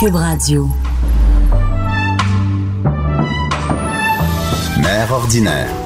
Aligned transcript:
Cube 0.00 0.16
Radio. 0.16 0.68
Mère 4.80 5.12
ordinaire. 5.12 5.83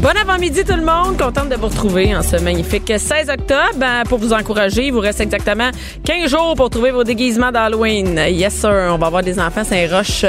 Bon 0.00 0.10
avant-midi 0.10 0.62
tout 0.64 0.76
le 0.76 0.84
monde, 0.84 1.18
contente 1.18 1.48
de 1.48 1.56
vous 1.56 1.66
retrouver 1.66 2.14
en 2.14 2.22
ce 2.22 2.36
magnifique 2.36 2.92
16 2.96 3.30
octobre. 3.30 3.74
Ben, 3.78 4.04
pour 4.08 4.18
vous 4.18 4.32
encourager, 4.32 4.86
il 4.86 4.92
vous 4.92 5.00
reste 5.00 5.20
exactement 5.20 5.70
15 6.04 6.30
jours 6.30 6.54
pour 6.54 6.70
trouver 6.70 6.92
vos 6.92 7.02
déguisements 7.02 7.50
d'Halloween. 7.50 8.16
Yes 8.28 8.54
sir, 8.54 8.90
on 8.92 8.96
va 8.96 9.08
avoir 9.08 9.24
des 9.24 9.40
enfants 9.40 9.64
Saint-Roch 9.64 10.24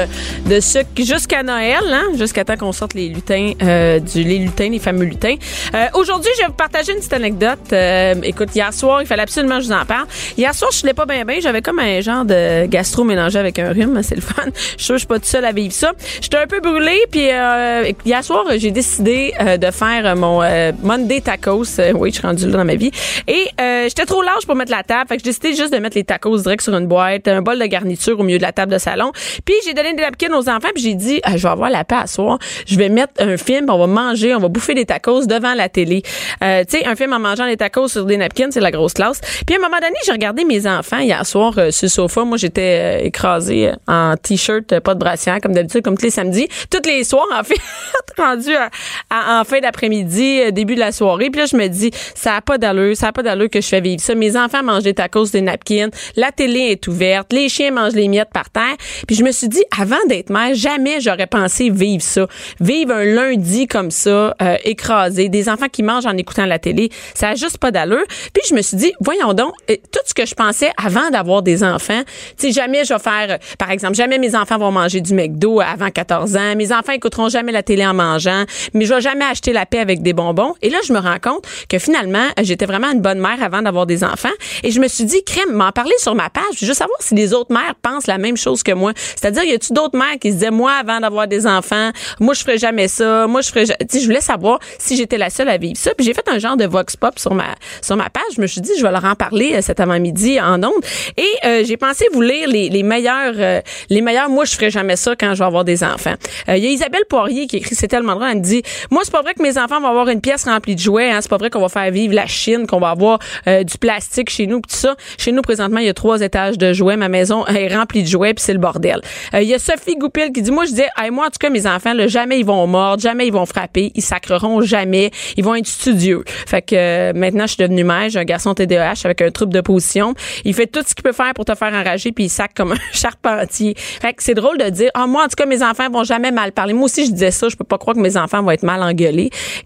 de 0.46 0.58
sucre 0.58 0.88
jusqu'à 0.96 1.44
Noël, 1.44 1.84
hein, 1.86 2.08
jusqu'à 2.18 2.44
temps 2.44 2.56
qu'on 2.56 2.72
sorte 2.72 2.94
les 2.94 3.10
lutins, 3.10 3.52
euh, 3.62 4.00
du, 4.00 4.24
les 4.24 4.38
lutins, 4.38 4.70
les 4.70 4.80
fameux 4.80 5.04
lutins. 5.04 5.36
Euh, 5.72 5.86
Aujourd'hui, 5.94 6.32
je 6.34 6.42
vais 6.42 6.48
vous 6.48 6.54
partager 6.54 6.90
une 6.90 6.98
petite 6.98 7.12
anecdote. 7.12 7.72
Euh, 7.72 8.16
écoute, 8.24 8.48
hier 8.56 8.74
soir, 8.74 9.00
il 9.02 9.06
fallait 9.06 9.22
absolument 9.22 9.58
que 9.58 9.62
je 9.62 9.68
vous 9.68 9.74
en 9.74 9.84
parle. 9.84 10.08
Hier 10.36 10.52
soir, 10.52 10.72
je 10.72 10.84
ne 10.84 10.90
pas 10.92 11.06
bien 11.06 11.24
bien, 11.24 11.38
j'avais 11.38 11.62
comme 11.62 11.78
un 11.78 12.00
genre 12.00 12.24
de 12.24 12.66
gastro 12.66 13.04
mélangé 13.04 13.38
avec 13.38 13.60
un 13.60 13.72
rhume, 13.72 14.00
c'est 14.02 14.16
le 14.16 14.20
fun. 14.20 14.46
Je 14.76 14.82
suis 14.82 14.98
suis 14.98 15.06
pas 15.06 15.20
toute 15.20 15.26
seule 15.26 15.44
à 15.44 15.52
vivre 15.52 15.72
ça. 15.72 15.92
J'étais 16.20 16.38
un 16.38 16.48
peu 16.48 16.58
brûlée, 16.58 17.04
puis 17.08 17.28
euh, 17.30 17.92
hier 18.04 18.24
soir, 18.24 18.46
j'ai 18.56 18.72
décidé 18.72 19.32
euh, 19.40 19.58
de 19.60 19.70
faire 19.70 20.16
mon 20.16 20.42
euh, 20.42 20.72
Monday 20.82 21.20
tacos. 21.20 21.78
Euh, 21.78 21.92
oui, 21.94 22.10
je 22.10 22.18
suis 22.18 22.26
rendue 22.26 22.46
là 22.46 22.58
dans 22.58 22.64
ma 22.64 22.74
vie. 22.74 22.90
Et 23.28 23.46
euh, 23.60 23.84
j'étais 23.84 24.06
trop 24.06 24.22
large 24.22 24.46
pour 24.46 24.54
mettre 24.56 24.70
la 24.72 24.82
table. 24.82 25.08
Fait 25.08 25.16
que 25.16 25.22
j'ai 25.24 25.30
décidé 25.30 25.54
juste 25.54 25.72
de 25.72 25.78
mettre 25.78 25.96
les 25.96 26.04
tacos 26.04 26.38
direct 26.38 26.62
sur 26.62 26.74
une 26.76 26.86
boîte, 26.86 27.28
un 27.28 27.42
bol 27.42 27.58
de 27.58 27.66
garniture 27.66 28.18
au 28.18 28.22
milieu 28.22 28.38
de 28.38 28.42
la 28.42 28.52
table 28.52 28.72
de 28.72 28.78
salon. 28.78 29.12
Puis 29.44 29.54
j'ai 29.64 29.74
donné 29.74 29.94
des 29.94 30.02
napkins 30.02 30.32
aux 30.32 30.48
enfants, 30.48 30.68
puis 30.74 30.82
j'ai 30.82 30.94
dit, 30.94 31.20
ah, 31.24 31.36
je 31.36 31.42
vais 31.42 31.48
avoir 31.48 31.70
la 31.70 31.84
paix 31.84 31.96
à 32.02 32.06
soir. 32.06 32.38
Je 32.66 32.76
vais 32.76 32.88
mettre 32.88 33.12
un 33.18 33.36
film, 33.36 33.66
on 33.70 33.78
va 33.78 33.86
manger, 33.86 34.34
on 34.34 34.38
va 34.40 34.48
bouffer 34.48 34.74
des 34.74 34.86
tacos 34.86 35.26
devant 35.26 35.54
la 35.54 35.68
télé. 35.68 36.02
Euh, 36.42 36.64
tu 36.68 36.78
sais, 36.78 36.86
un 36.86 36.96
film 36.96 37.12
en 37.12 37.18
mangeant 37.20 37.46
des 37.46 37.56
tacos 37.56 37.88
sur 37.88 38.04
des 38.06 38.16
napkins, 38.16 38.48
c'est 38.50 38.60
la 38.60 38.70
grosse 38.70 38.94
classe. 38.94 39.20
Puis 39.46 39.54
à 39.54 39.58
un 39.58 39.62
moment 39.62 39.78
donné, 39.80 39.96
j'ai 40.06 40.12
regardé 40.12 40.44
mes 40.44 40.66
enfants 40.66 40.98
hier 40.98 41.24
soir 41.26 41.52
euh, 41.58 41.70
sur 41.70 41.84
le 41.86 41.90
sofa. 41.90 42.24
Moi, 42.24 42.38
j'étais 42.38 43.00
euh, 43.02 43.04
écrasée 43.06 43.72
en 43.86 44.14
t-shirt, 44.16 44.80
pas 44.80 44.94
de 44.94 44.98
brassière, 45.00 45.40
comme 45.42 45.52
d'habitude, 45.52 45.82
comme 45.82 45.96
tous 45.96 46.04
les 46.04 46.10
samedis. 46.10 46.48
Tous 46.70 46.80
les 46.88 47.04
soirs, 47.04 47.26
en 47.38 47.44
fait, 47.44 47.60
rendu 48.18 48.54
à, 48.54 48.70
à- 49.10 49.40
en 49.40 49.44
fin 49.50 49.60
d'après-midi, 49.60 50.40
euh, 50.40 50.50
début 50.50 50.74
de 50.74 50.80
la 50.80 50.92
soirée. 50.92 51.28
Puis 51.30 51.40
là, 51.40 51.46
je 51.46 51.56
me 51.56 51.66
dis, 51.66 51.90
ça 52.14 52.36
a 52.36 52.40
pas 52.40 52.56
d'allure, 52.56 52.96
ça 52.96 53.08
a 53.08 53.12
pas 53.12 53.22
d'allure 53.22 53.50
que 53.50 53.60
je 53.60 53.68
fais 53.68 53.80
vivre 53.80 54.00
ça. 54.00 54.14
Mes 54.14 54.36
enfants 54.36 54.62
mangent 54.62 54.84
des 54.84 54.94
tacos, 54.94 55.26
des 55.26 55.42
napkins, 55.42 55.90
la 56.16 56.32
télé 56.32 56.70
est 56.70 56.86
ouverte, 56.86 57.32
les 57.32 57.48
chiens 57.48 57.72
mangent 57.72 57.94
les 57.94 58.08
miettes 58.08 58.30
par 58.32 58.50
terre. 58.50 58.76
Puis 59.06 59.16
je 59.16 59.24
me 59.24 59.32
suis 59.32 59.48
dit, 59.48 59.62
avant 59.78 59.96
d'être 60.08 60.30
mère, 60.30 60.54
jamais 60.54 61.00
j'aurais 61.00 61.26
pensé 61.26 61.70
vivre 61.70 62.02
ça. 62.02 62.26
Vivre 62.60 62.94
un 62.94 63.04
lundi 63.04 63.66
comme 63.66 63.90
ça, 63.90 64.34
euh, 64.40 64.56
écrasé, 64.64 65.28
des 65.28 65.48
enfants 65.48 65.68
qui 65.70 65.82
mangent 65.82 66.06
en 66.06 66.16
écoutant 66.16 66.46
la 66.46 66.58
télé, 66.58 66.90
ça 67.14 67.30
a 67.30 67.34
juste 67.34 67.58
pas 67.58 67.70
d'allure. 67.70 68.04
Puis 68.32 68.42
je 68.48 68.54
me 68.54 68.62
suis 68.62 68.76
dit, 68.76 68.92
voyons 69.00 69.34
donc, 69.34 69.52
euh, 69.70 69.76
tout 69.92 70.00
ce 70.06 70.14
que 70.14 70.26
je 70.26 70.34
pensais 70.34 70.70
avant 70.82 71.10
d'avoir 71.10 71.42
des 71.42 71.64
enfants, 71.64 72.02
tu 72.38 72.46
sais, 72.46 72.52
jamais 72.52 72.84
je 72.84 72.94
vais 72.94 73.00
faire, 73.00 73.38
par 73.58 73.70
exemple, 73.70 73.94
jamais 73.94 74.18
mes 74.18 74.36
enfants 74.36 74.58
vont 74.58 74.70
manger 74.70 75.00
du 75.00 75.14
McDo 75.14 75.60
avant 75.60 75.90
14 75.90 76.36
ans, 76.36 76.56
mes 76.56 76.72
enfants 76.72 76.92
écouteront 76.92 77.28
jamais 77.28 77.52
la 77.52 77.62
télé 77.62 77.86
en 77.86 77.94
mangeant, 77.94 78.44
mais 78.74 78.84
je 78.84 78.94
vais 78.94 79.00
jamais 79.00 79.24
acheter 79.30 79.52
la 79.52 79.66
paix 79.66 79.78
avec 79.78 80.02
des 80.02 80.12
bonbons. 80.12 80.54
Et 80.62 80.70
là, 80.70 80.78
je 80.86 80.92
me 80.92 80.98
rends 80.98 81.18
compte 81.22 81.44
que 81.68 81.78
finalement, 81.78 82.26
j'étais 82.42 82.66
vraiment 82.66 82.90
une 82.90 83.00
bonne 83.00 83.18
mère 83.18 83.42
avant 83.42 83.62
d'avoir 83.62 83.86
des 83.86 84.04
enfants. 84.04 84.28
Et 84.62 84.70
je 84.70 84.80
me 84.80 84.88
suis 84.88 85.04
dit, 85.04 85.22
crème, 85.24 85.52
m'en 85.52 85.72
parler 85.72 85.94
sur 85.98 86.14
ma 86.14 86.30
page, 86.30 86.42
je 86.60 86.66
veux 86.66 86.74
savoir 86.74 86.98
si 87.00 87.14
les 87.14 87.32
autres 87.32 87.52
mères 87.52 87.74
pensent 87.80 88.06
la 88.06 88.18
même 88.18 88.36
chose 88.36 88.62
que 88.62 88.72
moi. 88.72 88.92
C'est-à-dire, 88.96 89.44
y 89.44 89.52
a-tu 89.52 89.72
d'autres 89.72 89.96
mères 89.96 90.18
qui 90.20 90.30
se 90.30 90.34
disaient, 90.36 90.50
moi, 90.50 90.72
avant 90.72 91.00
d'avoir 91.00 91.26
des 91.26 91.46
enfants, 91.46 91.90
moi, 92.18 92.34
je 92.34 92.40
ferais 92.42 92.58
jamais 92.58 92.88
ça, 92.88 93.26
moi, 93.26 93.40
je 93.40 93.48
ferais, 93.48 93.64
tu 93.64 93.74
sais, 93.88 94.00
je 94.00 94.04
voulais 94.06 94.20
savoir 94.20 94.58
si 94.78 94.96
j'étais 94.96 95.18
la 95.18 95.30
seule 95.30 95.48
à 95.48 95.56
vivre 95.56 95.76
ça. 95.76 95.92
Puis 95.96 96.04
j'ai 96.06 96.14
fait 96.14 96.28
un 96.28 96.38
genre 96.38 96.56
de 96.56 96.66
vox 96.66 96.96
pop 96.96 97.18
sur 97.18 97.34
ma, 97.34 97.54
sur 97.82 97.96
ma 97.96 98.10
page. 98.10 98.22
Je 98.36 98.40
me 98.40 98.46
suis 98.46 98.60
dit, 98.60 98.72
je 98.78 98.82
vais 98.82 98.90
leur 98.90 99.04
en 99.04 99.14
parler 99.14 99.54
euh, 99.54 99.62
cet 99.62 99.80
avant-midi 99.80 100.40
en 100.40 100.62
ondes. 100.62 100.84
Et 101.16 101.22
euh, 101.44 101.64
j'ai 101.64 101.76
pensé 101.76 102.06
vous 102.12 102.22
lire 102.22 102.48
les, 102.48 102.68
les 102.68 102.82
meilleurs, 102.82 103.34
euh, 103.36 103.60
les 103.88 104.00
meilleurs, 104.00 104.28
moi, 104.28 104.44
je 104.44 104.54
ferais 104.54 104.70
jamais 104.70 104.96
ça 104.96 105.14
quand 105.16 105.34
je 105.34 105.38
vais 105.38 105.44
avoir 105.44 105.64
des 105.64 105.84
enfants. 105.84 106.14
Euh, 106.48 106.56
Il 106.56 106.64
y 106.64 106.66
a 106.66 106.70
Isabelle 106.70 107.04
Poirier 107.08 107.46
qui 107.46 107.58
écrit, 107.58 107.74
c'est 107.74 107.88
tellement 107.88 108.14
drôle, 108.14 108.28
elle 108.30 108.38
me 108.38 108.42
dit, 108.42 108.62
moi, 108.90 109.02
c'est 109.04 109.12
pas 109.12 109.19
vrai 109.22 109.34
que 109.34 109.42
mes 109.42 109.58
enfants 109.58 109.80
vont 109.80 109.88
avoir 109.88 110.08
une 110.08 110.20
pièce 110.20 110.44
remplie 110.44 110.74
de 110.74 110.80
jouets, 110.80 111.10
hein, 111.10 111.18
c'est 111.20 111.30
pas 111.30 111.36
vrai 111.36 111.50
qu'on 111.50 111.60
va 111.60 111.68
faire 111.68 111.90
vivre 111.90 112.14
la 112.14 112.26
Chine, 112.26 112.66
qu'on 112.66 112.80
va 112.80 112.90
avoir 112.90 113.18
euh, 113.46 113.64
du 113.64 113.78
plastique 113.78 114.30
chez 114.30 114.46
nous, 114.46 114.60
pis 114.60 114.70
tout 114.70 114.76
ça. 114.76 114.94
Chez 115.18 115.32
nous, 115.32 115.42
présentement, 115.42 115.80
il 115.80 115.86
y 115.86 115.88
a 115.88 115.94
trois 115.94 116.20
étages 116.20 116.58
de 116.58 116.72
jouets. 116.72 116.96
Ma 116.96 117.08
maison 117.08 117.46
est 117.46 117.74
remplie 117.74 118.02
de 118.02 118.08
jouets, 118.08 118.34
puis 118.34 118.44
c'est 118.44 118.52
le 118.52 118.58
bordel. 118.58 119.00
Euh, 119.34 119.42
Il 119.42 119.48
y 119.48 119.54
a 119.54 119.58
Sophie 119.58 119.96
Goupil 119.96 120.32
qui 120.32 120.42
dit, 120.42 120.50
moi, 120.50 120.64
je 120.64 120.70
disais, 120.70 120.88
hey, 120.98 121.10
moi, 121.10 121.26
en 121.26 121.30
tout 121.30 121.38
cas, 121.40 121.50
mes 121.50 121.66
enfants, 121.66 121.94
là, 121.94 122.06
jamais 122.06 122.38
ils 122.38 122.46
vont 122.46 122.66
mordre, 122.66 123.02
jamais 123.02 123.26
ils 123.26 123.32
vont 123.32 123.46
frapper, 123.46 123.92
ils 123.94 124.02
sacreront 124.02 124.60
jamais, 124.62 125.10
ils 125.36 125.44
vont 125.44 125.54
être 125.54 125.66
studieux. 125.66 126.24
Fait 126.26 126.62
que 126.62 126.74
euh, 126.74 127.12
maintenant, 127.14 127.46
je 127.46 127.54
suis 127.54 127.62
devenue 127.62 127.84
mère, 127.84 128.08
j'ai 128.08 128.18
un 128.18 128.24
garçon 128.24 128.54
TDAH 128.54 129.02
avec 129.04 129.22
un 129.22 129.30
trouble 129.30 129.52
de 129.52 129.60
position. 129.60 130.14
Il 130.44 130.54
fait 130.54 130.66
tout 130.66 130.80
ce 130.86 130.94
qu'il 130.94 131.02
peut 131.02 131.12
faire 131.12 131.32
pour 131.34 131.44
te 131.44 131.54
faire 131.54 131.72
enrager, 131.72 132.12
puis 132.12 132.24
il 132.24 132.30
sac 132.30 132.52
comme 132.54 132.72
un 132.72 132.78
charpentier. 132.92 133.74
Fait 133.76 134.12
que 134.12 134.22
c'est 134.22 134.34
drôle 134.34 134.58
de 134.58 134.68
dire, 134.68 134.90
ah, 134.94 135.06
moi, 135.06 135.24
en 135.24 135.28
tout 135.28 135.36
cas, 135.36 135.46
mes 135.46 135.62
enfants 135.62 135.88
vont 135.90 136.04
jamais 136.04 136.30
mal 136.30 136.52
parler. 136.52 136.72
Moi 136.72 136.84
aussi, 136.84 137.06
je 137.06 137.12
disais 137.12 137.30
ça, 137.30 137.48
je 137.48 137.56
peux 137.56 137.64
pas 137.64 137.78
croire 137.78 137.96
que 137.96 138.00
mes 138.00 138.16
enfants 138.16 138.42
vont 138.42 138.50
être 138.50 138.62
mal 138.62 138.82
engueulés. 138.82 139.09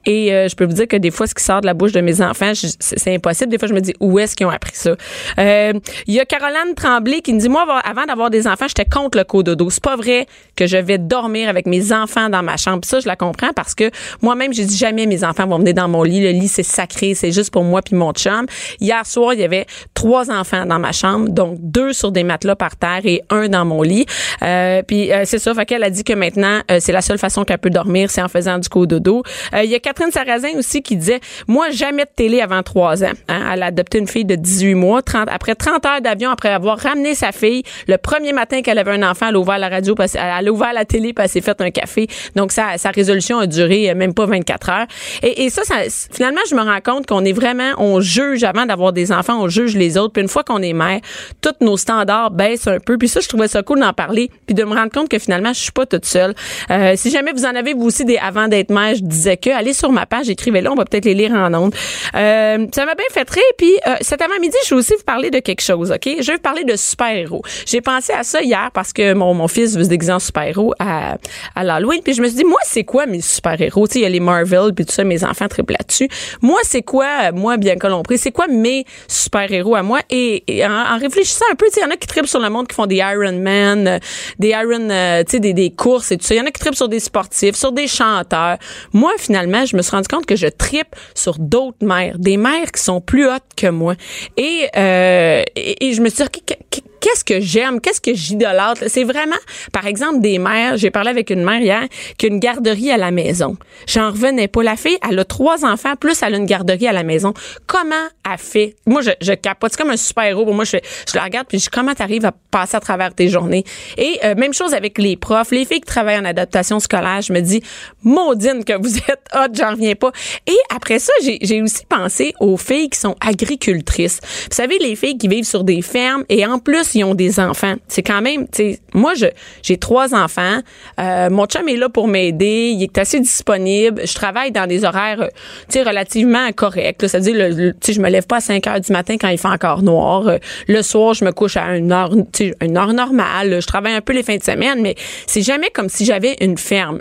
Et 0.07 0.33
euh, 0.33 0.49
je 0.49 0.55
peux 0.57 0.65
vous 0.65 0.73
dire 0.73 0.89
que 0.89 0.97
des 0.97 1.11
fois, 1.11 1.27
ce 1.27 1.35
qui 1.35 1.43
sort 1.43 1.61
de 1.61 1.67
la 1.67 1.75
bouche 1.75 1.93
de 1.93 2.01
mes 2.01 2.21
enfants, 2.21 2.53
c'est 2.55 3.15
impossible. 3.15 3.51
Des 3.51 3.59
fois, 3.59 3.69
je 3.69 3.75
me 3.75 3.81
dis, 3.81 3.95
où 4.01 4.19
est-ce 4.19 4.35
qu'ils 4.37 4.47
ont 4.47 4.51
appris 4.51 4.75
ça? 4.75 4.95
Euh, 5.39 5.73
Il 6.07 6.15
y 6.15 6.21
a 6.21 6.25
Caroline 6.25 6.75
Tremblay 6.77 7.21
qui 7.21 7.33
me 7.35 7.41
dit, 7.41 7.49
moi, 7.49 7.67
avant- 7.85 8.05
d'avoir 8.07 8.31
des 8.31 8.47
enfants, 8.47 8.67
j'étais 8.69 8.85
contre 8.85 9.19
le 9.19 9.25
cododo. 9.25 9.71
C'est 9.71 9.83
pas 9.83 9.97
vrai 9.97 10.27
que 10.57 10.67
je 10.67 10.77
vais 10.77 10.99
dormir 10.99 11.49
avec 11.49 11.67
mes 11.67 11.93
enfants 11.93 12.29
dans 12.29 12.43
ma 12.43 12.57
chambre. 12.57 12.85
Ça, 12.85 13.01
je 13.01 13.07
la 13.07 13.17
comprends 13.17 13.53
parce 13.55 13.75
que 13.75 13.91
moi-même, 14.23 14.53
j'ai 14.53 14.65
dit 14.65 14.77
jamais 14.77 15.07
mes 15.07 15.25
enfants 15.25 15.47
vont 15.47 15.59
venir 15.59 15.75
dans 15.75 15.89
mon 15.89 16.03
lit. 16.03 16.21
Le 16.23 16.31
lit, 16.31 16.49
c'est 16.49 16.63
sacré, 16.63 17.15
c'est 17.15 17.33
juste 17.33 17.51
pour 17.51 17.65
moi 17.65 17.81
puis 17.83 17.97
mon 17.97 18.13
chum. 18.13 18.47
Hier 18.81 19.05
soir, 19.07 19.35
il 19.35 19.41
y 19.41 19.45
avait 19.45 19.67
trois 19.95 20.31
enfants 20.31 20.67
dans 20.67 20.79
ma 20.79 20.93
chambre, 20.93 21.29
donc 21.31 21.57
deux 21.61 21.93
sur 21.93 22.13
des 22.13 22.25
matelas 22.25 22.57
par 22.57 22.77
terre 22.77 23.01
et 23.05 23.23
un 23.31 23.49
dans 23.49 23.65
mon 23.65 23.83
lit. 23.83 24.07
Euh, 24.43 24.83
puis 24.83 25.13
euh, 25.13 25.23
c'est 25.25 25.39
ça, 25.39 25.55
fait 25.55 25.65
qu'elle 25.67 25.83
a 25.85 25.91
dit 25.91 26.05
que 26.05 26.13
maintenant, 26.13 26.61
euh, 26.71 26.79
c'est 26.81 26.93
la 26.93 27.01
seule 27.03 27.19
façon 27.19 27.45
qu'elle 27.45 27.59
peut 27.59 27.71
dormir, 27.71 28.11
c'est 28.11 28.23
en 28.23 28.29
faisant 28.29 28.59
du 28.59 28.69
cododo. 28.69 29.23
Euh, 29.55 29.65
Il 29.65 29.71
y 29.71 29.75
a 29.75 29.81
Catherine 29.81 30.11
Sarrazin 30.11 30.57
aussi 30.59 30.83
qui 30.83 30.97
disait, 30.97 31.21
moi, 31.47 31.71
jamais 31.71 32.05
de 32.05 32.11
télé 32.15 32.41
avant 32.41 32.63
trois 32.63 33.05
ans. 33.05 33.13
Hein? 33.29 33.51
Elle 33.53 33.63
a 33.63 33.67
adopté 33.67 33.99
une 33.99 34.09
fille 34.09 34.25
de 34.25 34.35
18 34.35 34.75
mois. 34.75 35.03
30, 35.03 35.29
après 35.31 35.55
30 35.55 35.85
heures 35.87 36.01
d'avion, 36.01 36.31
après 36.31 36.51
avoir 36.51 36.79
ramené 36.79 37.15
sa 37.15 37.33
fille, 37.33 37.63
le 37.89 37.99
premier 37.99 38.33
matin 38.33 38.63
qu'elle 38.63 38.79
avait 38.79 38.93
un 38.93 39.09
enfant, 39.09 39.29
elle 39.29 39.37
a 39.37 39.39
ouvert 39.39 39.59
la 39.59 39.69
radio, 39.69 39.95
elle 39.99 40.49
a 40.49 40.53
ouvert 40.53 40.73
la 40.73 40.85
télé, 40.85 41.13
puis 41.13 41.25
elle 41.25 41.31
s'est 41.31 41.41
fait 41.41 41.61
un 41.61 41.71
café. 41.71 42.07
Donc, 42.37 42.53
sa, 42.53 42.79
sa 42.79 42.91
résolution 42.91 43.39
a 43.39 43.47
duré 43.47 43.91
euh, 43.91 43.95
même 43.95 44.15
pas 44.15 44.27
24 44.27 44.71
heures. 44.71 44.87
Et, 45.23 45.45
et 45.45 45.51
ça, 45.51 45.63
ça, 45.65 45.77
finalement, 46.13 46.41
je 46.49 46.55
me 46.55 46.63
rends 46.63 46.81
compte 46.81 47.07
qu'on 47.07 47.25
est 47.25 47.33
vraiment, 47.33 47.73
on 47.79 48.01
juge 48.01 48.45
avant 48.45 48.67
d'avoir 48.67 48.93
des 48.93 49.13
enfants, 49.13 49.43
on 49.43 49.49
juge 49.49 49.77
les 49.77 49.99
autres. 49.99 50.13
Puis 50.13 50.23
une 50.23 50.29
fois 50.29 50.45
qu'on 50.45 50.63
est 50.63 50.73
mère, 50.73 51.01
tous 51.41 51.65
nos 51.65 51.77
standards 51.77 52.31
baissent 52.31 52.67
un 52.67 52.79
peu. 52.79 52.99
Puis 52.99 53.09
ça, 53.09 53.21
je 53.21 53.29
trouvais 53.29 53.49
ça 53.49 53.63
cool 53.63 53.81
d'en 53.81 53.93
parler, 53.93 54.31
puis 54.47 54.55
de 54.55 54.65
me 54.65 54.75
rendre 54.75 54.91
compte 54.91 55.09
que 55.09 55.19
finalement, 55.19 55.53
je 55.53 55.61
suis 55.61 55.73
pas 55.73 55.87
toute 55.87 56.05
seule. 56.05 56.35
Euh, 56.71 56.95
si 56.97 57.11
jamais 57.11 57.33
vous 57.33 57.45
en 57.45 57.55
avez 57.55 57.75
vous 57.75 57.87
aussi 57.87 58.05
des 58.05 58.19
avant 58.19 58.49
d'être 58.49 58.71
mère, 58.71 58.95
je 58.95 59.03
disais 59.25 59.37
que 59.37 59.51
allez 59.51 59.73
sur 59.73 59.91
ma 59.91 60.07
page, 60.07 60.29
écrivez-le, 60.31 60.71
on 60.71 60.75
va 60.75 60.85
peut-être 60.85 61.05
les 61.05 61.15
lire 61.15 61.33
en 61.33 61.53
ondes. 61.55 61.75
Euh, 62.15 62.67
ça 62.75 62.85
m'a 62.87 62.95
bien 62.95 63.07
fait 63.11 63.29
rire. 63.29 63.43
Puis 63.59 63.73
euh, 63.87 63.97
cet 64.01 64.23
avant-midi, 64.23 64.57
je 64.65 64.75
vais 64.75 64.79
aussi 64.79 64.95
vous 64.95 65.05
parler 65.05 65.31
de 65.31 65.41
quelque 65.41 65.63
chose, 65.63 65.91
ok? 65.91 66.09
Je 66.21 66.27
vais 66.27 66.35
vous 66.35 66.43
parler 66.43 66.65
de 66.65 66.77
super-héros. 66.77 67.43
J'ai 67.67 67.81
pensé 67.81 68.13
à 68.13 68.23
ça 68.23 68.43
hier 68.43 68.71
parce 68.73 68.93
que 68.93 69.15
mon, 69.15 69.35
mon 69.35 69.49
fils 69.49 69.77
veut 69.77 69.85
se 69.85 69.89
déguiser 69.89 70.13
en 70.13 70.19
super-héros 70.21 70.75
à, 70.79 71.17
à 71.55 71.65
l'Halloween. 71.65 72.01
Puis 72.03 72.15
je 72.15 72.23
me 72.23 72.27
suis 72.29 72.37
dit, 72.37 72.45
moi, 72.45 72.61
c'est 72.65 72.85
quoi 72.85 73.07
mes 73.07 73.21
super-héros? 73.21 73.87
Tu 73.87 73.95
sais, 73.95 73.99
il 74.01 74.03
y 74.03 74.07
a 74.07 74.09
les 74.09 74.21
Marvel 74.21 74.73
puis 74.75 74.85
tout 74.87 74.93
ça, 74.93 75.05
mes 75.05 75.25
enfants 75.25 75.49
triplent 75.49 75.73
là-dessus. 75.73 76.09
Moi, 76.43 76.61
c'est 76.65 76.83
quoi, 76.83 77.33
moi, 77.33 77.57
bien 77.57 77.77
que 77.77 77.87
l'on 77.87 78.03
c'est 78.17 78.33
quoi 78.33 78.47
mes 78.47 78.85
super-héros 79.09 79.75
à 79.75 79.83
moi? 79.83 80.01
Et, 80.11 80.45
et 80.47 80.65
en, 80.65 80.71
en 80.71 80.99
réfléchissant 80.99 81.47
un 81.51 81.55
peu, 81.55 81.67
tu 81.67 81.73
sais, 81.75 81.81
il 81.81 81.85
y 81.85 81.87
en 81.87 81.91
a 81.91 81.97
qui 81.97 82.07
trippent 82.07 82.27
sur 82.27 82.41
le 82.41 82.51
monde 82.51 82.69
qui 82.69 82.75
font 82.75 82.87
des 82.87 82.97
Iron 82.97 83.33
Man, 83.33 83.89
euh, 83.89 83.99
des 84.39 84.49
Iron, 84.51 84.89
euh, 84.91 85.23
tu 85.25 85.33
sais, 85.33 85.41
des, 85.41 85.53
des 85.53 85.71
courses 85.71 86.13
et 86.13 86.17
tout 86.17 86.25
ça. 86.25 86.35
Il 86.35 86.39
y 86.39 86.41
en 86.41 86.47
a 86.47 86.51
qui 86.51 86.61
trippent 86.61 86.75
sur 86.75 86.89
des 86.89 87.01
sportifs, 87.01 87.57
sur 87.57 87.73
des 87.73 87.87
chanteurs. 87.87 88.59
Moi, 88.93 89.13
finalement, 89.19 89.65
je 89.67 89.77
me 89.77 89.83
suis 89.83 89.93
rendu 89.93 90.09
compte 90.09 90.27
que 90.27 90.37
je 90.37 90.47
trippe 90.47 90.95
sur 91.15 91.39
d'autres 91.39 91.85
mères, 91.85 92.19
des 92.19 92.37
mères 92.37 92.73
qui 92.73 92.83
sont 92.83 93.01
plus 93.01 93.27
hautes 93.29 93.43
que 93.57 93.69
moi. 93.69 93.95
Et, 94.37 94.69
euh, 94.77 95.43
et, 95.57 95.93
je 95.93 96.01
me 96.01 96.09
suis 96.09 96.25
dit, 96.25 96.83
qu'est-ce 97.05 97.23
que 97.23 97.39
j'aime, 97.39 97.83
qu'est-ce 97.83 98.01
que 98.01 98.15
j'idolâtre? 98.15 98.85
C'est 98.89 99.05
vraiment, 99.05 99.37
par 99.73 99.87
exemple, 99.87 100.21
des 100.21 100.39
mères. 100.39 100.79
J'ai 100.79 100.91
parlé 100.91 101.11
avec 101.11 101.29
une 101.29 101.45
mère 101.45 101.61
hier 101.61 101.83
qui 102.17 102.25
a 102.25 102.29
une 102.31 102.39
garderie 102.39 102.91
à 102.91 102.97
la 102.97 103.11
maison. 103.11 103.59
J'en 103.87 104.11
revenais 104.11 104.49
pas. 104.49 104.63
La 104.63 104.77
fille, 104.77 104.97
elle 105.07 105.19
a 105.19 105.25
trois 105.27 105.67
enfants, 105.67 105.97
plus 105.97 106.23
elle 106.23 106.35
a 106.35 106.39
une 106.39 106.47
garderie 106.47 106.87
à 106.87 106.93
la 106.93 107.03
maison. 107.03 107.35
Comment 107.67 108.07
elle 108.25 108.39
fait? 108.39 108.77
Moi, 108.87 109.03
je, 109.03 109.11
je 109.21 109.35
capote. 109.35 109.73
C'est 109.73 109.83
comme 109.83 109.91
un 109.91 109.99
super-héros. 109.99 110.51
Moi, 110.51 110.65
je, 110.65 110.79
je 110.79 111.15
la 111.15 111.25
regarde 111.25 111.47
puis 111.47 111.59
je 111.59 111.65
dis, 111.65 111.69
comment 111.71 111.93
t'arrives 111.93 112.25
à 112.25 112.33
passer 112.51 112.79
à 112.79 112.81
travers 112.81 113.15
tes 113.15 113.29
journées? 113.29 113.65
Et 113.99 114.19
euh, 114.25 114.35
même 114.35 114.55
chose 114.55 114.73
avec 114.73 114.97
les 114.97 115.19
profs, 115.19 115.51
les 115.51 115.67
filles 115.67 115.83
qui 115.83 115.87
travaillent 115.87 116.19
en 116.19 116.25
adaptation 116.25 116.81
scolaire. 116.81 117.21
Je 117.21 117.35
me 117.35 117.41
dis, 117.41 117.63
maudine 118.03 118.65
que 118.65 118.81
vous 118.81 118.97
êtes 119.09 119.29
hot, 119.35 119.53
j'en 119.53 119.73
reviens 119.73 119.95
pas. 119.95 120.11
Et 120.47 120.57
après 120.75 120.99
ça, 120.99 121.13
j'ai 121.21 121.61
aussi 121.61 121.85
pensé 121.87 122.33
aux 122.41 122.57
filles 122.57 122.89
qui 122.89 122.99
sont 122.99 123.15
agricultrices. 123.21 124.21
Vous 124.23 124.57
savez, 124.57 124.79
les 124.79 124.97
filles 124.97 125.19
qui 125.19 125.29
vivent 125.29 125.45
sur 125.45 125.65
des 125.65 125.83
fermes 125.83 126.25
et 126.31 126.47
en 126.47 126.59
plus, 126.59 126.94
ont 127.03 127.15
des 127.15 127.41
enfants. 127.41 127.75
C'est 127.89 128.03
quand 128.03 128.23
même, 128.23 128.47
tu 128.49 128.77
moi, 128.93 129.15
j'ai 129.63 129.77
trois 129.79 130.15
enfants. 130.15 130.61
Euh, 131.01 131.31
mon 131.31 131.47
chum 131.47 131.69
est 131.69 131.77
là 131.77 131.89
pour 131.89 132.07
m'aider. 132.07 132.73
Il 132.75 132.83
est 132.83 132.99
assez 132.99 133.19
disponible. 133.19 134.03
Je 134.07 134.15
travaille 134.15 134.53
dans 134.53 134.69
des 134.69 134.85
horaires, 134.85 135.23
euh, 135.23 135.29
tu 135.69 135.79
sais, 135.79 135.83
relativement 135.83 136.53
corrects. 136.53 137.09
Ça 137.09 137.19
veut 137.19 137.25
dire, 137.25 137.35
le, 137.35 137.73
tu 137.73 137.79
sais, 137.81 137.93
je 137.95 138.01
me 138.01 138.09
lève 138.09 138.27
pas 138.27 138.37
à 138.37 138.41
5 138.41 138.67
heures 138.67 138.81
du 138.81 138.93
matin 138.93 139.17
quand 139.21 139.29
il 139.29 139.39
fait 139.39 139.49
encore 139.49 139.83
noir. 139.83 140.29
Euh, 140.29 140.39
le 140.69 140.83
soir, 140.83 141.15
je 141.15 141.25
me 141.25 141.33
couche 141.33 141.57
à 141.57 141.77
une 141.77 141.91
heure, 141.91 142.11
tu 142.33 142.51
sais, 142.51 142.55
une 142.61 142.77
heure 142.77 142.93
normale. 142.93 143.61
Je 143.61 143.67
travaille 143.67 143.95
un 143.95 144.01
peu 144.01 144.13
les 144.13 144.23
fins 144.23 144.37
de 144.37 144.45
semaine, 144.45 144.81
mais 144.81 144.95
c'est 145.27 145.43
jamais 145.43 145.71
comme 145.71 145.89
si 145.89 146.05
j'avais 146.05 146.37
une 146.41 146.59
ferme. 146.59 147.01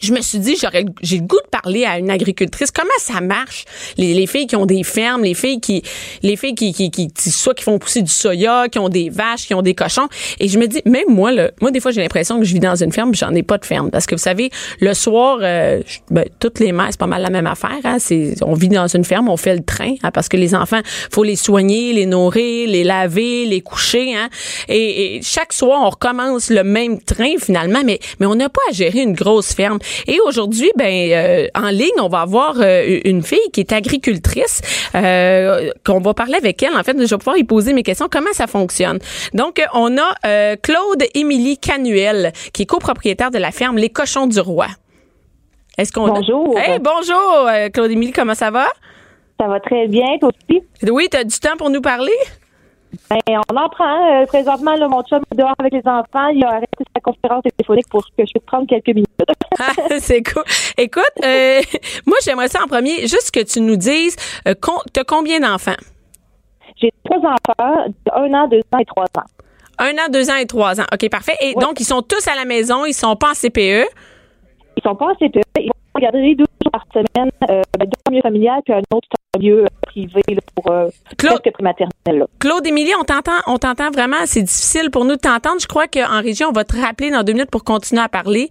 Je 0.00 0.12
me 0.12 0.20
suis 0.20 0.38
dit, 0.38 0.56
j'aurais, 0.60 0.84
j'ai 1.02 1.18
le 1.18 1.24
goût 1.24 1.40
de 1.44 1.48
parler 1.50 1.84
à 1.84 1.98
une 1.98 2.10
agricultrice. 2.10 2.70
Comment 2.70 2.88
ça 2.98 3.20
marche? 3.20 3.64
Les, 3.96 4.14
les 4.14 4.26
filles 4.26 4.46
qui 4.46 4.56
ont 4.56 4.66
des 4.66 4.82
fermes, 4.82 5.24
les 5.24 5.34
filles 5.34 5.60
qui, 5.60 5.82
les 6.22 6.36
filles 6.36 6.54
qui, 6.54 6.72
qui, 6.72 6.90
qui, 6.90 7.10
soit 7.30 7.54
qui 7.54 7.64
font 7.64 7.78
pousser 7.78 8.02
du 8.02 8.10
soya, 8.10 8.68
qui 8.68 8.78
ont 8.78 8.88
des 8.88 9.10
vaches, 9.10 9.46
qui 9.46 9.54
ont 9.54 9.62
des 9.62 9.74
cochons. 9.74 10.08
Et 10.38 10.48
je 10.48 10.58
me 10.58 10.66
dis, 10.66 10.82
même 10.84 11.08
moi, 11.08 11.32
là, 11.32 11.50
moi, 11.60 11.70
des 11.70 11.80
fois, 11.80 11.90
j'ai 11.90 12.02
l'impression 12.02 12.38
que 12.38 12.44
je 12.44 12.52
vis 12.52 12.60
dans 12.60 12.76
une 12.76 12.92
ferme, 12.92 13.14
j'en 13.14 13.34
ai 13.34 13.42
pas 13.42 13.58
de 13.58 13.64
ferme. 13.64 13.90
Parce 13.90 14.06
que 14.06 14.14
vous 14.14 14.22
savez, 14.22 14.50
le 14.80 14.92
soir, 14.94 15.38
euh, 15.40 15.82
ben, 16.10 16.24
toutes 16.40 16.60
les 16.60 16.72
mères, 16.72 16.88
c'est 16.90 17.00
pas 17.00 17.06
mal 17.06 17.22
la 17.22 17.30
même 17.30 17.46
affaire, 17.46 17.78
hein? 17.84 17.98
C'est, 17.98 18.34
on 18.42 18.54
vit 18.54 18.68
dans 18.68 18.88
une 18.88 19.04
ferme, 19.04 19.28
on 19.28 19.36
fait 19.36 19.56
le 19.56 19.64
train, 19.64 19.94
hein, 20.02 20.10
parce 20.10 20.28
que 20.28 20.36
les 20.36 20.54
enfants, 20.54 20.80
faut 21.10 21.24
les 21.24 21.36
soigner, 21.36 21.92
les 21.92 22.06
nourrir, 22.06 22.68
les 22.68 22.84
laver, 22.84 23.46
les 23.46 23.60
coucher, 23.60 24.14
hein? 24.14 24.28
Et, 24.68 25.16
et 25.16 25.22
chaque 25.22 25.52
soir, 25.52 25.80
on 25.82 25.90
recommence 25.90 26.50
le 26.50 26.64
même 26.64 27.00
train, 27.00 27.34
finalement, 27.38 27.82
mais, 27.84 27.98
mais 28.20 28.26
on 28.26 28.34
n'a 28.34 28.48
pas 28.48 28.60
à 28.70 28.72
gérer 28.72 29.00
une 29.00 29.14
grosse 29.14 29.54
ferme. 29.54 29.78
Et 30.06 30.20
aujourd'hui, 30.20 30.70
ben 30.76 31.10
euh, 31.12 31.46
en 31.54 31.68
ligne, 31.68 31.98
on 32.00 32.08
va 32.08 32.20
avoir 32.20 32.56
euh, 32.60 33.00
une 33.04 33.22
fille 33.22 33.50
qui 33.52 33.60
est 33.60 33.72
agricultrice, 33.72 34.60
euh, 34.94 35.70
qu'on 35.84 36.00
va 36.00 36.14
parler 36.14 36.34
avec 36.34 36.62
elle. 36.62 36.74
En 36.74 36.82
fait, 36.82 36.96
je 36.98 37.06
vais 37.06 37.18
pouvoir 37.18 37.36
y 37.36 37.44
poser 37.44 37.72
mes 37.72 37.82
questions. 37.82 38.08
Comment 38.10 38.32
ça 38.32 38.46
fonctionne? 38.46 38.98
Donc, 39.34 39.62
on 39.74 39.96
a 39.98 40.56
Claude 40.56 41.04
Émilie 41.14 41.58
Canuel, 41.58 42.32
qui 42.52 42.62
est 42.62 42.66
copropriétaire 42.66 43.30
de 43.30 43.38
la 43.38 43.50
ferme 43.50 43.76
Les 43.76 43.90
Cochons 43.90 44.26
du 44.26 44.40
Roi. 44.40 44.66
Est-ce 45.78 45.92
qu'on 45.92 46.08
bonjour. 46.08 46.58
Hey, 46.58 46.78
bonjour, 46.78 47.48
Claude 47.72 47.90
Émilie, 47.90 48.12
comment 48.12 48.34
ça 48.34 48.50
va? 48.50 48.66
Ça 49.38 49.46
va 49.46 49.60
très 49.60 49.86
bien, 49.88 50.06
toi 50.18 50.30
aussi? 50.30 50.62
Oui, 50.90 51.08
tu 51.10 51.16
as 51.18 51.24
du 51.24 51.38
temps 51.38 51.56
pour 51.58 51.68
nous 51.68 51.82
parler? 51.82 52.12
Ben, 53.08 53.20
on 53.28 53.56
en 53.56 53.68
prend. 53.68 54.22
Euh, 54.22 54.26
présentement, 54.26 54.74
là, 54.74 54.88
mon 54.88 55.02
chum 55.02 55.22
est 55.30 55.36
dehors 55.36 55.54
avec 55.58 55.72
les 55.72 55.86
enfants. 55.86 56.28
Il 56.28 56.44
a 56.44 56.48
arrêté 56.48 56.84
sa 56.94 57.00
conférence 57.00 57.42
téléphonique 57.42 57.88
pour 57.88 58.04
que 58.04 58.24
je 58.26 58.32
puisse 58.32 58.44
prendre 58.46 58.66
quelques 58.66 58.88
minutes. 58.88 59.06
ah, 59.60 59.72
c'est 59.98 60.22
cool. 60.22 60.42
Écoute, 60.76 61.04
euh, 61.24 61.60
moi, 62.06 62.16
j'aimerais 62.24 62.48
ça 62.48 62.62
en 62.64 62.66
premier, 62.66 63.02
juste 63.02 63.30
que 63.30 63.42
tu 63.42 63.60
nous 63.60 63.76
dises, 63.76 64.16
euh, 64.48 64.54
tu 64.92 65.00
as 65.00 65.04
combien 65.04 65.40
d'enfants? 65.40 65.76
J'ai 66.76 66.90
trois 67.04 67.18
enfants, 67.18 67.92
un 68.14 68.34
an, 68.34 68.48
deux 68.48 68.60
ans 68.72 68.78
et 68.78 68.84
trois 68.84 69.06
ans. 69.16 69.26
Un 69.78 69.92
an, 69.92 70.08
deux 70.10 70.30
ans 70.30 70.36
et 70.36 70.46
trois 70.46 70.80
ans. 70.80 70.86
OK, 70.92 71.08
parfait. 71.10 71.36
Et 71.40 71.54
donc, 71.54 71.80
ils 71.80 71.84
sont 71.84 72.02
tous 72.02 72.26
à 72.28 72.34
la 72.34 72.44
maison, 72.44 72.84
ils 72.84 72.94
sont 72.94 73.16
pas 73.16 73.30
en 73.30 73.34
CPE? 73.34 73.86
Ils 74.76 74.82
sont 74.82 74.94
pas 74.94 75.06
en 75.06 75.14
CPE. 75.14 75.40
Ils 75.58 75.70
vont 75.94 76.00
garder 76.00 76.34
deux 76.34 76.44
jours 76.62 76.72
par 76.72 76.84
semaine, 76.92 77.30
euh, 77.50 77.62
ben, 77.78 77.86
deux 77.86 78.10
milieu 78.10 78.22
familial, 78.22 78.60
puis 78.64 78.74
un 78.74 78.82
autre 78.94 79.08
lieu 79.38 79.64
privé 79.86 80.22
pour 80.54 80.70
euh, 80.70 80.88
Claude, 81.16 81.40
Claude 82.38 82.66
Émilie, 82.66 82.92
on 83.00 83.04
t'entend, 83.04 83.32
on 83.46 83.58
t'entend 83.58 83.90
vraiment. 83.90 84.16
C'est 84.26 84.42
difficile 84.42 84.90
pour 84.90 85.04
nous 85.04 85.16
de 85.16 85.20
t'entendre. 85.20 85.60
Je 85.60 85.66
crois 85.66 85.86
qu'en 85.86 86.20
région, 86.20 86.48
on 86.48 86.52
va 86.52 86.64
te 86.64 86.76
rappeler 86.76 87.10
dans 87.10 87.22
deux 87.22 87.32
minutes 87.32 87.50
pour 87.50 87.64
continuer 87.64 88.02
à 88.02 88.08
parler. 88.08 88.50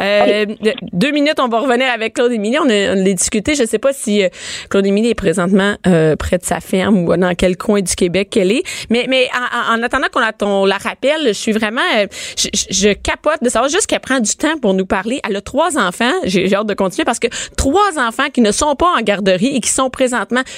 Euh, 0.00 0.46
deux 0.92 1.10
minutes, 1.10 1.38
on 1.40 1.48
va 1.48 1.60
revenir 1.60 1.86
avec 1.92 2.14
Claude 2.14 2.32
Émilie. 2.32 2.58
On, 2.58 2.68
a, 2.68 2.94
on 2.94 3.04
discuté. 3.04 3.54
Je 3.54 3.64
sais 3.64 3.78
pas 3.78 3.92
si 3.92 4.24
euh, 4.24 4.28
Claude 4.68 4.86
Émilie 4.86 5.10
est 5.10 5.14
présentement 5.14 5.74
euh, 5.86 6.16
près 6.16 6.38
de 6.38 6.44
sa 6.44 6.60
ferme 6.60 6.98
ou 6.98 7.16
dans 7.16 7.34
quel 7.34 7.56
coin 7.56 7.80
du 7.80 7.94
Québec 7.94 8.30
qu'elle 8.30 8.52
est. 8.52 8.62
Mais, 8.90 9.06
mais 9.08 9.28
en, 9.70 9.82
attendant 9.82 10.08
qu'on 10.12 10.20
la, 10.20 10.32
la 10.66 10.78
rappelle, 10.78 11.28
je 11.28 11.32
suis 11.32 11.52
vraiment, 11.52 11.80
je, 12.36 12.48
je, 12.52 12.92
capote 12.92 13.42
de 13.42 13.48
savoir 13.48 13.70
juste 13.70 13.86
qu'elle 13.86 14.00
prend 14.00 14.20
du 14.20 14.34
temps 14.34 14.58
pour 14.60 14.74
nous 14.74 14.86
parler. 14.86 15.20
Elle 15.28 15.36
a 15.36 15.40
trois 15.40 15.78
enfants. 15.78 16.12
J'ai 16.24 16.52
hâte 16.54 16.66
de 16.66 16.74
continuer 16.74 17.04
parce 17.04 17.18
que 17.18 17.28
trois 17.56 17.98
enfants 17.98 18.28
qui 18.32 18.40
ne 18.40 18.52
sont 18.52 18.74
pas 18.74 18.92
en 18.98 19.00
garderie 19.02 19.56
et 19.56 19.60
qui 19.60 19.70
sont 19.70 19.90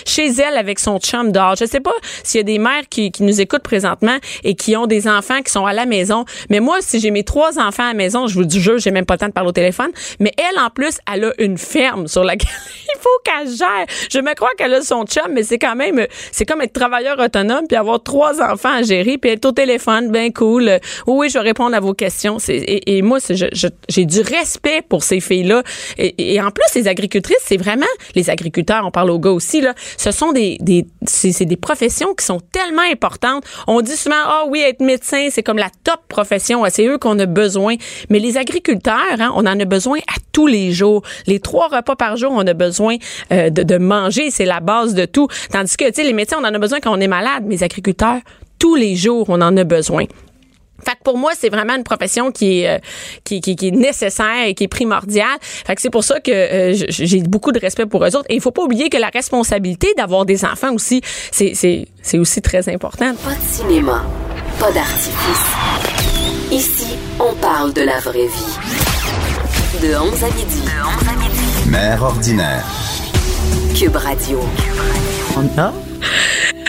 chez 0.06 0.28
elle 0.28 0.56
avec 0.56 0.78
son 0.78 0.98
chum 0.98 1.32
dehors. 1.32 1.56
Je 1.56 1.64
sais 1.64 1.80
pas 1.80 1.94
s'il 2.22 2.38
y 2.38 2.40
a 2.40 2.44
des 2.44 2.58
mères 2.58 2.88
qui, 2.88 3.10
qui 3.12 3.22
nous 3.22 3.40
écoutent 3.40 3.62
présentement 3.62 4.16
et 4.44 4.54
qui 4.54 4.76
ont 4.76 4.86
des 4.86 5.08
enfants 5.08 5.42
qui 5.42 5.52
sont 5.52 5.66
à 5.66 5.72
la 5.72 5.86
maison. 5.86 6.24
Mais 6.50 6.60
moi, 6.60 6.78
si 6.80 7.00
j'ai 7.00 7.10
mes 7.10 7.24
trois 7.24 7.58
enfants 7.58 7.84
à 7.84 7.88
la 7.88 7.94
maison, 7.94 8.26
je 8.26 8.34
vous 8.34 8.44
dis 8.44 8.60
jeu, 8.60 8.78
j'ai 8.78 8.90
même 8.90 9.06
pas 9.06 9.14
le 9.14 9.20
temps 9.20 9.28
de 9.28 9.32
parler 9.32 9.50
au 9.50 9.52
téléphone. 9.52 9.90
Mais 10.20 10.32
elle, 10.38 10.58
en 10.58 10.70
plus, 10.70 10.98
elle 11.12 11.24
a 11.24 11.32
une 11.38 11.58
ferme 11.58 12.06
sur 12.08 12.24
laquelle 12.24 12.48
il 12.94 13.00
faut 13.00 13.08
qu'elle 13.24 13.48
gère. 13.48 13.86
Je 14.10 14.18
me 14.18 14.34
crois 14.34 14.50
qu'elle 14.56 14.74
a 14.74 14.82
son 14.82 15.04
chum, 15.04 15.32
mais 15.32 15.42
c'est 15.42 15.58
quand 15.58 15.76
même, 15.76 16.06
c'est 16.30 16.44
comme 16.44 16.60
être 16.60 16.72
travailleur 16.72 17.18
autonome 17.18 17.66
puis 17.68 17.76
avoir 17.76 18.02
trois 18.02 18.40
enfants 18.42 18.74
à 18.74 18.82
gérer 18.82 19.18
puis 19.18 19.30
être 19.30 19.44
au 19.44 19.52
téléphone, 19.52 20.10
ben 20.10 20.32
cool. 20.32 20.78
Oui, 21.06 21.28
je 21.28 21.34
vais 21.34 21.44
répondre 21.44 21.74
à 21.76 21.80
vos 21.80 21.94
questions. 21.94 22.38
Et, 22.48 22.96
et, 22.96 23.02
moi, 23.02 23.18
j'ai 23.20 24.04
du 24.04 24.20
respect 24.20 24.82
pour 24.88 25.02
ces 25.02 25.20
filles-là. 25.20 25.62
Et, 25.98 26.34
et, 26.34 26.40
en 26.40 26.50
plus, 26.50 26.74
les 26.74 26.88
agricultrices, 26.88 27.42
c'est 27.44 27.56
vraiment 27.56 27.86
les 28.14 28.30
agriculteurs. 28.30 28.84
On 28.84 28.90
parle 28.90 29.10
aux 29.10 29.18
gars 29.18 29.30
aussi 29.30 29.51
Ce 29.96 30.10
sont 30.10 30.32
des, 30.32 30.56
des 30.60 30.86
c'est 31.06 31.44
des 31.44 31.56
professions 31.56 32.14
qui 32.14 32.24
sont 32.24 32.40
tellement 32.52 32.82
importantes. 32.82 33.44
On 33.66 33.80
dit 33.80 33.96
souvent, 33.96 34.16
ah 34.24 34.44
oui, 34.48 34.60
être 34.60 34.80
médecin, 34.80 35.28
c'est 35.30 35.42
comme 35.42 35.58
la 35.58 35.70
top 35.84 36.00
profession. 36.08 36.64
C'est 36.70 36.86
eux 36.86 36.98
qu'on 36.98 37.18
a 37.18 37.26
besoin. 37.26 37.76
Mais 38.10 38.18
les 38.18 38.36
agriculteurs, 38.36 38.96
hein, 39.18 39.32
on 39.34 39.46
en 39.46 39.58
a 39.58 39.64
besoin 39.64 39.98
à 39.98 40.18
tous 40.32 40.46
les 40.46 40.72
jours. 40.72 41.02
Les 41.26 41.40
trois 41.40 41.68
repas 41.68 41.96
par 41.96 42.16
jour, 42.16 42.32
on 42.34 42.46
a 42.46 42.54
besoin 42.54 42.96
euh, 43.32 43.50
de, 43.50 43.62
de 43.62 43.78
manger. 43.78 44.30
C'est 44.30 44.44
la 44.44 44.60
base 44.60 44.94
de 44.94 45.04
tout. 45.04 45.28
Tandis 45.50 45.76
que, 45.76 45.90
tu 45.90 46.02
les 46.02 46.12
médecins, 46.12 46.38
on 46.40 46.44
en 46.44 46.54
a 46.54 46.58
besoin 46.58 46.80
quand 46.80 46.96
on 46.96 47.00
est 47.00 47.08
malade. 47.08 47.44
Mais 47.46 47.56
les 47.56 47.62
agriculteurs, 47.62 48.20
tous 48.58 48.74
les 48.74 48.96
jours, 48.96 49.26
on 49.28 49.40
en 49.40 49.56
a 49.56 49.64
besoin. 49.64 50.04
Fait 50.84 50.92
que 50.92 51.02
pour 51.04 51.18
moi, 51.18 51.32
c'est 51.38 51.48
vraiment 51.48 51.74
une 51.74 51.84
profession 51.84 52.30
qui 52.30 52.60
est, 52.60 52.68
euh, 52.68 52.78
qui, 53.24 53.40
qui, 53.40 53.56
qui, 53.56 53.68
est 53.68 53.72
nécessaire 53.72 54.46
et 54.46 54.54
qui 54.54 54.64
est 54.64 54.68
primordiale. 54.68 55.38
Fait 55.40 55.74
que 55.74 55.82
c'est 55.82 55.90
pour 55.90 56.04
ça 56.04 56.20
que 56.20 56.30
euh, 56.30 56.86
j'ai 56.88 57.22
beaucoup 57.22 57.52
de 57.52 57.58
respect 57.58 57.86
pour 57.86 58.04
eux 58.04 58.16
autres. 58.16 58.26
Et 58.28 58.34
il 58.34 58.40
faut 58.40 58.50
pas 58.50 58.62
oublier 58.62 58.88
que 58.88 58.98
la 58.98 59.08
responsabilité 59.08 59.88
d'avoir 59.96 60.24
des 60.24 60.44
enfants 60.44 60.72
aussi, 60.74 61.00
c'est, 61.30 61.54
c'est, 61.54 61.86
c'est 62.02 62.18
aussi 62.18 62.42
très 62.42 62.68
important. 62.68 63.14
Pas 63.24 63.34
de 63.34 63.48
cinéma, 63.48 64.04
pas 64.58 64.72
d'artifice. 64.72 65.46
Ici, 66.50 66.98
on 67.18 67.34
parle 67.36 67.72
de 67.72 67.82
la 67.82 67.98
vraie 67.98 68.26
vie. 68.26 68.58
De 69.80 69.96
11 69.96 70.24
à 70.24 70.26
midi. 70.28 70.60
De 70.62 70.68
11 70.68 71.08
à 71.08 71.16
midi. 71.16 71.70
Mère 71.70 72.02
ordinaire. 72.02 72.64
Cube 73.74 73.96
Radio. 73.96 74.40
On 75.36 75.58
a? 75.58 75.72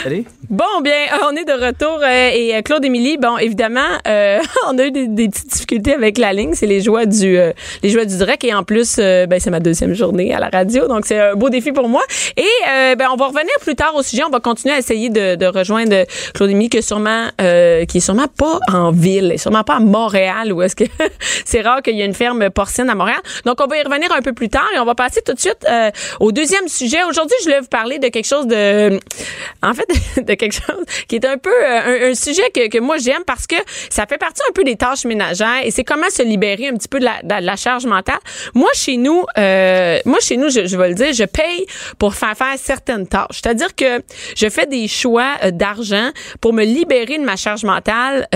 Allez? 0.06 0.26
Bon, 0.54 0.82
bien, 0.84 0.92
euh, 0.92 1.32
on 1.32 1.36
est 1.36 1.46
de 1.46 1.66
retour 1.66 1.98
euh, 2.04 2.30
et 2.32 2.56
euh, 2.56 2.62
Claude 2.62 2.86
Émilie, 2.86 3.18
bon, 3.18 3.40
évidemment, 3.40 3.80
on 4.06 4.78
a 4.78 4.86
eu 4.86 4.92
des, 4.92 5.28
petites 5.28 5.48
difficultés 5.52 5.96
avec 5.96 6.20
la 6.20 6.32
ligne, 6.32 6.54
c'est 6.54 6.68
les 6.68 6.80
joies 6.80 7.08
du 7.08 7.40
les 7.82 7.90
joies 7.90 8.06
du 8.06 8.16
direct 8.16 8.44
et 8.44 8.54
en 8.54 8.64
plus, 8.64 8.98
ben 8.98 9.40
c'est 9.40 9.50
ma 9.50 9.60
deuxième 9.60 9.96
journée 9.96 10.32
à 10.32 10.40
la 10.40 10.50
radio, 10.50 10.88
donc 10.88 11.08
c'est 11.08 11.20
un 11.20 11.34
beau 11.34 11.50
défi 11.50 11.72
pour 11.72 11.90
moi. 11.90 12.04
Et 12.38 12.96
ben 12.96 13.08
on 13.12 13.16
va 13.16 13.28
revenir 13.28 13.54
plus 13.62 13.74
tard 13.74 13.96
au 13.96 14.04
sujet, 14.04 14.24
on 14.24 14.30
va 14.30 14.40
continuer 14.40 14.76
à 14.76 14.78
essayer 14.78 15.10
de, 15.10 15.46
rejoindre 15.46 16.06
Claude 16.36 16.52
Émilie 16.52 16.70
qui 16.70 16.78
est 16.78 16.82
sûrement 16.84 17.30
qui 17.40 17.98
est 17.98 18.06
sûrement 18.06 18.28
pas 18.28 18.60
en 18.72 18.92
ville, 18.92 19.34
sûrement 19.38 19.64
pas 19.64 19.78
à 19.78 19.80
Montréal, 19.80 20.54
où 20.54 20.62
est-ce 20.62 20.76
que 20.76 20.84
c'est 21.46 21.62
rare 21.62 21.82
qu'il 21.82 21.96
y 21.96 22.02
ait 22.02 22.06
une 22.06 22.14
ferme 22.14 22.52
porcine 22.52 22.90
à 22.90 22.96
Montréal. 22.96 23.22
Donc 23.46 23.60
on 23.60 23.66
va 23.66 23.78
y 23.78 23.82
revenir 23.82 24.12
un 24.12 24.22
peu 24.22 24.34
plus 24.34 24.50
tard 24.50 24.70
et 24.76 24.80
on 24.80 24.86
va 24.86 24.94
passer 24.94 25.22
tout 25.26 25.34
de 25.34 25.40
suite 25.40 25.66
au 26.20 26.32
deuxième 26.32 26.68
sujet. 26.68 27.04
Aujourd'hui, 27.10 27.36
je 27.40 27.46
voulais 27.46 27.62
vous 27.62 27.68
parler 27.68 27.98
de 27.98 28.10
quelque 28.10 28.28
chose 28.28 28.46
de 28.46 29.00
en 29.64 29.74
fait 29.74 29.88
de 30.22 30.43
quelque 30.44 30.66
chose 30.66 30.86
qui 31.08 31.16
est 31.16 31.26
un 31.26 31.38
peu 31.38 31.50
euh, 31.50 32.12
un, 32.12 32.16
sujet 32.16 32.50
que, 32.54 32.68
que 32.70 32.80
moi 32.80 32.98
j'aime 32.98 33.24
parce 33.26 33.48
que 33.48 33.56
ça 33.90 34.06
fait 34.06 34.18
partie 34.18 34.42
un 34.50 34.54
peu 34.54 34.64
des 34.64 34.76
tâches 34.76 35.06
ménagères 35.06 35.62
et 35.64 35.72
c'est 35.72 35.84
comment 35.84 36.10
se 36.10 36.24
libérer 36.24 36.68
un 36.68 36.74
petit 36.74 36.88
peu 36.88 37.00
de 37.00 37.06
la, 37.06 37.56
charge 37.56 37.86
mentale. 37.86 38.20
Moi 38.54 38.70
chez 38.74 38.98
nous, 38.98 39.24
euh, 39.38 40.00
moi 40.06 40.18
chez 40.20 40.38
nous, 40.38 40.50
je, 40.50 40.66
je 40.66 40.78
vais 40.78 40.90
le 40.90 40.96
dire, 40.96 41.14
je 41.14 41.24
paye 41.24 41.66
pour 41.98 42.16
faire 42.16 42.36
faire 42.36 42.58
certaines 42.58 43.08
tâches. 43.08 43.42
C'est-à-dire 43.44 43.76
que 43.76 44.02
je 44.36 44.50
fais 44.50 44.66
des 44.66 44.88
choix 44.88 45.36
euh, 45.44 45.52
d'argent 45.52 46.10
pour 46.42 46.52
me 46.54 46.64
libérer 46.64 47.18
de 47.18 47.24
ma 47.24 47.36
charge 47.36 47.64
mentale. 47.64 48.28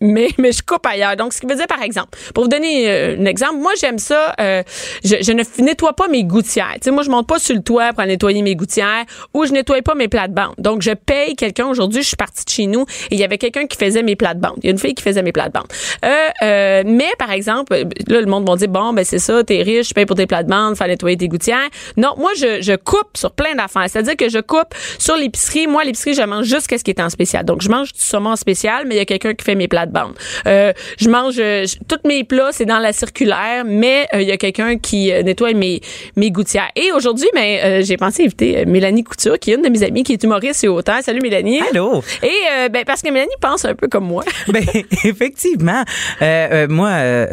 Mais, 0.00 0.28
mais 0.38 0.52
je 0.52 0.62
coupe 0.62 0.86
ailleurs. 0.86 1.16
Donc, 1.16 1.32
ce 1.32 1.40
qui 1.40 1.46
veut 1.46 1.56
dire, 1.56 1.66
par 1.66 1.82
exemple, 1.82 2.18
pour 2.34 2.44
vous 2.44 2.50
donner 2.50 2.90
euh, 2.90 3.16
un 3.18 3.24
exemple, 3.26 3.56
moi, 3.56 3.72
j'aime 3.80 3.98
ça, 3.98 4.34
euh, 4.40 4.62
je, 5.04 5.16
je 5.20 5.32
ne 5.32 5.42
nettoie 5.62 5.94
pas 5.94 6.08
mes 6.08 6.24
gouttières. 6.24 6.74
Tu 6.74 6.84
sais, 6.84 6.90
moi, 6.90 7.02
je 7.02 7.10
monte 7.10 7.26
pas 7.26 7.38
sur 7.38 7.54
le 7.54 7.62
toit 7.62 7.92
pour 7.92 8.04
nettoyer 8.04 8.42
mes 8.42 8.56
gouttières 8.56 9.04
ou 9.34 9.44
je 9.44 9.52
nettoie 9.52 9.82
pas 9.82 9.94
mes 9.94 10.08
plates-bandes. 10.08 10.54
Donc, 10.58 10.82
je 10.82 10.92
paye 10.92 11.36
quelqu'un. 11.36 11.66
Aujourd'hui, 11.68 12.02
je 12.02 12.08
suis 12.08 12.16
partie 12.16 12.44
de 12.44 12.50
chez 12.50 12.66
nous 12.66 12.82
et 13.10 13.14
il 13.14 13.18
y 13.18 13.24
avait 13.24 13.38
quelqu'un 13.38 13.66
qui 13.66 13.76
faisait 13.76 14.02
mes 14.02 14.16
plates-bandes. 14.16 14.58
Il 14.58 14.64
y 14.64 14.68
a 14.68 14.72
une 14.72 14.78
fille 14.78 14.94
qui 14.94 15.02
faisait 15.02 15.22
mes 15.22 15.32
plates-bandes. 15.32 15.68
Euh, 16.04 16.08
euh, 16.42 16.82
mais, 16.86 17.10
par 17.18 17.30
exemple, 17.30 17.74
là, 18.06 18.20
le 18.20 18.26
monde 18.26 18.48
va 18.48 18.56
dire, 18.56 18.68
bon, 18.68 18.92
ben 18.92 19.04
c'est 19.04 19.18
ça, 19.18 19.44
t'es 19.44 19.62
riche, 19.62 19.88
tu 19.88 19.94
payes 19.94 20.06
pour 20.06 20.16
tes 20.16 20.26
plates-bandes, 20.26 20.76
faut 20.76 20.84
nettoyer 20.84 21.16
tes 21.16 21.28
gouttières. 21.28 21.68
Non, 21.96 22.14
moi, 22.16 22.30
je, 22.36 22.60
je 22.62 22.76
coupe 22.76 23.16
sur 23.16 23.32
plein 23.32 23.54
d'affaires. 23.54 23.86
C'est-à-dire 23.88 24.16
que 24.16 24.28
je 24.28 24.38
coupe 24.38 24.74
sur 24.98 25.16
l'épicerie. 25.16 25.66
Moi, 25.66 25.84
l'épicerie, 25.84 26.14
je 26.14 26.22
mange 26.22 26.46
juste 26.46 26.70
ce 26.70 26.82
qui 26.82 26.90
est 26.90 27.00
en 27.00 27.10
spécial. 27.10 27.44
Donc, 27.44 27.62
je 27.62 27.68
mange 27.68 27.92
du 27.92 28.00
saumon 28.00 28.36
spécial, 28.36 28.84
mais 28.86 28.94
il 28.94 28.98
y 28.98 29.02
a 29.02 29.04
quelqu'un 29.04 29.34
qui 29.34 29.44
fait 29.44 29.54
mes 29.54 29.68
plates-bandes. 29.90 30.14
Euh, 30.46 30.72
je 30.98 31.08
mange 31.08 31.34
euh, 31.38 31.66
je- 31.66 31.76
tous 31.88 32.06
mes 32.08 32.24
plats, 32.24 32.50
c'est 32.52 32.64
dans 32.66 32.78
la 32.78 32.92
circulaire, 32.92 33.64
mais 33.64 34.06
euh, 34.14 34.22
il 34.22 34.28
y 34.28 34.32
a 34.32 34.36
quelqu'un 34.36 34.76
qui 34.78 35.12
nettoie 35.24 35.52
mes, 35.52 35.80
mes 36.16 36.30
gouttières. 36.30 36.70
Et 36.76 36.92
aujourd'hui, 36.92 37.28
ben, 37.34 37.58
euh, 37.64 37.82
j'ai 37.84 37.96
pensé 37.96 38.24
inviter 38.24 38.64
Mélanie 38.66 39.04
Couture, 39.04 39.38
qui 39.38 39.52
est 39.52 39.54
une 39.54 39.62
de 39.62 39.68
mes 39.68 39.82
amies, 39.82 40.02
qui 40.02 40.12
est 40.12 40.22
humoriste 40.22 40.64
et 40.64 40.68
auteur. 40.68 40.96
Salut 41.02 41.20
Mélanie. 41.22 41.60
Allô? 41.70 42.02
Et 42.22 42.68
ben, 42.70 42.84
parce 42.86 43.02
que 43.02 43.10
Mélanie 43.10 43.30
pense 43.40 43.64
un 43.64 43.74
peu 43.74 43.88
comme 43.88 44.04
moi. 44.06 44.24
Ben, 44.48 44.64
effectivement. 45.04 45.84
Moi, 46.68 46.90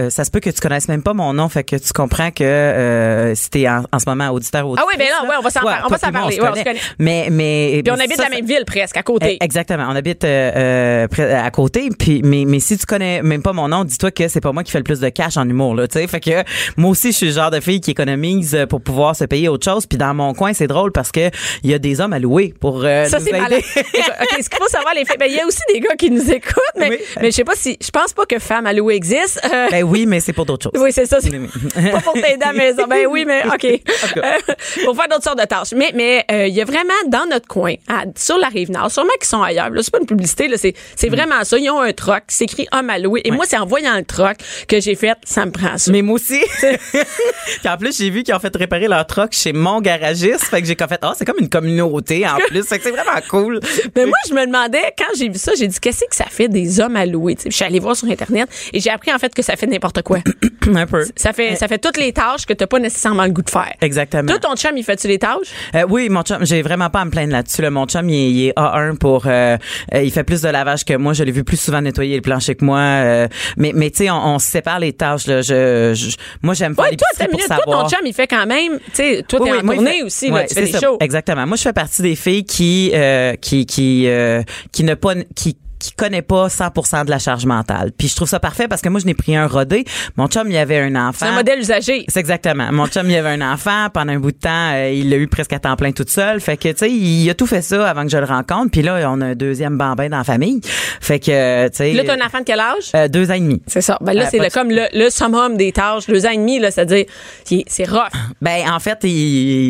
ça 0.10 0.24
se 0.24 0.32
peut 0.32 0.40
que 0.40 0.50
tu 0.50 0.60
connaisses 0.62 0.88
même 0.88 1.02
pas 1.04 1.14
mon 1.14 1.34
nom, 1.34 1.50
fait 1.50 1.64
que 1.64 1.76
tu 1.76 1.94
comprends 1.94 2.32
que 2.32 3.34
si 3.36 3.50
t'es 3.50 3.68
en, 3.68 3.84
en 3.92 4.00
ce 4.00 4.06
moment 4.08 4.30
auditeur 4.30 4.68
ou 4.68 4.76
Ah 4.78 4.84
oui, 4.88 4.94
ben 4.98 5.08
là, 5.08 5.28
ouais, 5.28 5.36
on 5.38 5.42
va 5.42 5.50
s'en 5.50 5.62
par- 5.62 5.84
on 5.86 5.90
va 5.90 5.98
s'en 5.98 6.12
parler. 6.12 6.40
Ouais, 6.40 6.48
on 6.52 6.56
se 6.56 6.64
connaît. 6.64 6.80
Mais, 7.00 7.28
mais, 7.32 7.82
Puis 7.84 7.92
on 7.92 7.96
mais 7.98 8.04
habite 8.04 8.18
ça, 8.18 8.24
la 8.24 8.30
même 8.36 8.46
ville 8.46 8.64
presque, 8.66 8.98
à 8.98 9.04
côté. 9.04 9.38
Exactement. 9.42 9.88
On 9.90 9.96
habite 9.96 10.24
à 10.24 11.52
côté. 11.52 11.90
Puis, 11.98 12.22
mais, 12.24 12.46
mais 12.48 12.60
si 12.60 12.78
tu 12.78 12.86
connais 12.86 13.22
même 13.22 13.42
pas 13.42 13.54
mon 13.54 13.68
nom, 13.68 13.84
dis-toi 13.84 14.12
que 14.12 14.28
c'est 14.28 14.42
pas 14.42 14.52
moi 14.52 14.64
qui 14.64 14.72
fais 14.72 14.78
le 14.80 14.84
plus 14.84 15.00
de 15.00 15.10
cash 15.10 15.38
en 15.38 15.48
humour. 15.48 15.76
Là, 15.76 15.88
tu 15.88 16.00
sais. 16.00 16.08
fait 16.08 16.20
que 16.20 16.44
moi 16.78 16.92
aussi, 16.92 17.12
je 17.12 17.18
suis 17.18 17.26
le 17.28 17.32
genre 17.34 17.52
de 17.52 17.60
fille 17.60 17.82
qui 17.82 17.92
économise 17.92 18.58
pour 18.70 18.82
pouvoir 18.82 19.16
se 19.16 19.26
payer 19.26 19.50
autre 19.50 19.66
chose. 19.66 19.86
Puis 19.86 19.98
dans 19.98 20.14
mon 20.14 20.34
coin, 20.34 20.54
c'est 20.54 20.68
drôle 20.68 20.92
parce 20.92 21.12
que 21.12 21.30
il 21.64 21.70
y 21.70 21.74
a 21.74 21.80
des 21.80 22.02
hommes 22.02 22.14
à 22.14 22.20
louer 22.20 22.54
pour 22.60 22.84
euh, 22.84 23.06
Ça, 23.06 23.20
c'est 23.20 23.32
malade. 23.32 23.62
OK, 23.76 24.44
ce 24.44 24.50
qu'il 24.50 24.58
faut 24.60 24.68
savoir, 24.70 24.94
les 24.96 25.06
filles, 25.06 25.18
ben, 25.20 25.28
il 25.30 25.36
y 25.36 25.40
a 25.40 25.46
aussi 25.46 25.60
des 25.74 25.80
gars 25.80 25.96
qui 25.96 26.10
nous 26.10 26.32
écoutent, 26.32 26.54
mais, 26.78 26.90
Oui. 26.90 26.98
mais 27.22 27.32
je 27.32 27.36
sais 27.36 27.44
pas 27.44 27.56
si, 27.56 27.78
je 27.84 27.90
pense 27.92 28.14
pas 28.14 28.26
que 28.26 28.40
femme 28.40 28.66
à 28.66 28.74
louer 28.74 28.96
existe. 28.96 29.40
Euh, 29.46 29.68
ben 29.70 29.84
oui, 29.84 30.06
mais 30.06 30.20
c'est 30.20 30.34
pour 30.34 30.46
d'autres 30.46 30.70
choses. 30.72 30.82
oui, 30.82 30.92
c'est 30.92 31.06
ça. 31.06 31.18
pas 31.92 32.02
pour 32.02 32.14
t'aider 32.14 32.38
à 32.44 32.52
la 32.52 32.54
maison. 32.54 32.84
Ben 32.88 33.06
oui, 33.10 33.26
mais 33.26 33.44
OK. 33.46 33.66
Euh, 34.18 34.54
pour 34.86 34.96
faire 34.96 35.08
d'autres 35.10 35.24
sortes 35.24 35.40
de 35.40 35.46
tâches. 35.46 35.74
Mais 35.76 35.92
mais 35.94 36.24
euh, 36.32 36.48
il 36.48 36.54
y 36.56 36.62
a 36.62 36.66
vraiment 36.66 36.94
dans 37.08 37.26
notre 37.30 37.48
coin, 37.48 37.76
à- 37.88 38.06
sur 38.16 38.38
la 38.38 38.48
rive 38.48 38.72
nord, 38.72 38.90
sûrement 38.90 39.10
qu'ils 39.20 39.28
sont 39.28 39.42
ailleurs. 39.44 39.70
Là, 39.70 39.84
c'est 39.84 39.92
pas 39.92 40.00
une 40.00 40.06
publicité. 40.08 40.48
Là, 40.48 40.58
c'est 40.58 40.74
c'est 40.96 41.10
vraiment 41.10 41.44
ça. 41.44 41.58
Ils 41.58 41.70
ont 41.70 41.80
un 41.82 41.94
troc, 41.94 42.24
c'est 42.38 42.46
écrit 42.46 42.68
homme 42.72 42.90
à 42.90 43.00
louer. 43.00 43.22
Et 43.24 43.32
moi, 43.32 43.46
c'est 43.48 43.58
en 43.58 43.66
voyant 43.66 43.96
le 43.96 44.04
troc 44.04 44.38
que 44.68 44.80
j'ai 44.80 44.96
fait, 44.96 45.18
ça 45.26 45.46
me 45.46 45.52
prend 45.52 45.78
ça. 45.78 45.92
Mais 45.92 46.02
moi 46.02 46.16
aussi. 46.16 46.40
Puis 46.62 47.70
en 47.70 47.78
plus, 47.78 47.98
j'ai 47.98 48.10
vu 48.10 48.24
qu'ils 48.24 48.36
ont 48.36 48.40
fait 48.40 48.56
réparer 48.56 48.88
leur 48.88 49.06
truck 49.08 49.32
chez 49.32 49.54
mon 49.54 49.82
garagiste. 49.82 50.46
Fait 50.46 50.62
que 50.62 50.68
j'ai 50.68 50.76
fait, 50.76 51.00
oh, 51.04 51.14
c'est 51.18 51.26
comme 51.26 51.40
une 51.40 51.50
communauté 51.50 52.28
en 52.28 52.38
plus. 52.48 52.64
Fait 52.64 52.78
que 52.78 52.84
c'est 52.84 52.92
vraiment 52.92 53.20
cool. 53.30 53.60
Mais 53.96 54.06
moi, 54.06 54.18
je 54.30 54.34
me 54.34 54.46
demandais, 54.46 54.94
quand 54.98 55.18
j'ai 55.18 55.30
vu 55.30 55.38
ça, 55.38 55.54
j'ai 55.58 55.68
dit, 55.68 55.80
qu'est-ce 55.80 56.02
que 56.02 56.16
ça 56.16 56.26
fait 56.30 56.48
des 56.48 56.80
hommes 56.80 56.96
à 56.96 57.06
louer? 57.06 57.36
Je 57.44 57.50
suis 57.50 57.66
allée 57.66 57.80
voir 57.80 57.96
sur 57.96 58.08
Internet 58.08 58.50
et 58.72 58.80
j'ai 58.80 58.92
appris 58.92 59.12
en 59.12 59.18
fait 59.18 59.34
que 59.34 59.42
ça 59.42 59.56
fait 59.56 59.68
n'importe 59.68 60.02
quoi. 60.04 60.20
un 60.76 60.86
peu. 60.86 61.06
Ça 61.16 61.34
fait, 61.34 61.56
ça 61.56 61.68
fait 61.68 61.80
toutes 61.80 61.98
les 61.98 62.14
tâches 62.14 62.46
que 62.46 62.54
t'as 62.54 62.68
pas 62.68 62.80
nécessairement 62.80 63.24
le 63.24 63.32
goût 63.32 63.42
de 63.42 63.50
faire. 63.50 63.74
Exactement. 63.82 64.28
Toi, 64.28 64.40
ton 64.40 64.56
chum, 64.56 64.78
il 64.78 64.84
fait-tu 64.84 65.08
les 65.08 65.18
tâches? 65.18 65.48
Euh, 65.76 65.86
oui, 65.90 66.10
mon 66.10 66.22
chum, 66.22 66.46
j'ai 66.46 66.62
vraiment 66.62 66.90
pas 66.90 67.02
à 67.02 67.06
me 67.06 67.10
plaindre 67.10 67.32
là-dessus. 67.32 67.62
Là. 67.62 67.72
Mon 67.72 67.86
chum, 67.86 68.08
il 68.10 68.16
est, 68.16 68.32
il 68.32 68.48
est 68.48 68.54
A1 68.58 68.98
pour, 68.98 69.26
euh, 69.26 69.58
euh, 69.94 70.04
il 70.04 70.12
fait 70.12 70.24
plus 70.24 70.42
de 70.42 70.50
lavage 70.50 70.86
que 70.86 70.94
moi. 70.96 71.14
Je 71.14 71.24
l'ai 71.24 71.32
vu 71.32 71.44
plus 71.44 71.58
souvent 71.58 71.82
nettoyer 71.82 72.22
plancher 72.28 72.56
que 72.56 72.66
moi. 72.66 72.80
euh, 72.80 73.28
mais, 73.58 73.72
mais 73.74 73.90
tu 73.90 73.98
sais, 74.04 74.10
on, 74.10 74.36
on 74.36 74.40
se 74.40 74.48
sépare 74.50 74.80
les 74.80 74.94
tâches. 74.94 75.28
Là. 75.28 75.42
Je, 75.42 75.94
je- 75.96 76.16
moi, 76.42 76.54
j'aime 76.54 76.76
faire 76.76 76.86
Ouais, 76.86 76.92
les 76.92 76.98
toi, 76.98 77.08
pour 77.18 77.28
minute, 77.30 77.48
toi, 77.48 77.58
savoir. 77.58 77.84
ton 77.84 77.90
chum, 77.90 78.06
il 78.06 78.14
fait 78.14 78.28
quand 78.28 78.46
même, 78.46 78.78
tu 78.80 78.84
sais, 78.94 79.24
toi, 79.28 79.40
t'es 79.40 79.52
Oui, 79.52 79.60
en 79.60 79.64
moi, 79.64 79.74
il 79.76 79.78
tournée 79.78 79.92
fait- 80.00 80.04
aussi, 80.04 80.28
là, 80.30 80.34
ouais, 80.36 80.48
tu 80.48 80.54
fais 80.56 80.66
des 80.66 80.72
ça. 80.72 80.80
shows. 80.82 80.98
Exactement. 81.00 81.48
Moi, 81.48 81.58
je 81.58 81.62
fais 81.64 81.74
partie 81.74 82.02
des 82.02 82.16
filles 82.16 82.44
qui, 82.46 82.92
euh, 82.94 83.34
qui, 83.36 83.66
qui, 83.66 84.08
euh, 84.08 84.44
qui 84.72 84.84
ne 84.84 84.94
pas, 84.94 85.14
qui 85.36 85.58
qui 85.80 85.92
connaît 85.94 86.22
pas 86.22 86.48
100% 86.48 87.06
de 87.06 87.10
la 87.10 87.20
charge 87.20 87.46
mentale. 87.46 87.92
Puis 87.98 88.08
je 88.08 88.16
trouve 88.16 88.28
ça 88.28 88.40
parfait 88.40 88.68
parce 88.68 88.82
que 88.82 88.90
moi 88.90 89.00
je 89.00 89.06
n'ai 89.06 89.14
pris 89.14 89.36
un 89.36 89.48
rodé. 89.48 89.86
Mon 90.16 90.28
chum 90.28 90.50
il 90.50 90.58
avait 90.58 90.80
un 90.80 90.96
enfant. 90.96 91.26
C'est 91.26 91.32
un 91.32 91.36
modèle 91.36 91.60
usagé. 91.60 92.06
C'est 92.08 92.20
exactement. 92.20 92.72
Mon 92.72 92.88
chum, 92.88 93.10
il 93.10 93.16
avait 93.16 93.30
un 93.30 93.54
enfant. 93.54 93.88
Pendant 93.94 94.14
un 94.14 94.20
bout 94.20 94.32
de 94.32 94.38
temps, 94.38 94.72
euh, 94.74 94.92
il 94.94 95.10
l'a 95.10 95.18
eu 95.18 95.28
presque 95.28 95.54
à 95.54 95.60
temps 95.60 95.76
plein 95.76 95.92
toute 95.92 96.10
seule. 96.10 96.40
Fait 96.42 96.58
que, 96.58 96.70
tu 96.70 96.78
sais, 96.78 96.90
il 96.92 97.30
a 97.30 97.34
tout 97.34 97.46
fait 97.48 97.62
ça 97.62 97.88
avant 97.90 98.04
que 98.04 98.10
je 98.10 98.18
le 98.18 98.26
rencontre. 98.26 98.72
Puis 98.72 98.82
là, 98.82 99.10
on 99.12 99.22
a 99.22 99.28
un 99.28 99.36
deuxième 99.36 99.78
bambin 99.78 100.10
dans 100.10 100.18
la 100.18 100.24
famille. 100.24 100.62
Fait 101.02 101.20
que, 101.20 101.32
euh, 101.32 101.70
tu 101.70 101.78
sais... 101.78 101.94
Là, 101.94 102.04
t'as 102.06 102.14
un 102.16 102.26
enfant 102.26 102.40
de 102.40 102.44
quel 102.46 102.60
âge? 102.60 102.92
euh, 102.96 103.08
deux 103.08 103.30
ans 103.32 103.36
et 103.36 103.40
demi. 103.40 103.62
C'est 103.68 103.82
ça. 103.82 103.98
Ben 104.02 104.14
là, 104.14 104.24
Euh, 104.24 104.28
c'est 104.32 104.40
de- 104.40 104.50
comme 104.54 104.70
le, 104.70 104.84
le 104.94 105.10
summum 105.10 105.58
des 105.58 105.72
tâches. 105.72 106.08
Deux 106.08 106.26
ans 106.26 106.32
et 106.32 106.38
demi, 106.38 106.60
là, 106.60 106.72
c'est-à-dire, 106.72 107.06
c'est 107.46 107.90
rough. 107.90 108.10
Ben, 108.42 108.70
en 108.70 108.80
fait, 108.80 109.00
il, 109.04 109.10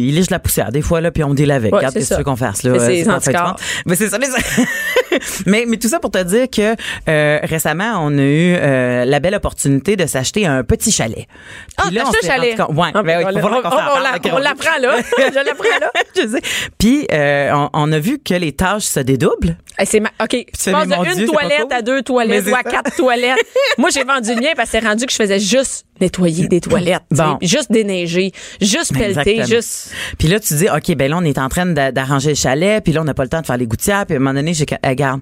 il 0.10 0.16
liche 0.16 0.30
la 0.30 0.40
poussière. 0.40 0.72
Des 0.72 0.82
fois, 0.82 1.02
là, 1.02 1.12
puis 1.12 1.24
on 1.24 1.34
avec. 1.50 1.72
Ouais, 1.72 1.78
Regarde, 1.78 1.94
c'est 1.94 2.00
qu'est-ce 2.00 2.16
ça. 2.16 2.24
qu'on 2.24 2.36
fasse, 2.36 2.64
là? 2.64 2.78
C'est 2.80 3.08
Euh, 3.08 3.34
compte. 3.34 3.60
Mais 3.86 3.96
c'est 3.96 4.10
ça, 4.10 4.18
mais, 5.46 5.66
mais 5.68 5.78
tout 5.78 5.88
ça 5.98 6.00
pour 6.00 6.12
te 6.12 6.24
dire 6.24 6.48
que, 6.50 6.76
euh, 7.10 7.40
récemment, 7.44 8.00
on 8.02 8.18
a 8.18 8.22
eu, 8.22 8.56
euh, 8.56 9.06
la 9.06 9.20
belle 9.20 9.36
opportunité 9.36 9.96
de 9.96 10.06
s'acheter 10.06 10.46
un 10.46 10.64
petit 10.64 10.92
chalet. 10.92 11.28
Ah, 11.78 11.90
là, 11.92 12.04
on 12.08 12.12
s'est 12.12 12.26
chalet? 12.28 12.56
compte- 12.58 12.76
Ouais, 12.76 12.90
Ah, 12.94 13.04
ben 13.04 13.20
oui, 13.20 13.24
on- 13.26 13.38
on- 13.38 14.40
l'apprend, 14.40 14.78
là. 14.80 14.98
Je 15.18 15.34
l'apprends, 15.36 15.80
là. 15.82 15.92
Je 16.16 16.28
sais. 16.28 16.42
Puis, 16.78 17.08
euh, 17.12 17.52
on, 17.74 17.92
a 17.92 18.00
vu 18.00 18.20
que 18.20 18.34
les 18.34 18.52
tâches 18.52 18.84
se 18.84 19.00
dédoublent. 19.00 19.58
Eh, 19.80 19.86
c'est 19.86 20.00
ma- 20.00 20.10
OK. 20.22 20.30
Tu 20.30 20.72
passes 20.72 20.88
de 20.88 21.14
Dieu, 21.16 21.28
toilette 21.28 21.72
à 21.72 21.82
deux 21.82 22.02
toilettes 22.02 22.48
ou 22.48 22.56
à 22.56 22.64
quatre 22.64 22.96
toilettes. 22.96 23.38
Moi, 23.78 23.90
j'ai 23.94 24.04
vendu 24.04 24.34
le 24.34 24.42
mien 24.42 24.50
parce 24.56 24.72
que 24.72 24.80
c'est 24.80 24.86
rendu 24.88 25.06
que 25.06 25.12
je 25.12 25.18
faisais 25.18 25.40
juste 25.40 25.86
nettoyer 26.02 26.48
des 26.48 26.62
toilettes. 26.62 27.04
Bon. 27.12 27.38
Juste 27.42 27.72
déneiger, 27.72 28.32
juste 28.62 28.94
pelleter, 28.94 29.40
Exactement. 29.40 29.46
juste. 29.48 29.92
Puis 30.20 30.28
là, 30.28 30.40
tu 30.40 30.54
dis, 30.56 30.68
OK, 30.70 30.96
ben 30.96 31.10
là, 31.10 31.18
on 31.20 31.24
est 31.24 31.38
en 31.40 31.50
train 31.50 31.66
d'a- 31.66 31.92
d'arranger 31.92 32.30
le 32.30 32.36
chalet, 32.36 32.84
puis 32.84 32.94
là, 32.94 33.02
on 33.02 33.04
n'a 33.04 33.14
pas 33.16 33.24
le 33.24 33.30
temps 33.30 33.42
de 33.42 33.46
faire 33.48 33.58
les 33.58 33.66
gouttières, 33.66 34.06
puis 34.06 34.14
à 34.16 34.18
un 34.18 34.20
moment 34.20 34.34
donné, 34.36 34.54
j'ai 34.54 34.66
regarde, 34.86 35.22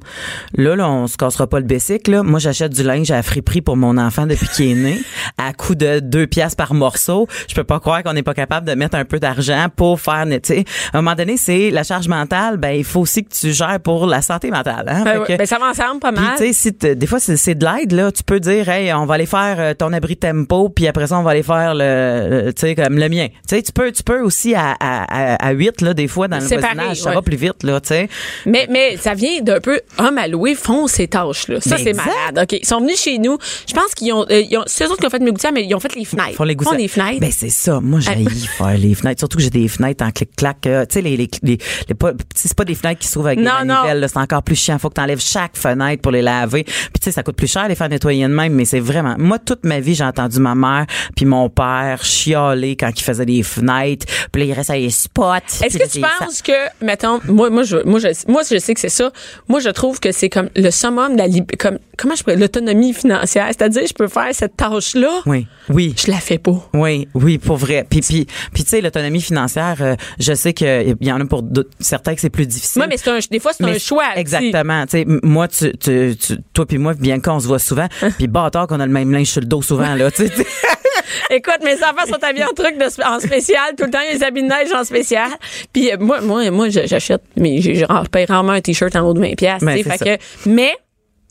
là, 0.66 0.76
là, 0.76 0.90
on 0.90 1.08
se 1.08 1.16
cassera 1.18 1.48
pas 1.48 1.60
le 1.60 1.66
bessic, 1.66 2.08
là. 2.08 2.24
Moi, 2.24 2.40
j'achète 2.40 2.74
du 2.74 2.84
linge 2.84 3.12
à 3.12 3.22
friperie 3.22 3.62
pour 3.62 3.78
mon 3.78 3.98
enfant 3.98 4.26
depuis 4.26 4.48
qu'il 4.48 4.72
est 4.72 4.76
né, 4.76 5.00
à 5.38 5.54
coût 5.54 5.76
de 5.76 6.00
deux 6.00 6.26
piastres 6.28 6.58
par 6.58 6.74
morceau. 6.74 7.28
Je 7.48 7.54
peux 7.56 7.64
pas 7.64 7.80
croire 7.80 8.02
qu'on 8.04 8.14
n'est 8.14 8.24
pas 8.24 8.34
capable 8.34 8.68
de 8.68 8.74
mettre 8.74 8.96
un 8.96 9.06
peu 9.06 9.20
d'argent 9.20 9.68
pour 9.76 10.00
faire, 10.02 10.26
tu 10.28 10.40
sais. 10.44 10.66
À 10.92 10.98
un 10.98 11.02
moment 11.02 11.16
donné, 11.16 11.38
c'est 11.38 11.70
la 11.72 11.84
charge 11.84 12.08
mentale, 12.08 12.58
ben, 12.58 12.72
il 12.72 12.84
faut 12.84 13.02
aussi 13.02 13.24
que 13.24 13.34
tu 13.34 13.52
gères 13.54 13.80
pour 13.84 14.06
la 14.08 14.22
santé 14.22 14.50
mentale, 14.50 14.86
hein. 14.88 15.04
Ben 15.06 15.24
que- 15.24 15.38
ben, 15.38 15.46
ça 15.46 15.58
va 15.60 15.70
ensemble 15.70 16.00
pas 16.00 16.12
puis, 16.12 16.22
mal. 16.24 16.34
tu 16.38 16.52
sais, 16.52 16.54
si 16.54 16.96
des 16.96 17.08
fois, 17.08 17.20
c'est 17.20 17.56
de 17.56 17.66
l'aide, 17.66 17.92
là. 17.92 18.12
Tu 18.12 18.24
peux 18.24 18.40
dire, 18.40 18.68
hey, 18.70 18.92
on 18.94 19.06
va 19.06 19.16
aller 19.16 19.26
faire 19.26 19.56
euh, 19.60 19.74
ton 19.74 19.94
abri 19.94 20.18
tempo, 20.18 20.70
puis 20.70 20.88
après 20.88 21.08
ça, 21.08 21.20
on 21.20 21.24
va 21.24 21.32
aller 21.32 21.44
faire 21.44 21.76
le, 21.76 22.46
le- 22.46 22.54
tu 22.54 22.62
sais, 22.62 22.76
comme 22.76 22.98
le 22.98 23.10
mien. 23.10 23.28
Tu 23.48 23.56
sais, 23.56 23.62
tu 23.62 23.72
peux, 23.72 23.92
tu 23.92 24.04
peux 24.04 24.22
aussi 24.22 24.56
à, 24.56 24.72
à, 24.80 25.36
à, 25.36 25.48
à 25.48 25.52
8, 25.52 25.82
là, 25.82 25.94
des 25.94 26.08
fois, 26.08 26.28
dans 26.28 26.38
le 26.40 26.46
voisinage, 26.46 26.98
ça 27.02 27.10
ouais. 27.10 27.16
va 27.16 27.22
plus 27.22 27.38
vite, 27.38 27.64
là, 27.64 27.80
tu 27.80 27.90
sais. 27.90 28.10
Mais, 28.46 28.68
mais 28.70 28.98
ça 28.98 29.14
vient 29.14 29.42
d'un 29.42 29.60
peu 29.60 29.80
hommes 29.98 30.18
à 30.18 30.28
louer 30.28 30.55
font 30.56 30.88
ces 30.88 31.08
tâches-là. 31.08 31.62
Ça, 31.62 31.78
c'est 31.78 31.94
malade. 31.94 32.40
OK. 32.42 32.58
Ils 32.62 32.66
sont 32.66 32.80
venus 32.80 33.00
chez 33.02 33.18
nous. 33.18 33.38
Je 33.68 33.74
pense 33.74 33.94
qu'ils 33.96 34.14
ont, 34.14 34.26
euh, 34.30 34.42
ils 34.50 34.58
ont 34.58 34.64
c'est 34.66 34.86
eux 34.86 34.92
autres 34.92 35.00
qui 35.00 35.08
ont 35.08 35.10
fait 35.10 35.20
mes 35.20 35.32
gouttières, 35.32 35.52
mais 35.54 35.64
ils 35.66 35.76
ont 35.76 35.80
fait 35.80 35.96
les 35.96 36.06
fenêtres. 36.06 36.30
Ils 36.32 36.36
font 36.36 36.44
les 36.44 36.56
gouttières. 36.56 36.78
les 36.78 36.88
fenêtres. 36.88 37.20
Ben, 37.20 37.32
c'est 37.32 37.50
ça. 37.50 37.80
Moi, 37.80 38.00
j'ai 38.00 38.16
faire 38.58 38.78
les 38.78 38.94
fenêtres. 38.96 39.20
Surtout 39.20 39.38
que 39.38 39.44
j'ai 39.44 39.50
des 39.50 39.68
fenêtres 39.68 40.04
en 40.06 40.12
clic-clac. 40.12 40.68
euh, 40.68 40.86
tu 40.86 40.96
sais, 40.96 41.02
les, 41.02 41.18
les, 41.18 41.30
les, 41.44 41.58
les 41.88 41.96
pas, 41.96 42.12
c'est 42.36 42.54
pas 42.54 42.66
des 42.66 42.76
fenêtres 42.76 43.02
qui 43.02 43.08
s'ouvrent 43.08 43.28
avec 43.28 43.40
Non, 43.40 43.52
des 43.62 43.68
manivelles. 43.68 44.06
C'est 44.10 44.18
encore 44.20 44.44
plus 44.44 44.56
chiant. 44.56 44.78
Faut 44.80 44.90
que 44.90 44.96
t'enlèves 44.96 45.22
chaque 45.22 45.58
fenêtre 45.58 46.02
pour 46.02 46.12
les 46.12 46.22
laver. 46.22 46.64
Puis, 46.64 46.74
tu 47.00 47.06
sais, 47.06 47.12
ça 47.12 47.24
coûte 47.24 47.36
plus 47.36 47.52
cher 47.52 47.68
les 47.68 47.76
faire 47.76 47.90
nettoyer 47.90 48.24
de 48.24 48.34
même, 48.34 48.54
mais 48.54 48.66
c'est 48.66 48.80
vraiment, 48.80 49.16
moi, 49.18 49.40
toute 49.40 49.66
ma 49.66 49.80
vie, 49.80 49.96
j'ai 49.96 50.04
entendu 50.04 50.40
ma 50.40 50.56
mère 50.56 50.86
puis 51.16 51.26
mon 51.26 51.50
père 51.50 52.04
chialer 52.04 52.76
quand 52.76 52.92
ils 52.96 53.04
faisaient 53.04 53.26
des 53.26 53.44
fenêtres. 53.44 54.06
Puis 54.32 54.42
là, 54.42 54.48
il 54.48 54.54
reste 54.54 54.70
à 54.70 54.76
les 54.78 54.90
spots. 54.90 55.34
Est-ce 55.64 55.78
que 55.78 55.90
tu 55.90 56.02
penses 56.02 56.42
que, 56.42 56.52
mettons, 56.84 57.20
moi, 57.26 57.50
moi, 57.50 57.64
je, 57.64 57.78
moi, 57.86 58.00
je, 58.00 58.08
moi, 58.28 58.42
je 58.50 58.58
sais 58.58 58.74
que 58.74 58.80
c'est 58.80 58.90
ça. 58.90 59.12
Moi, 59.48 59.60
je 59.60 59.70
trouve 59.70 60.00
que 60.00 60.12
c'est 60.12 60.30
comme 60.30 60.45
le 60.56 60.70
summum 60.72 61.14
de 61.16 61.18
la 61.20 61.28
comme, 61.58 61.80
comment 61.98 62.16
je 62.16 62.24
pourrais, 62.24 62.36
l'autonomie 62.36 62.94
financière. 62.94 63.48
C'est-à-dire, 63.48 63.84
je 63.88 63.94
peux 63.94 64.08
faire 64.08 64.30
cette 64.34 64.56
tâche-là. 64.58 65.22
Oui, 65.26 65.48
oui. 65.70 65.94
Je 65.98 66.12
la 66.12 66.18
fais 66.18 66.38
pas. 66.38 66.70
Oui, 66.74 67.08
oui, 67.14 67.38
pour 67.38 67.58
vrai. 67.58 67.86
Puis, 67.90 68.02
puis, 68.02 68.28
puis 68.54 68.64
tu 68.64 68.70
sais, 68.70 68.82
l'autonomie 68.82 69.22
financière, 69.22 69.78
euh, 69.82 69.96
je 70.20 70.34
sais 70.34 70.54
qu'il 70.54 70.96
y 71.02 71.12
en 71.12 71.20
a 71.22 71.26
pour 71.26 71.44
certains 71.80 72.16
que 72.16 72.22
c'est 72.22 72.30
plus 72.30 72.48
difficile. 72.48 72.80
Moi, 72.80 72.88
mais 72.88 72.98
c'est 72.98 73.10
un, 73.10 73.20
des 73.30 73.40
fois, 73.40 73.52
c'est 73.54 73.64
un 73.64 73.78
choix. 73.78 74.16
Exactement. 74.16 74.86
Tu 74.86 74.92
sais, 74.92 75.06
moi, 75.24 75.48
tu, 75.48 75.72
tu, 75.78 76.16
tu- 76.18 76.38
toi 76.54 76.66
puis 76.66 76.78
moi, 76.78 76.94
bien 76.94 77.20
qu'on 77.20 77.40
se 77.40 77.48
voit 77.48 77.60
souvent, 77.60 77.88
puis 78.18 78.28
bâtard 78.28 78.68
qu'on 78.68 78.80
a 78.80 78.86
le 78.86 78.92
même 78.92 79.12
linge 79.12 79.28
sur 79.28 79.42
le 79.42 79.48
dos 79.48 79.62
souvent 79.62 79.96
là. 79.96 80.12
Tu 80.12 80.28
sais. 80.28 80.34
Écoute, 81.30 81.60
mes 81.64 81.76
enfants 81.76 82.06
sont 82.08 82.24
habillés 82.24 82.46
en 82.46 82.54
truc 82.54 82.78
de, 82.78 82.86
en 83.04 83.20
spécial. 83.20 83.76
Tout 83.78 83.86
le 83.86 83.92
temps, 83.92 84.00
ils 84.14 84.24
habillent 84.24 84.44
de 84.44 84.50
neige 84.50 84.74
en 84.74 84.84
spécial. 84.84 85.30
Puis 85.74 85.92
euh, 85.92 85.98
moi, 86.00 86.22
moi, 86.22 86.50
moi, 86.52 86.70
j'achète, 86.70 87.22
mais 87.36 87.62
je, 87.62 87.86
paye 88.10 88.26
rarement 88.26 88.54
un 88.54 88.62
t-shirt 88.62 88.96
en 88.96 89.02
haut 89.02 89.14
de 89.14 89.20
20 89.20 89.36
pièces. 89.36 89.64
Ben, 89.64 89.78
c'est 89.78 89.98
fait 89.98 90.18
que, 90.18 90.50
mais 90.50 90.76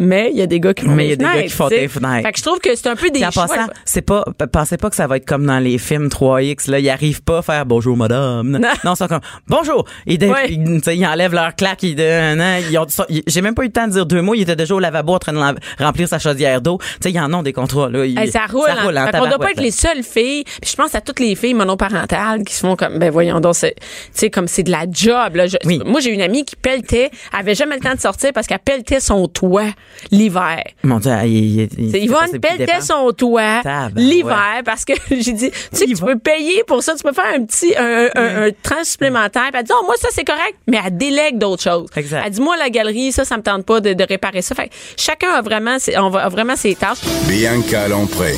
mais 0.00 0.30
il 0.32 0.38
y 0.38 0.42
a 0.42 0.46
des 0.46 0.60
gars 0.60 0.74
qui 0.74 0.84
font 0.84 0.90
Mais 0.92 1.06
il 1.06 1.10
y 1.10 1.12
a 1.12 1.16
des 1.16 1.24
des 1.24 1.24
gars 1.24 1.30
fenêtres, 1.32 1.48
qui 1.50 1.56
font 1.56 1.68
des 1.68 1.88
fenêtres. 1.88 2.26
Fait 2.26 2.32
que 2.32 2.38
je 2.38 2.42
trouve 2.44 2.58
que 2.58 2.74
c'est 2.74 2.88
un 2.88 2.96
peu 2.96 3.06
des 3.10 3.20
Puis 3.20 3.24
en 3.26 3.30
choix. 3.30 3.46
passant, 3.46 3.66
c'est 3.84 4.02
pas, 4.02 4.24
pensez 4.52 4.76
pas 4.76 4.90
que 4.90 4.96
ça 4.96 5.06
va 5.06 5.16
être 5.16 5.24
comme 5.26 5.46
dans 5.46 5.58
les 5.58 5.78
films 5.78 6.08
3X, 6.08 6.70
là. 6.70 6.78
Ils 6.78 6.88
arrivent 6.90 7.22
pas 7.22 7.38
à 7.38 7.42
faire 7.42 7.66
bonjour 7.66 7.96
madame. 7.96 8.48
Non. 8.58 8.68
Non, 8.84 8.94
ils 8.94 8.96
sont 8.96 9.06
comme 9.06 9.20
bonjour. 9.48 9.84
Ils, 10.06 10.18
Ouais. 10.24 11.06
enlèvent 11.06 11.34
leur 11.34 11.54
claque. 11.54 11.82
Ils, 11.82 11.98
ils 11.98 12.78
ont, 12.78 12.86
j'ai 13.26 13.40
même 13.40 13.54
pas 13.54 13.62
eu 13.62 13.66
le 13.66 13.72
temps 13.72 13.86
de 13.86 13.92
dire 13.92 14.06
deux 14.06 14.22
mots. 14.22 14.34
Ils 14.34 14.42
étaient 14.42 14.56
déjà 14.56 14.74
au 14.74 14.80
lavabo 14.80 15.14
en 15.14 15.18
train 15.18 15.32
de 15.32 15.82
remplir 15.82 16.08
sa 16.08 16.18
chaudière 16.18 16.60
d'eau. 16.60 16.78
Tu 16.78 16.86
sais, 17.02 17.10
ils 17.12 17.20
en 17.20 17.32
ont 17.32 17.42
des 17.42 17.52
contrats, 17.52 17.88
là. 17.88 18.04
Hey, 18.04 18.30
ça 18.30 18.46
roule. 18.50 18.64
Ça 18.66 18.82
roule 18.82 18.96
hein. 18.96 19.04
en 19.08 19.10
Fait 19.12 19.18
qu'on 19.18 19.28
doit 19.28 19.38
pas 19.38 19.50
être 19.52 19.60
les 19.60 19.70
seules 19.70 20.02
filles. 20.02 20.44
Puis 20.44 20.70
je 20.70 20.76
pense 20.76 20.94
à 20.94 21.00
toutes 21.00 21.20
les 21.20 21.34
filles 21.34 21.54
monoparentales 21.54 22.42
qui 22.44 22.54
se 22.54 22.60
font 22.60 22.76
comme, 22.76 22.98
ben 22.98 23.10
voyons 23.10 23.40
donc, 23.40 23.54
c'est- 23.54 23.74
tu 23.76 23.82
sais, 24.12 24.30
comme 24.30 24.48
c'est 24.48 24.62
de 24.62 24.70
la 24.70 24.86
job. 24.90 25.36
Là. 25.36 25.46
Je- 25.46 25.56
Oui. 25.64 25.80
Moi, 25.84 26.00
j'ai 26.00 26.10
une 26.10 26.22
amie 26.22 26.44
qui 26.44 26.56
pelletait, 26.56 27.10
elle 27.32 27.38
avait 27.40 27.54
jamais 27.54 27.76
le 27.76 27.80
temps 27.82 27.94
de 27.94 28.00
sortir 28.00 28.32
parce 28.32 28.46
qu'elle 28.46 28.58
pelletait 28.58 29.00
son 29.00 29.28
toit 29.28 29.64
l'hiver. 30.10 30.62
Mon 30.82 30.98
Dieu, 30.98 31.12
il, 31.24 31.60
il, 31.62 31.68
il- 31.78 31.96
Yvonne 32.04 32.38
pelletait 32.40 32.80
son 32.80 33.10
toit 33.12 33.62
l'hiver 33.96 34.62
parce 34.64 34.84
que 34.84 34.92
j'ai 35.10 35.32
dit, 35.32 35.50
tu 35.50 35.56
sais, 35.72 35.86
que 35.86 35.94
tu 35.94 36.02
peux 36.04 36.18
payer 36.18 36.62
pour 36.66 36.82
ça, 36.82 36.94
tu 36.94 37.02
peux 37.02 37.12
faire 37.12 37.32
un 37.36 37.44
petit, 37.44 37.74
un, 37.76 38.08
un, 38.14 38.46
un 38.46 38.50
tranche 38.62 38.84
supplémentaire. 38.86 39.48
Puis 39.50 39.60
elle 39.60 39.64
dit, 39.64 39.72
oh, 39.74 39.84
moi, 39.84 39.94
ça, 39.98 40.08
c'est 40.12 40.24
correct, 40.24 40.54
mais 40.66 40.78
elle 40.84 40.96
délègue 40.96 41.38
d'autres 41.38 41.62
choses. 41.62 41.88
Exact. 41.96 42.22
Elle 42.26 42.32
dit, 42.32 42.40
moi, 42.40 42.56
la 42.56 42.70
galerie, 42.70 43.12
ça, 43.12 43.24
ça 43.24 43.36
me 43.36 43.42
tente 43.42 43.64
pas 43.64 43.80
de, 43.80 43.92
de 43.94 44.04
réparer 44.08 44.42
ça. 44.42 44.54
Fait 44.54 44.68
que 44.68 44.74
chacun 44.96 45.30
a 45.30 45.42
vraiment, 45.42 45.78
ses- 45.78 45.96
on 45.98 46.10
va- 46.10 46.24
a 46.24 46.28
vraiment 46.28 46.56
ses 46.56 46.74
tâches. 46.74 46.98
Bianca 47.28 47.88
Lompré. 47.88 48.34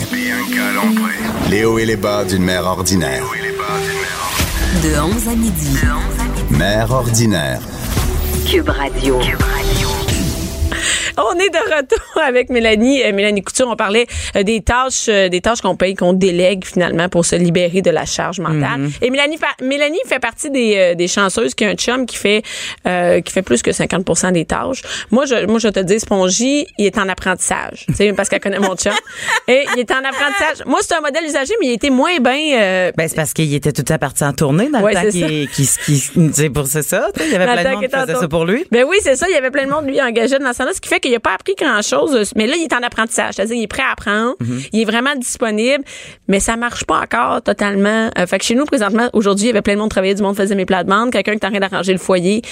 Les 1.50 1.64
hauts 1.64 1.78
et 1.78 1.84
les 1.86 1.96
bas 1.96 2.24
d'une 2.24 2.42
mère 2.42 2.64
ordinaire. 2.66 3.24
De 4.82 4.98
11 5.00 5.28
à 5.28 5.36
midi. 5.36 5.76
Mère 6.50 6.90
ordinaire. 6.92 7.60
Cube 8.48 8.68
Radio. 8.68 9.18
On 11.32 11.38
est 11.38 11.50
de 11.50 11.76
retour 11.76 12.22
avec 12.22 12.50
Mélanie, 12.50 13.02
euh, 13.02 13.12
Mélanie 13.12 13.42
Couture. 13.42 13.68
On 13.70 13.76
parlait 13.76 14.06
euh, 14.36 14.42
des 14.42 14.60
tâches, 14.60 15.06
euh, 15.08 15.28
des 15.28 15.40
tâches 15.40 15.60
qu'on 15.60 15.76
paye, 15.76 15.94
qu'on 15.94 16.12
délègue 16.12 16.64
finalement 16.64 17.08
pour 17.08 17.24
se 17.24 17.36
libérer 17.36 17.82
de 17.82 17.90
la 17.90 18.04
charge 18.04 18.38
mentale. 18.40 18.78
Mhm. 18.80 18.90
Et 19.02 19.10
Mélanie, 19.10 19.38
Mélanie 19.62 19.98
fait 20.06 20.18
partie 20.18 20.50
des, 20.50 20.74
euh, 20.76 20.94
des 20.94 21.08
chanceuses 21.08 21.54
qui 21.54 21.64
a 21.64 21.68
un 21.68 21.74
chum 21.74 22.06
qui 22.06 22.16
fait 22.16 22.42
euh, 22.86 23.20
qui 23.20 23.32
fait 23.32 23.42
plus 23.42 23.62
que 23.62 23.70
50% 23.70 24.32
des 24.32 24.44
tâches. 24.44 24.82
Moi, 25.10 25.24
je, 25.26 25.46
moi, 25.46 25.58
je 25.58 25.68
te 25.68 25.80
dis, 25.80 25.98
Spongy, 26.00 26.66
il 26.78 26.86
est 26.86 26.98
en 26.98 27.08
apprentissage, 27.08 27.84
tu 27.88 27.94
sais, 27.94 28.12
parce 28.12 28.28
qu'elle 28.28 28.40
connaît 28.40 28.58
mon 28.58 28.76
chum. 28.76 28.92
Et 29.48 29.64
il 29.74 29.80
est 29.80 29.90
en 29.90 29.98
apprentissage. 29.98 30.64
Moi, 30.66 30.80
c'est 30.82 30.94
un 30.94 31.00
modèle 31.00 31.24
usagé, 31.24 31.54
mais 31.60 31.68
il 31.68 31.72
était 31.72 31.90
moins 31.90 32.18
bien. 32.20 32.58
euh, 32.60 32.92
Ben, 32.96 33.08
c'est 33.08 33.16
parce 33.16 33.32
qu'il 33.32 33.52
était 33.54 33.72
tout 33.72 33.84
à 33.92 33.98
parti 33.98 34.24
en 34.24 34.32
tournée 34.32 34.68
dans 34.68 34.80
Ouais, 34.82 34.92
le 34.94 35.00
temps 35.00 35.06
c'est 35.10 35.20
ça. 35.20 35.26
qu'il, 35.26 35.48
qu'il, 35.50 35.66
qu'il- 35.84 36.30
c'est 36.34 36.50
pour 36.50 36.66
c'est 36.66 36.82
ça, 36.82 37.08
il 37.20 37.30
y 37.32 37.34
avait 37.34 37.46
Dans 37.46 37.52
plein 37.54 37.64
de 37.64 37.68
monde 37.76 37.84
qui 37.88 37.90
faisait 37.90 38.14
ça 38.14 38.28
pour 38.28 38.44
lui. 38.44 38.64
Ben 38.70 38.84
oui, 38.88 38.96
c'est 39.02 39.16
ça. 39.16 39.26
Il 39.28 39.32
y 39.34 39.36
avait 39.36 39.50
plein 39.50 39.64
de 39.66 39.70
monde, 39.70 39.86
lui, 39.86 40.00
engagé 40.00 40.38
dans 40.38 40.52
ça, 40.52 40.66
ce 40.72 40.80
qui 40.80 40.88
fait 40.88 41.00
qu'il 41.06 41.14
n'a 41.14 41.20
pas 41.20 41.34
appris 41.34 41.54
grand-chose. 41.54 42.32
Mais 42.36 42.46
là, 42.46 42.56
il 42.56 42.64
est 42.64 42.72
en 42.72 42.82
apprentissage. 42.82 43.34
C'est-à-dire, 43.34 43.56
il 43.56 43.62
est 43.62 43.68
prêt 43.68 43.82
à 43.82 43.92
apprendre. 43.92 44.34
Mm-hmm. 44.40 44.68
Il 44.72 44.80
est 44.80 44.84
vraiment 44.84 45.14
disponible. 45.14 45.84
Mais 46.28 46.40
ça 46.40 46.56
marche 46.56 46.84
pas 46.84 47.00
encore 47.00 47.42
totalement. 47.42 48.10
Euh, 48.18 48.26
fait 48.26 48.38
que 48.38 48.44
chez 48.44 48.54
nous, 48.54 48.64
présentement, 48.64 49.08
aujourd'hui, 49.12 49.46
il 49.46 49.48
y 49.48 49.50
avait 49.50 49.62
plein 49.62 49.74
de 49.74 49.80
monde 49.80 49.90
travaillait, 49.90 50.14
du 50.14 50.22
monde 50.22 50.36
faisait 50.36 50.54
mes 50.54 50.66
plats 50.66 50.82
de 50.82 50.88
demande, 50.88 51.10
quelqu'un 51.10 51.32
qui 51.32 51.38
est 51.38 51.46
en 51.46 51.50
train 51.50 51.60
d'arranger 51.60 51.92
le 51.92 51.98
foyer. 51.98 52.42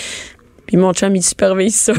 Puis 0.67 0.79
mon 0.79 0.93
chum, 0.95 1.15
il 1.15 1.23
supervise 1.23 1.75
ça. 1.75 1.93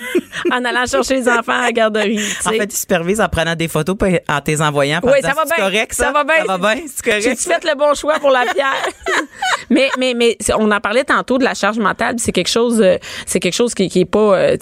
en 0.52 0.64
allant 0.64 0.86
chercher 0.86 1.16
les 1.16 1.28
enfants 1.28 1.52
à 1.52 1.62
la 1.62 1.72
garderie. 1.72 2.20
En 2.46 2.50
fait, 2.50 2.64
il 2.64 2.76
supervise 2.76 3.20
en 3.20 3.28
prenant 3.28 3.54
des 3.54 3.68
photos 3.68 3.96
puis 3.98 4.18
en 4.28 4.40
t'es 4.40 4.60
envoyant. 4.60 5.00
Oui, 5.02 5.20
ça 5.22 5.32
va 5.32 5.42
C'est 5.46 5.56
bien. 5.56 5.64
correct, 5.64 5.92
ça? 5.92 6.04
Ça? 6.06 6.12
va 6.12 6.24
bien. 6.24 6.46
Ça 6.46 6.56
va 6.56 6.74
bien, 6.74 6.84
c'est 6.86 7.04
correct. 7.04 7.22
J'ai-tu 7.22 7.42
fait 7.42 7.64
le 7.64 7.76
bon 7.76 7.94
choix 7.94 8.18
pour 8.20 8.30
la 8.30 8.44
pierre? 8.46 8.86
mais, 9.70 9.88
mais, 9.98 10.14
mais, 10.14 10.36
on 10.56 10.70
en 10.70 10.80
parlait 10.80 11.04
tantôt 11.04 11.38
de 11.38 11.44
la 11.44 11.54
charge 11.54 11.78
mentale, 11.78 12.16
c'est 12.18 12.32
quelque 12.32 12.48
chose, 12.48 12.80
euh, 12.80 12.96
c'est 13.26 13.40
quelque 13.40 13.54
chose 13.54 13.74
qui, 13.74 13.88
qui 13.88 14.00
est 14.00 14.04
pas, 14.04 14.36
euh, 14.38 14.56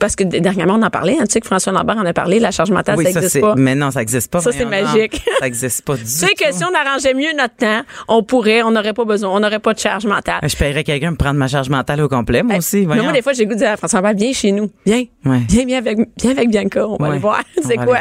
parce 0.00 0.16
que 0.16 0.24
dernièrement, 0.24 0.74
on 0.74 0.82
en 0.82 0.90
parlait, 0.90 1.16
hein, 1.20 1.24
tu 1.26 1.32
sais 1.32 1.40
que 1.40 1.46
François 1.46 1.72
Lambert 1.72 1.96
en 1.98 2.06
a 2.06 2.12
parlé, 2.12 2.38
la 2.40 2.50
charge 2.50 2.70
mentale, 2.70 2.96
Oui, 2.96 3.04
ça 3.04 3.10
n'existe 3.10 3.32
c'est, 3.32 3.40
pas. 3.40 3.54
mais 3.56 3.74
non, 3.74 3.90
ça 3.90 4.02
existe 4.02 4.30
pas. 4.30 4.40
Ça, 4.40 4.50
c'est 4.52 4.64
non. 4.64 4.70
magique. 4.70 5.22
Ça 5.40 5.46
existe 5.46 5.82
pas 5.84 5.96
du 5.96 6.02
Tu 6.02 6.08
sais 6.08 6.28
que 6.34 6.50
tout. 6.50 6.56
si 6.58 6.64
on 6.64 6.74
arrangeait 6.74 7.14
mieux 7.14 7.32
notre 7.36 7.56
temps, 7.56 7.82
on 8.08 8.22
pourrait, 8.22 8.62
on 8.62 8.70
n'aurait 8.70 8.92
pas 8.94 9.04
besoin, 9.04 9.30
on 9.30 9.40
n'aurait 9.40 9.58
pas 9.58 9.74
de 9.74 9.78
charge 9.78 10.06
mentale. 10.06 10.40
Je 10.42 10.56
paierais 10.56 10.84
quelqu'un 10.84 11.08
pour 11.10 11.18
prendre 11.18 11.38
ma 11.38 11.48
charge 11.48 11.68
mentale 11.68 12.00
au 12.02 12.08
complet, 12.08 12.42
moi 12.42 12.56
aussi. 12.58 12.78
Mais 12.80 12.84
voyons. 12.86 13.02
moi, 13.04 13.12
des 13.12 13.22
fois, 13.22 13.32
j'ai 13.32 13.46
goût 13.46 13.54
de 13.54 13.58
dire 13.58 13.70
à 13.70 13.76
François 13.76 14.00
Lambert, 14.00 14.16
viens 14.16 14.32
chez 14.32 14.52
nous. 14.52 14.70
Viens. 14.86 15.04
Ouais. 15.24 15.40
Viens, 15.48 15.64
viens 15.66 15.78
avec, 15.78 15.98
viens 16.20 16.30
avec 16.32 16.50
Bianca. 16.50 16.86
On 16.88 16.96
va 16.96 17.04
Ouais. 17.04 17.10
aller 17.10 17.18
voir. 17.20 17.40
C'est 17.62 17.76
quoi? 17.76 17.98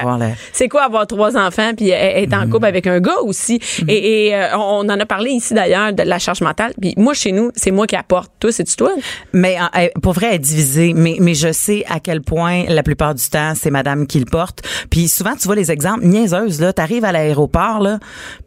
C'est 0.52 0.68
quoi 0.70 0.84
avoir 0.84 1.08
trois 1.08 1.38
enfants 1.38 1.72
puis 1.76 1.90
être 1.90 2.34
en 2.34 2.48
couple 2.50 2.66
avec 2.66 2.88
un 2.88 3.00
gars 3.00 3.20
aussi? 3.24 3.60
Et, 3.88 4.28
et, 4.28 4.36
euh, 4.36 4.56
on 4.58 4.88
en 4.90 5.00
a 5.00 5.06
parlé 5.06 5.32
ici 5.32 5.54
d'ailleurs 5.54 5.94
de 5.94 6.04
la 6.04 6.20
charge 6.20 6.42
mentale. 6.42 6.74
Puis 6.80 6.94
moi, 6.98 7.14
chez 7.14 7.32
nous, 7.32 7.52
c'est 7.56 7.72
moi 7.72 7.88
qui 7.88 7.96
apporte. 7.96 8.32
Toi, 8.40 8.52
c'est-tu 8.52 8.76
toi? 8.76 8.92
Mais 9.34 9.58
pour 10.02 10.14
vrai, 10.14 10.28
elle 10.30 10.36
est 10.36 10.40
divisée. 10.40 10.94
Mais, 10.96 11.18
mais 11.20 11.34
je 11.34 11.52
sais 11.52 11.73
à 11.88 12.00
quel 12.00 12.22
point 12.22 12.66
la 12.68 12.84
plupart 12.84 13.16
du 13.16 13.28
temps, 13.30 13.54
c'est 13.56 13.72
madame 13.72 14.08
qui 14.08 14.20
le 14.20 14.26
porte. 14.26 14.62
Puis 14.90 15.08
souvent, 15.08 15.36
tu 15.36 15.48
vois 15.48 15.56
les 15.56 15.72
exemples 15.72 16.06
niaiseuses, 16.06 16.62
là. 16.62 16.74
T'arrives 16.74 17.06
à 17.06 17.12
l'aéroport, 17.12 17.80
là, 17.80 18.00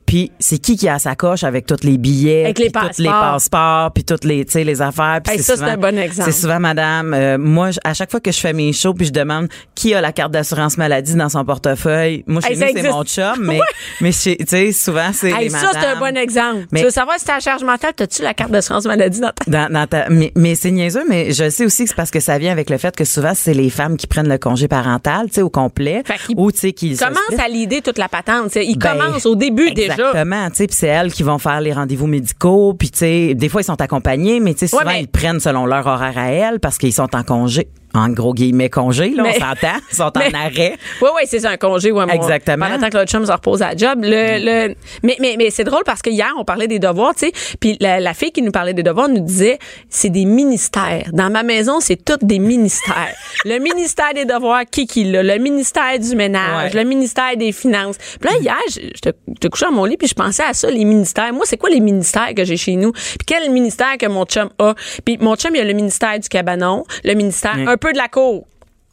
puis 0.07 0.31
c'est 0.39 0.59
qui 0.59 0.77
qui 0.77 0.89
a 0.89 0.99
sa 0.99 1.15
coche 1.17 1.43
avec 1.45 1.67
tous 1.67 1.83
les 1.83 1.99
billets, 1.99 2.45
Avec 2.45 2.59
les 2.59 2.71
puis 2.71 2.81
tous 2.95 3.03
les 3.03 3.09
passeports. 3.09 3.33
passeports, 3.33 3.93
puis 3.93 4.05
toutes 4.05 4.25
les, 4.25 4.45
tu 4.45 4.53
sais, 4.53 4.65
les 4.65 4.81
affaires. 4.81 5.21
Puis 5.25 5.35
Hey, 5.35 5.43
ça, 5.43 5.57
c'est 5.57 5.65
un 5.65 5.77
bon 5.77 5.99
exemple. 5.99 6.31
C'est 6.31 6.41
souvent 6.41 6.61
madame. 6.61 7.13
euh, 7.15 7.39
moi, 7.39 7.71
à 7.85 7.93
chaque 7.95 8.11
fois 8.11 8.21
que 8.21 8.31
je 8.33 8.39
fais 8.39 8.53
mes 8.53 8.73
shows, 8.73 8.95
puis 8.95 9.07
je 9.07 9.13
demande 9.13 9.49
qui 9.75 9.95
a 9.95 10.01
la 10.01 10.13
carte 10.13 10.33
d'assurance 10.33 10.79
maladie 10.79 11.15
dans 11.15 11.29
son 11.29 11.45
portefeuille? 11.45 12.25
Moi, 12.27 12.41
chez 12.41 12.53
Hey, 12.63 12.75
nous, 12.75 12.81
c'est 12.83 12.91
mon 12.91 13.05
chum, 13.05 13.35
mais, 13.41 13.61
mais 14.01 14.11
tu 14.13 14.37
sais, 14.47 14.73
souvent, 14.73 15.11
c'est 15.13 15.31
Hey, 15.31 15.45
les 15.45 15.51
ça, 15.51 15.71
c'est 15.73 15.87
un 15.87 15.99
bon 15.99 16.17
exemple. 16.17 16.67
Mais- 16.73 16.81
tu 16.81 16.85
veux 16.87 16.91
savoir 16.93 17.19
si 17.19 17.25
t'as 17.25 17.35
la 17.35 17.41
charge 17.41 17.65
mentale, 17.65 17.93
t'as-tu 17.97 18.23
la 18.23 18.35
carte 18.35 18.51
d'assurance 18.51 18.85
maladie 18.87 19.21
dans 19.21 19.33
ta... 19.33 19.51
Dans, 19.51 19.73
dans 19.73 19.87
ta- 19.87 20.09
mais 20.09 20.33
mais 20.37 20.55
c'est 20.55 20.71
niaiseux, 20.71 21.05
mais 21.09 21.33
je 21.33 21.51
sais 21.51 21.65
aussi 21.65 21.83
que 21.85 21.89
c'est 21.91 21.97
parce 21.97 22.11
que 22.11 22.21
ça 22.21 22.39
vient 22.39 22.53
avec 22.53 22.71
le 22.71 22.79
fait 22.79 22.95
que 22.95 23.05
souvent, 23.05 23.33
c'est 23.35 23.55
les 23.55 23.71
femmes 23.71 23.97
qui 23.97 24.07
prennent 24.07 24.29
le 24.29 24.39
congé 24.39 24.69
parental, 24.69 25.27
tu 25.29 25.35
sais, 25.35 25.43
au 25.43 25.51
complet. 25.51 26.03
Fait 26.07 26.15
ou, 26.37 26.53
tu 26.53 26.59
sais, 26.59 26.73
qui 26.73 26.97
Commence 26.97 27.41
à 27.43 27.49
l'idée 27.49 27.83
toute 27.83 27.99
la 27.99 28.09
patente. 28.09 28.47
tu 28.47 28.53
sais. 28.55 28.67
Il 28.67 28.79
Ben, 28.79 28.93
commence 28.97 29.27
au 29.27 29.35
début 29.35 29.73
déjà. 29.73 29.96
Exactement, 29.99 30.49
puis 30.51 30.67
c'est 30.71 30.87
elles 30.89 31.13
qui 31.13 31.23
vont 31.23 31.39
faire 31.39 31.61
les 31.61 31.73
rendez-vous 31.73 32.07
médicaux, 32.07 32.75
puis 32.75 32.91
tu 32.91 32.99
sais, 32.99 33.35
des 33.35 33.49
fois 33.49 33.61
ils 33.61 33.65
sont 33.65 33.81
accompagnés, 33.81 34.41
mais 34.41 34.55
tu 34.55 34.61
sais 34.61 34.67
souvent 34.69 34.85
Ouais, 34.85 34.93
mais- 34.95 35.01
ils 35.03 35.09
prennent 35.09 35.41
selon 35.41 35.67
leur 35.67 35.87
horaire 35.87 36.17
à 36.19 36.29
elles 36.31 36.61
parce 36.61 36.79
qu'ils 36.79 36.93
sont 36.93 37.15
en 37.15 37.23
congé, 37.23 37.69
en 37.95 38.09
gros 38.11 38.35
guillemets 38.35 38.69
congé, 38.71 39.11
là, 39.11 39.23
Mais- 39.23 39.37
on 39.37 39.41
s'entend, 39.41 39.79
ils 39.91 39.97
sont 39.97 40.11
mais- 40.17 40.29
en 40.35 40.39
arrêt. 40.39 40.77
Oui, 41.01 41.09
oui, 41.17 41.23
c'est 41.27 41.41
ça, 41.41 41.51
un 41.51 41.57
congé 41.57 41.91
ou 41.93 41.99
un 42.01 42.07
mois. 42.07 42.15
Exactement. 42.15 42.67
Pendant 42.69 42.89
que 42.89 42.97
l'autre 42.99 43.11
chum 43.11 43.25
se 43.25 43.33
repose 43.33 43.63
à 43.63 43.71
la 43.71 43.77
job. 43.77 44.01
Le, 44.03 44.69
le, 44.69 44.75
mais 45.03 45.17
mais, 45.21 45.37
mais 45.39 45.51
c'est 45.51 45.65
drôle 45.65 45.83
parce 45.85 46.03
que 46.03 46.11
hier, 46.11 46.33
on 46.39 46.45
parlait 46.45 46.69
des 46.69 46.79
devoirs, 46.79 47.15
tu 47.15 47.27
sais. 47.27 47.33
Puis 47.61 47.77
la, 47.81 48.01
la 48.01 48.13
fille 48.15 48.33
qui 48.33 48.43
nous 48.43 48.53
parlait 48.53 48.75
des 48.75 48.83
devoirs 48.83 49.09
nous 49.09 49.21
disait 49.21 49.59
c'est 49.89 50.11
des 50.11 50.25
ministères. 50.25 51.05
Dans 51.13 51.31
ma 51.31 51.43
maison, 51.43 51.81
c'est 51.81 52.03
tous 52.05 52.19
des 52.25 52.39
ministères. 52.39 53.15
le 53.45 53.59
ministère 53.63 54.13
des 54.15 54.25
devoirs, 54.25 54.63
qui 54.71 54.87
qui 54.87 55.05
l'a? 55.05 55.23
Le 55.23 55.39
ministère 55.39 55.99
du 55.99 56.15
ménage, 56.17 56.75
Ouais. 56.75 56.83
le 56.83 56.89
ministère 56.89 57.37
des 57.37 57.53
finances. 57.53 57.97
Puis 58.21 58.31
là, 58.31 58.37
hier, 58.41 58.57
je- 58.69 58.81
j'étais 58.95 59.13
j'étais 59.29 59.49
couché 59.49 59.67
dans 59.67 59.73
mon 59.73 59.85
lit 59.85 59.97
puis 59.97 60.09
je 60.09 60.15
pensais 60.15 60.43
à 60.45 60.53
ça, 60.55 60.71
les 60.71 60.85
ministères. 60.85 61.33
Moi, 61.33 61.45
c'est 61.47 61.57
quoi 61.57 61.71
les 61.71 61.81
ministères 61.81 62.35
que 62.37 62.45
j'ai 62.45 62.57
chez 62.57 62.77
nous? 62.77 62.93
Puis 62.93 63.19
quel 63.27 63.51
ministère 63.51 63.97
que 63.99 64.07
mon 64.07 64.25
chum 64.25 64.51
a? 64.59 64.75
Puis 65.05 65.19
mon 65.21 65.35
chum, 65.37 65.55
il 65.55 65.61
a 65.61 65.65
le 65.65 65.73
ministère 65.73 66.19
du 66.19 66.29
cabanon, 66.29 66.85
le 67.05 67.15
ministère 67.15 67.55
Ouais. 67.57 67.67
un 67.67 67.77
peu 67.77 67.86
de 67.93 67.99
la 67.99 68.09
cour. 68.09 68.47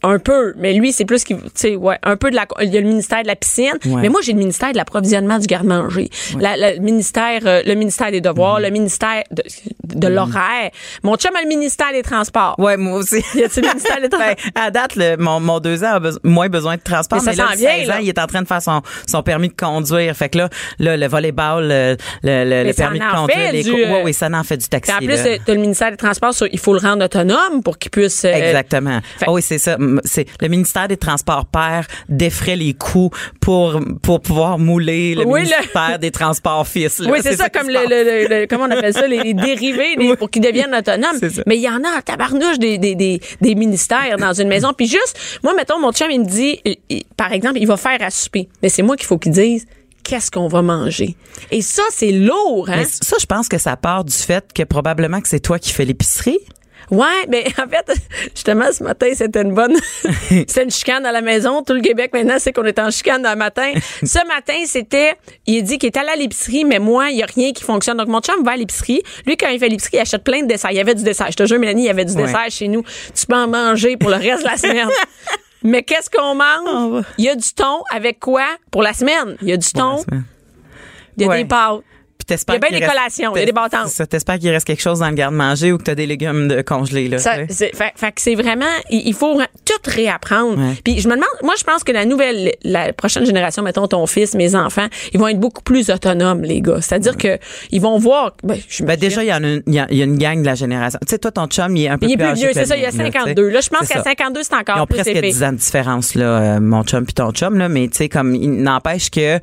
Un 0.05 0.19
peu, 0.19 0.53
mais 0.57 0.73
lui, 0.73 0.91
c'est 0.91 1.05
plus 1.05 1.23
qu'il, 1.23 1.37
tu 1.37 1.43
sais, 1.55 1.75
ouais, 1.75 1.97
un 2.03 2.17
peu 2.17 2.29
de 2.29 2.35
la, 2.35 2.45
il 2.61 2.73
y 2.73 2.77
a 2.77 2.81
le 2.81 2.87
ministère 2.87 3.21
de 3.23 3.27
la 3.27 3.35
piscine, 3.37 3.71
Ouais. 3.85 4.01
mais 4.01 4.09
moi, 4.09 4.19
j'ai 4.23 4.33
le 4.33 4.37
ministère 4.37 4.71
de 4.73 4.77
l'approvisionnement 4.77 5.39
du 5.39 5.47
garde-manger, 5.47 6.09
La- 6.39 6.57
la- 6.57 6.73
le 6.73 6.79
ministère, 6.81 7.41
euh, 7.45 7.61
le 7.65 7.73
ministère 7.75 8.11
des 8.11 8.19
devoirs, 8.21 8.59
Mm-hmm. 8.59 8.63
le 8.63 8.69
ministère 8.71 9.23
de, 9.31 9.43
de 9.95 10.07
l'horaire. 10.07 10.71
Mon 11.03 11.15
chum 11.15 11.35
a 11.35 11.41
le 11.41 11.47
ministère 11.47 11.91
des 11.93 12.01
transports. 12.03 12.55
Ouais, 12.57 12.75
moi 12.77 12.97
aussi. 12.99 13.23
Y 13.35 13.43
a-t-il 13.43 13.63
le 13.63 13.69
ministère 13.69 14.01
des 14.01 14.09
Ben, 14.09 14.17
transports? 14.35 14.51
à 14.63 14.71
date, 14.71 14.95
le- 14.95 15.15
mon, 15.17 15.39
mon 15.39 15.59
deux 15.59 15.83
ans 15.83 15.93
a 15.93 15.99
beso- 15.99 16.19
moins 16.23 16.49
besoin 16.49 16.75
de 16.75 16.81
transport. 16.81 17.21
Mais 17.23 17.33
ça 17.33 17.43
là, 17.45 17.55
vient, 17.55 17.69
16 17.77 17.87
là. 17.87 17.95
ans, 17.95 17.99
il 18.01 18.09
est 18.09 18.19
en 18.19 18.27
train 18.27 18.41
de 18.41 18.47
faire 18.47 18.61
son, 18.61 18.81
son 19.07 19.23
permis 19.23 19.47
de 19.49 19.55
conduire. 19.55 20.15
Fait 20.15 20.29
que 20.29 20.37
là, 20.39 20.49
là 20.79 20.97
le 20.97 21.07
volleyball, 21.07 21.63
le, 21.67 21.97
le, 22.23 22.63
le, 22.67 22.73
permis 22.73 22.99
de 22.99 23.05
conduire, 23.09 23.51
les 23.53 23.63
du, 23.63 23.71
cours. 23.71 23.79
euh, 23.79 23.91
Ouais, 23.93 24.01
oui, 24.03 24.13
ça 24.13 24.27
en 24.33 24.43
fait 24.43 24.57
du 24.57 24.67
taxi. 24.67 24.91
En 24.93 24.97
plus, 24.97 25.11
euh, 25.25 25.37
t'as 25.45 25.53
le 25.53 25.61
ministère 25.61 25.91
des 25.91 25.97
transports, 25.97 26.33
sur- 26.33 26.47
il 26.51 26.59
faut 26.59 26.73
le 26.73 26.79
rendre 26.79 27.05
autonome 27.05 27.63
pour 27.63 27.77
qu'il 27.77 27.91
puisse. 27.91 28.25
euh, 28.25 28.33
Exactement. 28.33 28.99
fait- 29.17 29.25
Ah 29.27 29.31
oui, 29.31 29.41
c'est 29.41 29.57
ça. 29.57 29.77
C'est 30.03 30.25
le 30.41 30.47
ministère 30.47 30.87
des 30.87 30.97
Transports 30.97 31.45
père 31.45 31.87
défrait 32.09 32.55
les 32.55 32.73
coûts 32.73 33.09
pour 33.39 33.79
pour 34.01 34.21
pouvoir 34.21 34.59
mouler 34.59 35.15
le 35.15 35.25
Oui, 35.25 35.41
le- 35.41 35.45
ministère 35.47 35.99
des 35.99 36.11
Transports 36.11 36.67
fils. 36.67 36.99
là. 36.99 37.09
Oui, 37.11 37.19
c'est 37.21 37.35
ça, 37.35 37.49
comme 37.49 37.67
le, 37.69 38.45
comment 38.47 38.65
on 38.65 38.71
appelle 38.71 38.93
ça, 38.93 39.07
les, 39.07 39.19
les 39.21 39.33
dérivés 39.33 39.95
les- 39.97 40.15
pour 40.15 40.29
qu'ils 40.29 40.41
deviennent 40.41 40.73
autonomes. 40.75 41.19
Mais 41.47 41.57
il 41.57 41.61
y 41.61 41.69
en 41.69 41.83
a 41.83 41.97
en 41.97 42.01
tabarnouche 42.03 42.59
des, 42.59 42.77
des, 42.77 42.95
des, 42.95 43.19
des 43.41 43.55
ministères 43.55 44.17
dans 44.17 44.33
une 44.33 44.47
maison. 44.47 44.73
Puis 44.75 44.87
juste, 44.87 45.17
moi, 45.43 45.53
mettons, 45.55 45.79
mon 45.79 45.91
chum, 45.91 46.09
il 46.11 46.21
me 46.21 46.25
dit, 46.25 46.59
il- 46.89 47.03
par 47.17 47.31
exemple, 47.33 47.57
il 47.59 47.67
va 47.67 47.77
faire 47.77 48.01
à 48.01 48.09
souper. 48.09 48.49
Mais 48.61 48.69
c'est 48.69 48.81
moi 48.83 48.95
qu'il 48.97 49.05
faut 49.07 49.17
qu'il 49.17 49.31
dise 49.31 49.65
qu'est-ce 50.03 50.29
qu'on 50.31 50.47
va 50.49 50.61
manger? 50.61 51.15
Et 51.51 51.61
ça, 51.61 51.83
c'est 51.91 52.11
lourd, 52.11 52.69
hein? 52.69 52.75
Mais 52.77 52.85
ça, 52.85 53.15
je 53.19 53.25
pense 53.25 53.47
que 53.47 53.57
ça 53.57 53.77
part 53.77 54.03
du 54.03 54.13
fait 54.13 54.43
que 54.53 54.63
probablement 54.63 55.21
que 55.21 55.29
c'est 55.29 55.39
toi 55.39 55.59
qui 55.59 55.71
fais 55.71 55.85
l'épicerie. 55.85 56.39
Ouais, 56.93 57.25
mais 57.27 57.45
en 57.57 57.67
fait, 57.67 57.91
justement, 58.35 58.71
ce 58.71 58.83
matin, 58.83 59.07
c'était 59.15 59.41
une 59.41 59.53
bonne. 59.53 59.75
c'était 60.29 60.63
une 60.63 60.69
chicane 60.71 61.05
à 61.05 61.11
la 61.11 61.21
maison. 61.21 61.63
Tout 61.63 61.73
le 61.73 61.81
Québec, 61.81 62.11
maintenant, 62.13 62.35
c'est 62.37 62.53
qu'on 62.53 62.63
est 62.65 62.77
en 62.77 62.91
chicane 62.91 63.21
dans 63.23 63.31
le 63.31 63.35
matin. 63.37 63.71
Ce 64.03 64.19
matin, 64.27 64.53
c'était. 64.65 65.13
Il 65.47 65.63
dit 65.63 65.77
qu'il 65.79 65.87
est 65.87 65.97
allé 65.97 66.09
à 66.09 66.15
l'épicerie, 66.15 66.65
mais 66.65 66.79
moi, 66.79 67.09
il 67.09 67.15
n'y 67.15 67.23
a 67.23 67.25
rien 67.25 67.51
qui 67.51 67.63
fonctionne. 67.63 67.97
Donc, 67.97 68.07
mon 68.09 68.19
chum 68.21 68.43
va 68.43 68.51
à 68.51 68.57
l'épicerie. 68.57 69.01
Lui, 69.25 69.37
quand 69.37 69.47
il 69.49 69.59
fait 69.59 69.69
l'épicerie, 69.69 69.97
il 69.97 70.01
achète 70.01 70.23
plein 70.23 70.41
de 70.43 70.47
desserts. 70.47 70.71
Il 70.71 70.77
y 70.77 70.81
avait 70.81 70.95
du 70.95 71.03
dessert. 71.03 71.27
Je 71.31 71.35
te 71.37 71.45
jure, 71.45 71.57
Mélanie, 71.59 71.83
il 71.83 71.87
y 71.87 71.89
avait 71.89 72.05
du 72.05 72.13
Ouais. 72.13 72.23
dessert 72.23 72.45
chez 72.49 72.67
nous. 72.67 72.83
Tu 73.15 73.25
peux 73.25 73.35
en 73.35 73.47
manger 73.47 73.97
pour 73.97 74.09
le 74.11 74.17
reste 74.17 74.43
de 74.43 74.47
la 74.49 74.57
semaine. 74.57 74.89
Mais 75.63 75.81
qu'est-ce 75.83 76.09
qu'on 76.09 76.35
mange? 76.35 77.03
Il 77.17 77.25
y 77.25 77.29
a 77.29 77.35
du 77.35 77.53
thon 77.53 77.83
avec 77.89 78.19
quoi? 78.19 78.45
Pour 78.69 78.83
la 78.83 78.93
semaine? 78.93 79.37
Il 79.41 79.47
y 79.49 79.53
a 79.53 79.57
du 79.57 79.71
thon, 79.71 80.03
il 81.17 81.23
y 81.23 81.25
a 81.25 81.29
Ouais. 81.29 81.37
des 81.43 81.45
pâtes. 81.47 81.81
Puis 82.25 82.35
t'espères 82.35 82.55
Il 82.55 82.57
y 82.57 82.57
a 82.57 82.59
bien 82.59 82.69
qu'il 82.69 82.79
des 82.79 82.85
reste- 82.85 82.97
collations, 82.97 83.35
il 83.35 83.39
y 83.39 83.43
a 83.43 83.45
des 83.45 83.51
bâtons. 83.51 83.87
Ça, 83.87 84.05
T'espères 84.07 84.39
qu'il 84.39 84.49
reste 84.49 84.65
quelque 84.65 84.81
chose 84.81 84.99
dans 84.99 85.09
le 85.09 85.15
garde-manger 85.15 85.71
ou 85.73 85.77
que 85.77 85.83
t'as 85.83 85.95
des 85.95 86.05
légumes 86.05 86.47
de 86.47 86.61
congelés, 86.61 87.07
là. 87.09 87.17
Ça, 87.17 87.33
c'est, 87.49 87.75
fait, 87.75 87.91
fait 87.95 88.11
que 88.11 88.21
c'est 88.21 88.35
vraiment, 88.35 88.65
il 88.89 89.03
il 89.07 89.13
faut 89.13 89.39
tout 89.65 89.91
réapprendre. 89.91 90.57
Ouais. 90.57 90.73
Puis 90.83 90.99
je 91.01 91.07
me 91.07 91.13
demande, 91.15 91.27
moi 91.43 91.53
je 91.57 91.63
pense 91.63 91.83
que 91.83 91.91
la 91.91 92.05
nouvelle, 92.05 92.53
la 92.63 92.93
prochaine 92.93 93.25
génération, 93.25 93.61
mettons 93.63 93.87
ton 93.87 94.05
fils, 94.07 94.33
mes 94.35 94.55
enfants, 94.55 94.87
ils 95.13 95.19
vont 95.19 95.27
être 95.27 95.39
beaucoup 95.39 95.61
plus 95.61 95.89
autonomes, 95.89 96.41
les 96.43 96.61
gars. 96.61 96.79
C'est-à-dire 96.81 97.17
que 97.17 97.37
ils 97.71 97.81
vont 97.81 97.97
voir. 97.99 98.31
Ben, 98.43 98.57
je 98.69 98.83
Ben 98.83 98.97
déjà, 98.97 99.23
il 99.23 99.27
y 99.27 99.33
en 99.33 99.43
a 99.43 99.47
une, 99.47 99.63
il 99.67 99.73
y 99.73 99.79
a, 99.79 99.87
il 99.91 99.97
y 99.97 100.01
a 100.01 100.05
une 100.05 100.17
gang 100.17 100.39
de 100.39 100.45
la 100.45 100.55
génération. 100.55 100.99
Tu 101.05 101.11
sais, 101.11 101.17
toi, 101.19 101.31
ton 101.31 101.47
chum, 101.47 101.75
il 101.75 101.85
est 101.85 101.89
un 101.89 101.97
peu 101.97 102.05
il 102.07 102.13
est 102.13 102.17
plus 102.17 102.33
vieux, 102.33 102.49
c'est 102.53 102.65
ça, 102.65 102.75
il 102.75 102.81
y 102.81 102.85
a 102.85 102.91
mien, 102.91 102.97
là, 103.03 103.05
tu 103.05 103.11
sais. 103.11 103.19
52. 103.19 103.49
Là, 103.49 103.59
je 103.61 103.69
pense 103.69 103.87
qu'à 103.87 103.95
ça. 103.95 104.03
52, 104.03 104.41
c'est 104.43 104.49
Ils 104.53 104.59
encore 104.59 104.83
ont 104.83 104.85
plus 104.85 104.95
presque 104.95 105.09
épais. 105.09 105.21
10 105.29 105.43
ans 105.43 105.51
de 105.51 105.57
différence, 105.57 106.15
là, 106.15 106.25
euh, 106.25 106.59
mon 106.59 106.83
chum 106.83 107.05
puis 107.05 107.13
ton 107.13 107.31
chum, 107.31 107.57
là, 107.57 107.69
mais 107.69 107.87
tu 107.89 107.97
sais, 107.97 108.09
comme, 108.09 108.33
il 108.35 108.61
n'empêche 108.63 109.09
que, 109.09 109.39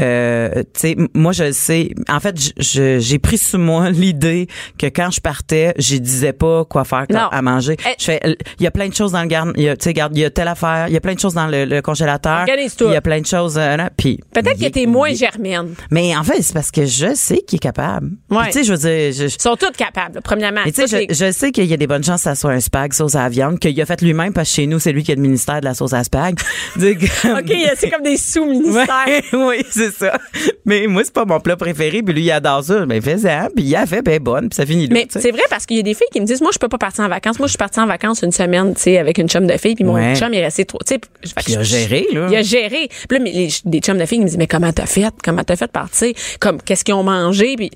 euh, 0.00 0.50
tu 0.54 0.64
sais, 0.74 0.96
moi, 1.14 1.32
je 1.32 1.44
le 1.44 1.52
sais, 1.52 1.90
en 2.08 2.20
fait, 2.32 2.52
j'ai 2.58 3.18
pris 3.18 3.38
sur 3.38 3.58
moi 3.58 3.90
l'idée 3.90 4.48
que 4.78 4.86
quand 4.86 5.10
je 5.10 5.20
partais, 5.20 5.74
je 5.78 5.96
disais 5.96 6.32
pas 6.32 6.64
quoi 6.64 6.84
faire 6.84 7.06
Non. 7.10 7.28
à 7.30 7.42
manger. 7.42 7.76
Eh. 7.86 7.94
Je 7.98 8.04
fais, 8.04 8.20
il 8.58 8.62
y 8.62 8.66
a 8.66 8.70
plein 8.70 8.88
de 8.88 8.94
choses 8.94 9.12
dans 9.12 9.22
le 9.22 9.28
garde, 9.28 9.52
tu 9.54 9.64
sais, 9.80 9.92
garde, 9.92 10.16
il 10.16 10.20
y 10.20 10.24
a 10.24 10.30
telle 10.30 10.48
affaire, 10.48 10.86
il 10.88 10.94
y 10.94 10.96
a 10.96 11.00
plein 11.00 11.14
de 11.14 11.20
choses 11.20 11.34
dans 11.34 11.46
le, 11.46 11.64
le 11.64 11.82
congélateur. 11.82 12.46
Il 12.48 12.86
y 12.92 12.96
a 12.96 13.00
plein 13.00 13.20
de 13.20 13.26
choses, 13.26 13.56
euh, 13.58 13.76
puis. 13.96 14.20
Peut-être 14.32 14.58
que 14.60 14.68
t'es 14.68 14.86
moins 14.86 15.12
germaine. 15.14 15.74
Mais 15.90 16.16
en 16.16 16.22
fait, 16.24 16.42
c'est 16.42 16.52
parce 16.54 16.70
que 16.70 16.84
je 16.84 17.14
sais 17.14 17.38
qu'il 17.46 17.56
est 17.56 17.60
capable. 17.60 18.10
Ouais. 18.30 18.46
Tu 18.46 18.52
sais, 18.52 18.64
je 18.64 18.72
veux 18.72 18.78
dire, 18.78 19.12
je, 19.12 19.24
Ils 19.34 19.40
sont 19.42 19.56
toutes 19.56 19.76
capables, 19.76 20.20
premièrement. 20.22 20.62
tu 20.64 20.72
sais, 20.72 21.06
je, 21.08 21.14
je 21.14 21.32
sais 21.32 21.52
qu'il 21.52 21.66
y 21.66 21.72
a 21.72 21.76
des 21.76 21.86
bonnes 21.86 22.04
chances 22.04 22.20
que 22.22 22.24
ça 22.30 22.34
soit 22.34 22.52
un 22.52 22.60
spag 22.60 22.92
sauce 22.92 23.14
à 23.14 23.22
la 23.24 23.28
viande, 23.28 23.58
qu'il 23.58 23.78
a 23.80 23.86
fait 23.86 24.00
lui-même 24.02 24.32
parce 24.32 24.48
que 24.50 24.54
chez 24.56 24.66
nous, 24.66 24.78
c'est 24.78 24.92
lui 24.92 25.02
qui 25.02 25.12
a 25.12 25.14
le 25.14 25.20
ministère 25.20 25.60
de 25.60 25.64
la 25.64 25.74
sauce 25.74 25.92
à 25.92 26.04
spag. 26.04 26.38
OK, 26.76 27.52
c'est 27.76 27.90
comme 27.90 28.02
des 28.02 28.16
sous-ministères. 28.16 28.84
Ouais, 29.06 29.22
oui, 29.32 29.64
c'est 29.70 29.90
ça. 29.92 30.18
Mais 30.64 30.86
moi, 30.86 31.02
c'est 31.04 31.12
pas 31.12 31.24
mon 31.24 31.40
plat 31.40 31.56
préféré, 31.56 32.02
puis 32.02 32.13
lui, 32.14 32.22
il 32.22 32.30
adore 32.30 32.64
ça. 32.64 32.86
Ben, 32.86 33.02
fais-ça, 33.02 33.48
puis 33.54 33.64
il 33.64 33.76
a 33.76 33.84
fait, 33.86 34.00
ben, 34.02 34.18
bonne, 34.20 34.48
puis 34.48 34.56
ça 34.56 34.64
finit 34.64 34.86
là. 34.86 34.94
Mais 34.94 35.06
c'est 35.10 35.30
vrai 35.30 35.42
parce 35.50 35.66
qu'il 35.66 35.76
y 35.76 35.80
a 35.80 35.82
des 35.82 35.94
filles 35.94 36.06
qui 36.12 36.20
me 36.20 36.26
disent 36.26 36.40
moi 36.40 36.50
je 36.54 36.58
peux 36.58 36.68
pas 36.68 36.78
partir 36.78 37.04
en 37.04 37.08
vacances. 37.08 37.38
Moi 37.38 37.46
je 37.48 37.52
suis 37.52 37.58
partie 37.58 37.80
en 37.80 37.86
vacances 37.86 38.22
une 38.22 38.32
semaine, 38.32 38.74
tu 38.74 38.80
sais 38.82 38.98
avec 38.98 39.18
une 39.18 39.28
chum 39.28 39.46
de 39.46 39.56
filles 39.58 39.74
puis 39.74 39.84
mon 39.84 39.94
Ouais. 39.94 40.14
chum 40.16 40.32
il 40.32 40.38
est 40.38 40.44
resté 40.44 40.64
trop, 40.64 40.78
tu 40.86 40.94
sais 40.94 41.00
je- 41.22 41.32
il 41.52 41.56
a 41.58 41.62
je- 41.62 41.68
géré, 41.76 42.06
là. 42.12 42.28
Il 42.30 42.36
a 42.36 42.42
géré. 42.42 42.88
Puis 43.08 43.18
là 43.18 43.24
mais 43.24 43.32
les, 43.32 43.48
des 43.64 43.78
chums 43.80 43.98
de 43.98 44.06
filles 44.06 44.18
ils 44.18 44.22
me 44.22 44.26
disent 44.28 44.38
mais 44.38 44.46
comment 44.46 44.72
t'as 44.72 44.86
fait? 44.86 45.12
Comment 45.22 45.42
t'as 45.44 45.56
fait 45.56 45.70
partir? 45.70 46.12
Comme 46.40 46.60
qu'est-ce 46.62 46.84
qu'ils 46.84 46.94
ont 46.94 47.02
mangé? 47.02 47.54
Puis 47.56 47.70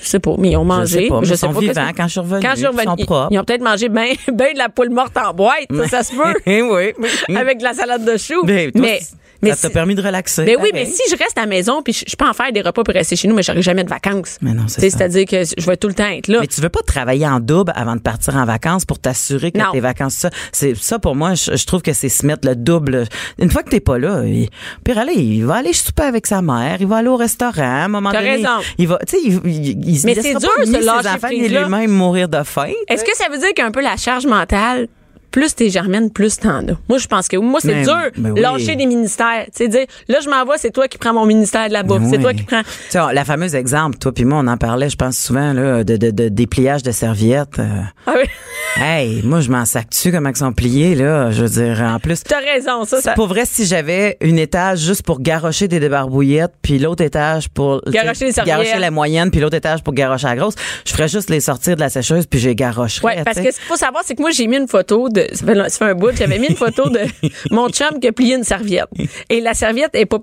je 0.00 0.06
sais 0.08 0.20
pas, 0.20 0.34
mais 0.38 0.50
ils 0.50 0.56
ont 0.56 0.64
mangé. 0.64 1.02
sais 1.02 1.08
pas, 1.08 1.20
mais 1.20 1.36
sont 1.36 1.50
vivants 1.50 1.90
que- 1.90 1.96
quand 1.96 2.04
je 2.06 2.10
suis 2.12 2.20
revenue, 2.20 2.40
Quand 2.42 2.50
je 2.50 2.56
suis 2.58 2.64
ils 2.64 2.70
sont 2.84 2.90
revenue, 2.90 3.06
propres. 3.06 3.28
ils 3.32 3.38
ont 3.40 3.44
peut-être 3.44 3.62
mangé 3.64 3.88
bien 3.88 4.04
ben 4.32 4.52
de 4.54 4.58
la 4.58 4.68
poule 4.68 4.90
morte 4.90 5.16
en 5.16 5.34
boîte, 5.34 5.66
ça, 5.76 5.88
ça 5.88 6.02
se 6.04 6.12
peut. 6.16 6.40
Oui. 6.46 7.36
Avec 7.36 7.58
de 7.58 7.64
la 7.64 7.74
salade 7.74 8.04
de 8.04 8.16
choux. 8.16 8.44
Ben, 8.44 8.70
toi, 8.70 8.80
mais 8.82 9.00
ça 9.40 9.46
mais 9.48 9.50
t'a 9.50 9.56
c'est- 9.56 9.70
permis 9.70 9.94
de 9.94 10.02
relaxer. 10.02 10.44
ben 10.44 10.56
oui, 10.60 10.70
mais 10.72 10.82
pareil. 10.84 10.94
si 10.94 11.02
je 11.10 11.16
reste 11.16 11.36
à 11.38 11.42
la 11.42 11.46
maison 11.46 11.82
puis 11.82 11.92
je, 11.92 12.04
je 12.06 12.16
peux 12.16 12.26
en 12.26 12.32
faire 12.32 12.52
des 12.52 12.60
repas 12.60 12.82
pour 12.84 12.92
rester 12.94 13.16
chez 13.16 13.26
nous, 13.28 13.34
mais 13.34 13.42
j'aurai 13.42 13.62
jamais 13.62 13.84
de 13.84 13.88
vacances. 13.88 14.36
Mais 14.42 14.52
non, 14.52 14.64
c'est 14.68 14.80
ça. 14.90 14.98
C'est-à-dire 14.98 15.24
que 15.26 15.42
je 15.44 15.66
vais 15.66 15.76
tout 15.76 15.88
le 15.88 15.94
temps 15.94 16.08
être 16.08 16.28
là. 16.28 16.38
Mais 16.40 16.46
tu 16.46 16.60
veux 16.60 16.68
pas 16.68 16.82
travailler 16.82 17.26
en 17.26 17.40
double 17.40 17.72
avant 17.74 17.96
de 17.96 18.00
partir 18.00 18.36
en 18.36 18.44
vacances 18.44 18.84
pour 18.84 18.98
t'assurer 18.98 19.50
que 19.52 19.58
Non. 19.58 19.72
tes 19.72 19.80
vacances, 19.80 20.14
ça, 20.14 20.30
c'est 20.52 20.76
ça 20.76 20.98
pour 20.98 21.14
moi, 21.16 21.34
je, 21.34 21.56
je 21.56 21.64
trouve 21.66 21.82
que 21.82 21.92
c'est 21.92 22.08
se 22.08 22.26
mettre 22.26 22.46
le 22.46 22.54
double. 22.56 23.06
Une 23.38 23.50
fois 23.50 23.62
que 23.62 23.70
t'es 23.70 23.80
pas 23.80 23.98
là, 23.98 24.22
il, 24.24 24.48
puis 24.84 24.92
allez, 24.98 25.14
il 25.14 25.44
va 25.46 25.56
aller 25.56 25.72
souper 25.72 26.02
avec 26.02 26.26
sa 26.26 26.42
mère, 26.42 26.76
il 26.80 26.86
va 26.86 26.96
aller 26.98 27.08
au 27.08 27.16
restaurant, 27.16 27.62
à 27.62 27.84
un 27.84 27.88
moment 27.88 28.10
T'as 28.10 28.18
donné, 28.18 28.36
raison. 28.36 28.48
il 28.78 28.88
va, 28.88 28.98
tu 29.06 29.16
sais, 29.16 29.22
il, 29.24 29.40
il, 29.46 29.88
il 29.88 29.98
se 29.98 30.06
Mais 30.06 30.14
c'est 30.14 30.34
dur, 30.34 30.50
pas 30.56 30.64
ce 30.64 30.70
ni 30.70 30.76
ses 30.78 30.82
lâcher 30.84 31.08
enfants 31.08 31.18
prise-là. 31.28 31.62
lui-même 31.62 31.90
mourir 31.90 32.28
de 32.28 32.42
faim. 32.42 32.72
Est-ce 32.88 33.04
que 33.04 33.16
ça 33.16 33.24
veut 33.30 33.38
dire 33.38 33.54
qu'un 33.54 33.70
peu 33.70 33.80
la 33.80 33.96
charge 33.96 34.26
mentale, 34.26 34.88
plus 35.30 35.54
t'es 35.54 35.70
germaine, 35.70 36.10
plus 36.10 36.38
t'en 36.38 36.58
as? 36.68 36.76
Moi, 36.88 36.98
je 36.98 37.06
pense 37.06 37.28
que 37.28 37.36
moi, 37.36 37.60
c'est 37.60 37.74
Mais- 37.74 37.82
dur. 37.84 38.10
oui. 38.18 38.40
Lâcher 38.40 38.76
des 38.76 38.86
ministères. 38.86 39.44
Tu 39.46 39.50
sais, 39.64 39.68
dire, 39.68 39.86
là, 40.08 40.18
je 40.22 40.28
m'en 40.28 40.44
vais, 40.44 40.58
c'est 40.58 40.70
toi 40.72 40.88
qui 40.88 40.98
prends 40.98 41.12
mon 41.14 41.26
ministère 41.26 41.68
de 41.68 41.72
la 41.72 41.82
bouffe. 41.82 42.02
C'est 42.10 42.18
toi 42.18 42.32
qui 42.34 42.42
prends. 42.42 42.62
Tu 42.62 42.68
sais, 42.90 42.98
la 43.12 43.24
fameuse 43.24 43.54
exemple, 43.54 43.98
toi 43.98 44.12
puis 44.12 44.24
moi, 44.24 44.38
on 44.42 44.46
en 44.46 44.56
parlait, 44.56 44.88
je 44.90 44.96
pense 44.96 45.16
souvent 45.18 45.52
là, 45.52 45.84
de, 45.84 45.96
de, 45.96 46.10
de 46.10 46.28
dépliage 46.28 46.82
de 46.82 46.90
serviettes. 46.92 47.58
euh. 47.58 47.80
Ah 48.06 48.12
oui. 48.16 48.28
Hey, 48.76 49.22
moi, 49.22 49.40
je 49.40 49.50
m'en 49.50 49.64
sac 49.64 49.90
dessus 49.90 50.12
comment 50.12 50.28
elles 50.28 50.36
sont 50.36 50.54
là? 50.56 51.30
Je 51.30 51.42
veux 51.42 51.48
dire, 51.48 51.80
en 51.80 51.98
plus, 51.98 52.22
T'as 52.22 52.40
raison, 52.40 52.84
ça, 52.84 53.00
ça. 53.00 53.12
Pour 53.12 53.26
vrai, 53.28 53.44
si 53.44 53.66
j'avais 53.66 54.16
une 54.20 54.38
étage 54.38 54.80
juste 54.80 55.02
pour 55.02 55.20
garrocher 55.20 55.68
des 55.68 55.80
débarbouillettes, 55.80 56.54
puis 56.62 56.78
l'autre 56.78 57.02
étage 57.04 57.48
pour 57.48 57.82
Garrocher 57.86 58.26
les 58.26 58.32
serviettes. 58.32 58.56
garrocher 58.56 58.78
la 58.78 58.90
moyenne, 58.90 59.30
puis 59.30 59.40
l'autre 59.40 59.56
étage 59.56 59.82
pour 59.82 59.94
garrocher 59.94 60.26
la 60.26 60.36
grosse, 60.36 60.54
je 60.86 60.92
ferais 60.92 61.08
juste 61.08 61.30
les 61.30 61.40
sortir 61.40 61.76
de 61.76 61.80
la 61.80 61.88
sécheuse, 61.88 62.26
puis 62.26 62.38
j'ai 62.40 62.54
garrocherais. 62.54 63.16
Ouais, 63.16 63.24
parce 63.24 63.38
que 63.40 63.50
ce 63.50 63.56
qu'il 63.56 63.66
faut 63.66 63.76
savoir, 63.76 64.02
c'est 64.04 64.14
que 64.14 64.22
moi, 64.22 64.30
j'ai 64.30 64.46
mis 64.46 64.56
une 64.56 64.68
photo 64.68 65.08
de. 65.08 65.26
Ça 65.32 65.44
fait, 65.44 65.54
ça 65.54 65.70
fait 65.70 65.84
un 65.84 65.94
bout, 65.94 66.16
j'avais 66.16 66.38
mis 66.38 66.48
une 66.48 66.56
photo 66.56 66.88
de 66.88 67.00
mon 67.50 67.68
chum 67.68 67.98
qui 68.00 68.08
a 68.08 68.12
plié 68.12 68.34
une 68.36 68.44
serviette. 68.44 68.88
Et 69.28 69.40
la 69.40 69.54
serviette 69.54 69.90
est 69.94 70.06
pas. 70.06 70.18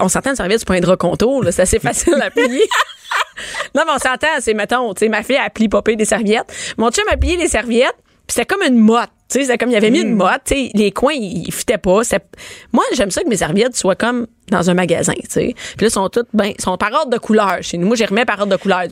on 0.00 0.08
s'entend, 0.08 0.30
une 0.30 0.36
serviette, 0.36 0.60
c'est 0.60 0.68
pas 0.68 0.74
un 0.74 0.80
drap 0.80 0.96
contour, 0.96 1.42
là. 1.42 1.52
C'est 1.52 1.62
assez 1.62 1.78
facile 1.78 2.20
à 2.22 2.30
plier. 2.30 2.62
non, 3.74 3.82
mais 3.86 3.92
on 3.94 3.98
s'entend, 3.98 4.28
c'est, 4.40 4.54
mettons, 4.54 4.94
tu 4.94 5.00
sais, 5.00 5.08
ma 5.08 5.22
fille 5.22 5.36
a 5.36 5.50
plié 5.50 5.68
popé 5.68 5.96
des 5.96 6.04
serviettes. 6.04 6.52
Mon 6.76 6.90
chum 6.90 7.04
a 7.10 7.16
plié 7.16 7.36
les 7.36 7.48
serviettes, 7.48 7.96
puis 8.26 8.34
c'était 8.34 8.46
comme 8.46 8.62
une 8.62 8.78
motte. 8.78 9.10
Tu 9.28 9.44
sais, 9.44 9.58
comme 9.58 9.70
il 9.70 9.76
avait 9.76 9.90
mis 9.90 10.00
une 10.00 10.14
motte, 10.14 10.42
tu 10.44 10.54
sais, 10.54 10.70
les 10.74 10.92
coins, 10.92 11.14
ils, 11.14 11.52
fitaient 11.52 11.78
pas. 11.78 12.02
Moi, 12.72 12.84
j'aime 12.94 13.10
ça 13.10 13.22
que 13.22 13.28
mes 13.28 13.36
serviettes 13.36 13.76
soient 13.76 13.96
comme 13.96 14.26
dans 14.50 14.70
un 14.70 14.74
magasin, 14.74 15.14
tu 15.14 15.28
sais. 15.28 15.54
Puis 15.76 15.86
là, 15.86 15.90
sont 15.90 16.08
toutes, 16.08 16.28
ben, 16.32 16.52
sont 16.60 16.76
par 16.76 16.92
ordre 16.92 17.10
de 17.10 17.18
couleur 17.18 17.58
chez 17.62 17.78
nous. 17.78 17.86
Moi, 17.88 17.96
j'ai 17.96 18.04
remets 18.04 18.24
par 18.24 18.38
ordre 18.38 18.52
de 18.52 18.56
couleur. 18.56 18.84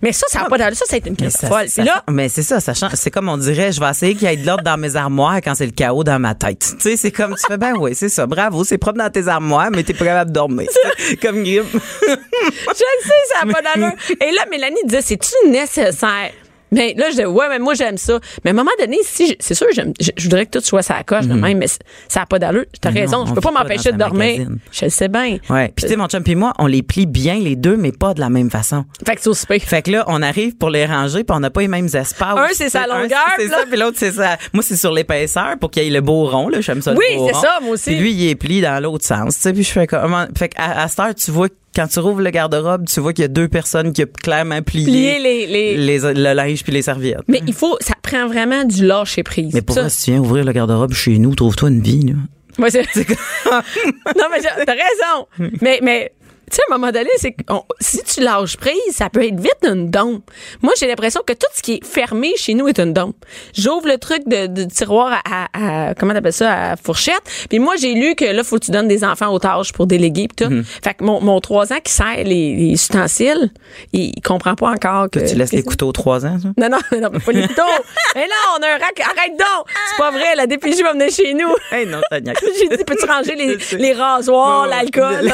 Mais 0.00 0.12
ça, 0.12 0.26
ça 0.28 0.42
n'a 0.42 0.48
pas 0.48 0.58
d'allure. 0.58 0.76
Ça, 0.76 0.84
c'est 0.88 1.04
une 1.06 1.16
crise 1.16 1.36
folle. 1.36 1.68
ça- 1.68 1.82
là, 1.82 2.04
mais 2.08 2.28
c'est 2.28 2.44
ça, 2.44 2.60
ça 2.60 2.74
change. 2.74 2.92
C'est 2.94 3.10
comme 3.10 3.28
on 3.28 3.36
dirait, 3.36 3.72
je 3.72 3.80
vais 3.80 3.90
essayer 3.90 4.14
qu'il 4.14 4.28
y 4.28 4.32
ait 4.32 4.36
de 4.36 4.46
l'ordre 4.46 4.62
dans 4.62 4.76
mes 4.76 4.94
armoires 4.94 5.38
quand 5.42 5.56
c'est 5.56 5.66
le 5.66 5.72
chaos 5.72 6.04
dans 6.04 6.20
ma 6.20 6.36
tête. 6.36 6.74
Tu 6.78 6.90
sais, 6.90 6.96
c'est 6.96 7.10
comme 7.10 7.34
tu 7.34 7.42
fais, 7.48 7.58
ben 7.58 7.74
oui, 7.76 7.96
c'est 7.96 8.08
ça, 8.08 8.26
bravo, 8.26 8.62
c'est 8.62 8.78
propre 8.78 8.98
dans 8.98 9.10
tes 9.10 9.26
armoires, 9.26 9.70
mais 9.72 9.82
t'es 9.82 9.94
pas 9.94 10.04
capable 10.04 10.30
de 10.30 10.34
dormir. 10.34 10.68
comme 11.22 11.42
Grimm. 11.42 11.64
Je 11.72 12.08
le 12.08 13.02
sais, 13.02 13.34
ça 13.34 13.44
n'a 13.44 13.52
pas 13.52 13.62
d'allure. 13.62 13.92
Et 14.20 14.30
là, 14.30 14.46
Mélanie 14.50 14.82
disait, 14.84 15.02
c'est-tu 15.02 15.48
nécessaire? 15.48 16.30
Mais 16.72 16.94
là, 16.96 17.10
je 17.10 17.16
dis, 17.16 17.24
ouais, 17.24 17.48
mais 17.48 17.58
moi, 17.58 17.74
j'aime 17.74 17.98
ça. 17.98 18.18
Mais 18.44 18.50
à 18.50 18.52
un 18.52 18.56
moment 18.56 18.70
donné, 18.80 18.98
si, 19.04 19.36
c'est 19.38 19.54
sûr, 19.54 19.66
j'aime- 19.72 19.92
je, 20.00 20.10
je 20.16 20.24
voudrais 20.24 20.46
que 20.46 20.58
tout 20.58 20.64
soit 20.64 20.82
sa 20.82 21.02
coche 21.04 21.26
de 21.26 21.34
même, 21.34 21.58
mais 21.58 21.66
ça 22.08 22.20
n'a 22.20 22.26
pas 22.26 22.38
d'allure. 22.38 22.64
T'as 22.80 22.90
raison, 22.90 23.24
je 23.26 23.32
peux 23.34 23.40
pas 23.40 23.50
m'empêcher 23.52 23.92
de 23.92 23.98
dormir. 23.98 24.38
magazine. 24.38 24.58
Je 24.72 24.84
le 24.86 24.90
sais 24.90 25.08
bien. 25.08 25.38
Ouais. 25.50 25.72
Puis 25.76 25.84
tu 25.84 25.88
sais, 25.90 25.96
mon 25.96 26.06
chum 26.08 26.22
puis 26.24 26.34
moi, 26.34 26.52
on 26.58 26.66
les 26.66 26.82
plie 26.82 27.06
bien 27.06 27.34
les 27.36 27.54
deux, 27.56 27.76
mais 27.76 27.92
pas 27.92 28.14
de 28.14 28.20
la 28.20 28.30
même 28.30 28.50
façon. 28.50 28.84
Fait 29.06 29.16
que 29.16 29.20
c'est 29.22 29.46
pire. 29.46 29.62
Fait 29.62 29.82
que 29.82 29.90
là, 29.90 30.04
on 30.08 30.22
arrive 30.22 30.56
pour 30.56 30.70
les 30.70 30.86
ranger, 30.86 31.24
puis 31.24 31.36
on 31.36 31.40
n'a 31.40 31.50
pas 31.50 31.60
les 31.60 31.68
mêmes 31.68 31.86
espaces. 31.86 32.20
Un, 32.36 32.48
c'est 32.52 32.70
sa 32.70 32.86
longueur, 32.86 33.18
C'est 33.38 33.48
ça, 33.48 33.64
puis 33.70 33.78
l'autre, 33.78 33.96
c'est 33.98 34.12
ça. 34.12 34.36
Moi, 34.52 34.62
c'est 34.62 34.76
sur 34.76 34.92
l'épaisseur 34.92 35.58
pour 35.60 35.70
qu'il 35.70 35.84
y 35.84 35.88
ait 35.88 35.90
le 35.90 36.00
beau 36.00 36.24
rond, 36.24 36.48
là. 36.48 36.60
J'aime 36.60 36.80
ça, 36.82 36.94
Oui, 36.94 37.04
c'est 37.28 37.34
ça, 37.40 37.58
moi 37.60 37.72
aussi. 37.72 37.90
Puis 37.90 37.98
lui, 38.00 38.12
il 38.12 38.28
est 38.30 38.34
plié 38.34 38.62
dans 38.62 38.82
l'autre 38.82 39.04
sens. 39.04 39.34
Tu 39.36 39.40
sais, 39.42 39.52
puis 39.52 39.62
je 39.62 39.70
fais 39.72 39.86
comme. 39.86 40.16
Fait 40.36 40.48
qu'à 40.48 40.80
à 40.82 40.88
cette 40.88 41.00
heure, 41.00 41.14
tu 41.14 41.30
vois, 41.30 41.48
quand 41.74 41.86
tu 41.88 41.98
rouvres 42.00 42.20
le 42.20 42.30
garde-robe, 42.30 42.86
tu 42.86 43.00
vois 43.00 43.12
qu'il 43.12 43.22
y 43.22 43.24
a 43.24 43.28
deux 43.28 43.48
personnes 43.48 43.92
qui 43.92 44.02
ont 44.02 44.06
clairement 44.22 44.60
plié, 44.62 44.84
Plier 44.86 45.18
les- 45.18 45.46
les- 45.46 45.76
les- 45.76 45.98
le 46.14 46.32
linge 46.34 46.62
puis 46.62 46.72
les 46.72 46.82
serviettes. 46.82 47.22
Mais 47.28 47.40
il 47.46 47.54
faut, 47.54 47.76
ça 47.80 47.94
prend 48.02 48.26
vraiment 48.26 48.64
du 48.64 48.86
lâcher 48.86 49.22
prise. 49.22 49.54
Mais 49.54 49.62
pour 49.62 49.74
Ça- 49.74 49.82
vrai, 49.82 49.90
si 49.90 50.04
tu 50.04 50.10
viens 50.12 50.20
ouvrir 50.20 50.44
le 50.44 50.52
garde-robe 50.52 50.92
chez 50.92 51.18
nous, 51.18 51.34
trouve-toi 51.34 51.68
une 51.70 51.80
vie, 51.82 52.02
là. 52.06 52.14
Ouais, 52.58 52.70
c'est- 52.70 52.80
non, 53.50 54.26
mais 54.30 54.40
t'as 54.66 54.72
raison. 54.72 55.26
mais, 55.62 55.80
mais, 55.82 56.12
tu 56.50 56.56
sais, 56.56 56.62
à 56.70 56.74
un 56.74 56.78
moment 56.78 56.92
donné, 56.92 57.08
c'est 57.16 57.34
si 57.80 58.02
tu 58.02 58.20
lâches 58.20 58.56
prise, 58.56 58.74
ça 58.92 59.08
peut 59.08 59.24
être 59.24 59.40
vite 59.40 59.58
une 59.64 59.90
dompe. 59.90 60.30
Moi, 60.60 60.72
j'ai 60.78 60.86
l'impression 60.86 61.22
que 61.26 61.32
tout 61.32 61.46
ce 61.54 61.62
qui 61.62 61.74
est 61.74 61.84
fermé 61.84 62.32
chez 62.36 62.54
nous 62.54 62.68
est 62.68 62.78
une 62.78 62.92
dompe. 62.92 63.16
J'ouvre 63.54 63.86
le 63.88 63.96
truc 63.98 64.22
de, 64.26 64.46
de 64.46 64.64
tiroir 64.64 65.12
à, 65.24 65.46
à, 65.52 65.88
à- 65.90 65.94
comment 65.94 66.12
t'appelles 66.12 66.32
ça, 66.32 66.72
à 66.72 66.76
fourchette. 66.76 67.22
Puis 67.48 67.58
moi, 67.58 67.76
j'ai 67.76 67.94
lu 67.94 68.14
que 68.14 68.24
là, 68.24 68.44
faut 68.44 68.58
que 68.58 68.64
tu 68.66 68.70
donnes 68.70 68.88
des 68.88 69.02
enfants 69.04 69.32
aux 69.32 69.38
tâches 69.38 69.72
pour 69.72 69.86
déléguer 69.86 70.28
pis 70.28 70.44
tout. 70.44 70.50
Mhm. 70.50 70.64
Fait 70.64 70.94
que 70.94 71.04
mon, 71.04 71.20
mon 71.20 71.40
3 71.40 71.72
ans 71.72 71.78
qui 71.82 71.92
sert 71.92 72.16
les, 72.16 72.24
les 72.54 72.72
ustensiles, 72.72 73.50
il, 73.92 74.12
comprend 74.22 74.54
pas 74.54 74.68
encore 74.70 75.08
que. 75.10 75.20
Tu 75.20 75.34
laisses 75.34 75.50
que 75.50 75.56
les 75.56 75.62
couteaux 75.62 75.92
trois 75.92 76.24
ans, 76.26 76.38
ça? 76.40 76.48
non, 76.56 76.68
non, 76.92 77.00
non, 77.00 77.18
pas 77.20 77.32
les 77.32 77.46
couteaux. 77.48 77.62
Mais 78.14 78.22
non, 78.26 78.58
on 78.58 78.62
a 78.62 78.66
un 78.66 78.78
rack. 78.78 79.00
Arrête 79.00 79.38
donc! 79.38 79.66
C'est 79.90 79.96
pas 79.98 80.10
vrai, 80.10 80.34
la 80.36 80.46
DPJ 80.46 80.82
va 80.82 80.92
venir 80.92 81.10
chez 81.10 81.34
nous. 81.34 81.48
Hey, 81.70 81.86
non. 81.86 82.00
J'ai 82.12 82.76
dit, 82.76 82.84
peux-tu 82.84 83.06
ranger 83.06 83.34
les, 83.36 83.56
les 83.78 83.92
rasoirs, 83.92 84.66
L'alcool. 84.66 85.30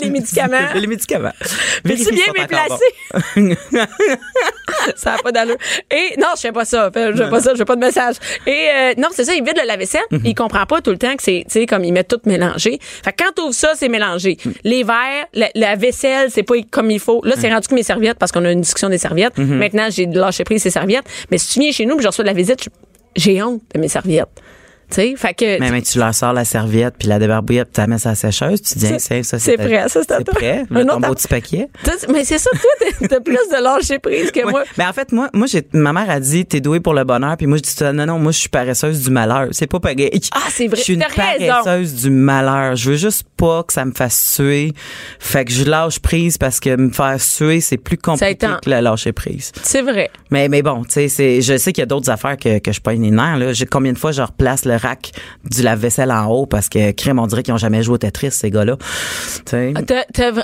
les 0.00 0.10
médicaments? 0.10 0.43
Les 0.74 0.86
médicaments. 0.86 1.32
Vérifie 1.84 2.10
bien 2.12 2.46
placer? 2.46 2.84
ça 4.96 5.12
n'a 5.12 5.18
pas 5.18 5.32
d'allure. 5.32 5.56
Et 5.90 6.14
non, 6.18 6.28
je 6.36 6.40
fais 6.40 6.52
pas 6.52 6.64
ça. 6.64 6.90
Je 6.94 7.16
fais 7.16 7.30
pas 7.30 7.40
ça, 7.40 7.52
je 7.52 7.58
fais 7.58 7.64
pas 7.64 7.76
de 7.76 7.80
message. 7.80 8.16
Et 8.46 8.68
euh, 8.74 8.92
non, 8.98 9.08
c'est 9.12 9.24
ça, 9.24 9.34
il 9.34 9.44
vide 9.44 9.58
le 9.60 9.66
lave-vaisselle. 9.66 10.02
Mhm. 10.10 10.20
Il 10.24 10.34
comprend 10.34 10.66
pas 10.66 10.80
tout 10.80 10.90
le 10.90 10.98
temps 10.98 11.14
que 11.16 11.22
c'est, 11.22 11.44
tu 11.46 11.60
sais, 11.60 11.66
comme 11.66 11.84
il 11.84 11.92
met 11.92 12.04
tout 12.04 12.20
mélangé. 12.26 12.78
Fait 12.80 13.12
que 13.12 13.22
quand 13.24 13.32
tu 13.36 13.42
ouvres 13.42 13.54
ça, 13.54 13.72
c'est 13.74 13.88
mélangé. 13.88 14.36
Mhm. 14.44 14.52
Les 14.64 14.82
verres, 14.82 15.26
la, 15.32 15.48
la 15.54 15.76
vaisselle, 15.76 16.30
c'est 16.30 16.42
pas 16.42 16.54
comme 16.70 16.90
il 16.90 17.00
faut. 17.00 17.20
Là, 17.24 17.34
c'est 17.38 17.52
rendu 17.52 17.68
que 17.68 17.74
mes 17.74 17.82
serviettes, 17.82 18.18
parce 18.18 18.32
qu'on 18.32 18.44
a 18.44 18.52
une 18.52 18.60
discussion 18.60 18.88
des 18.88 18.98
serviettes. 18.98 19.36
Mhm. 19.38 19.58
Maintenant, 19.58 19.88
j'ai 19.90 20.06
lâché 20.06 20.44
prise 20.44 20.62
ces 20.62 20.70
serviettes. 20.70 21.04
Mais 21.30 21.38
si 21.38 21.54
tu 21.54 21.60
viens 21.60 21.72
chez 21.72 21.86
nous, 21.86 21.96
puis 21.96 22.02
je 22.02 22.08
reçois 22.08 22.24
de 22.24 22.28
la 22.28 22.34
visite, 22.34 22.68
j'ai 23.16 23.42
honte 23.42 23.62
de 23.74 23.80
mes 23.80 23.88
serviettes. 23.88 24.28
Fait 25.16 25.34
que. 25.34 25.58
Mais, 25.60 25.70
mais 25.70 25.82
tu 25.82 25.98
leur 25.98 26.14
sors 26.14 26.32
la 26.32 26.44
serviette 26.44 26.94
puis 26.98 27.08
la 27.08 27.18
débarbouillette, 27.18 27.72
tu 27.72 27.80
la 27.80 27.86
mets 27.86 27.98
sur 27.98 28.10
la 28.10 28.14
sécheuse, 28.14 28.62
tu 28.62 28.78
dis, 28.78 28.94
c'est 28.98 29.22
ça, 29.22 29.38
c'est 29.38 29.56
prêt, 29.56 29.88
ça, 29.88 30.00
c'est 30.06 30.12
à 30.12 30.20
prêt. 30.20 30.64
Autre 30.70 30.86
ton 30.94 31.00
beau 31.00 31.14
petit 31.14 31.28
paquet. 31.28 31.68
Mais 32.12 32.24
c'est 32.24 32.38
ça, 32.38 32.50
toi, 32.52 33.08
t'as 33.08 33.20
plus 33.20 33.34
de 33.34 33.62
lâcher 33.62 33.98
prise 33.98 34.30
que 34.30 34.44
Ouais. 34.44 34.50
moi. 34.50 34.64
Mais 34.78 34.84
en 34.86 34.92
fait, 34.92 35.12
moi, 35.12 35.28
moi, 35.32 35.46
j'ai, 35.46 35.66
ma 35.72 35.92
mère 35.92 36.08
a 36.10 36.20
dit, 36.20 36.44
t'es 36.46 36.60
douée 36.60 36.80
pour 36.80 36.94
le 36.94 37.04
bonheur, 37.04 37.36
puis 37.36 37.46
moi, 37.46 37.58
je 37.58 37.62
dis, 37.62 37.74
non, 37.96 38.06
non, 38.06 38.18
moi, 38.18 38.32
je 38.32 38.38
suis 38.38 38.48
paresseuse 38.48 39.02
du 39.04 39.10
malheur. 39.10 39.48
C'est 39.52 39.66
pas 39.66 39.80
pareil. 39.80 40.10
Ah, 40.32 40.38
c'est 40.50 40.66
vrai. 40.66 40.76
Je 40.76 40.82
suis 40.82 40.94
une 40.94 41.02
raison. 41.02 41.46
paresseuse 41.64 41.94
du 42.02 42.10
malheur. 42.10 42.76
Je 42.76 42.90
veux 42.90 42.96
juste 42.96 43.24
pas 43.36 43.62
que 43.62 43.72
ça 43.72 43.84
me 43.84 43.92
fasse 43.92 44.34
suer. 44.34 44.72
Fait 45.18 45.44
que 45.44 45.52
je 45.52 45.64
lâche 45.64 45.98
prise 46.00 46.38
parce 46.38 46.60
que 46.60 46.76
me 46.76 46.90
faire 46.90 47.20
suer, 47.20 47.60
c'est 47.60 47.76
plus 47.78 47.96
compliqué 47.98 48.36
que 48.62 48.70
la 48.70 48.80
lâcher 48.82 49.12
prise. 49.12 49.52
C'est 49.62 49.82
vrai. 49.82 50.10
Mais, 50.30 50.48
mais 50.48 50.62
bon, 50.62 50.84
tu 50.84 51.08
sais, 51.08 51.40
je 51.40 51.56
sais 51.56 51.72
qu'il 51.72 51.82
y 51.82 51.84
a 51.84 51.86
d'autres 51.86 52.10
affaires 52.10 52.36
que, 52.36 52.58
que 52.58 52.72
je 52.72 52.80
pogne 52.80 53.02
les 53.02 53.10
nerfs, 53.10 53.36
là. 53.38 53.52
Combien 53.70 53.92
de 53.92 53.98
fois 53.98 54.12
je 54.12 54.22
replace 54.22 54.64
le 54.66 54.76
rack 54.86 55.12
du 55.44 55.62
lave-vaisselle 55.62 56.10
en 56.12 56.26
haut 56.26 56.46
parce 56.46 56.68
que, 56.68 56.92
crème, 56.92 57.18
on 57.18 57.26
dirait 57.26 57.42
qu'ils 57.42 57.54
ont 57.54 57.58
jamais 57.58 57.82
joué 57.82 57.94
au 57.94 57.98
Tetris, 57.98 58.30
ces 58.32 58.50
gars-là. 58.50 58.76
Ah, 59.52 59.80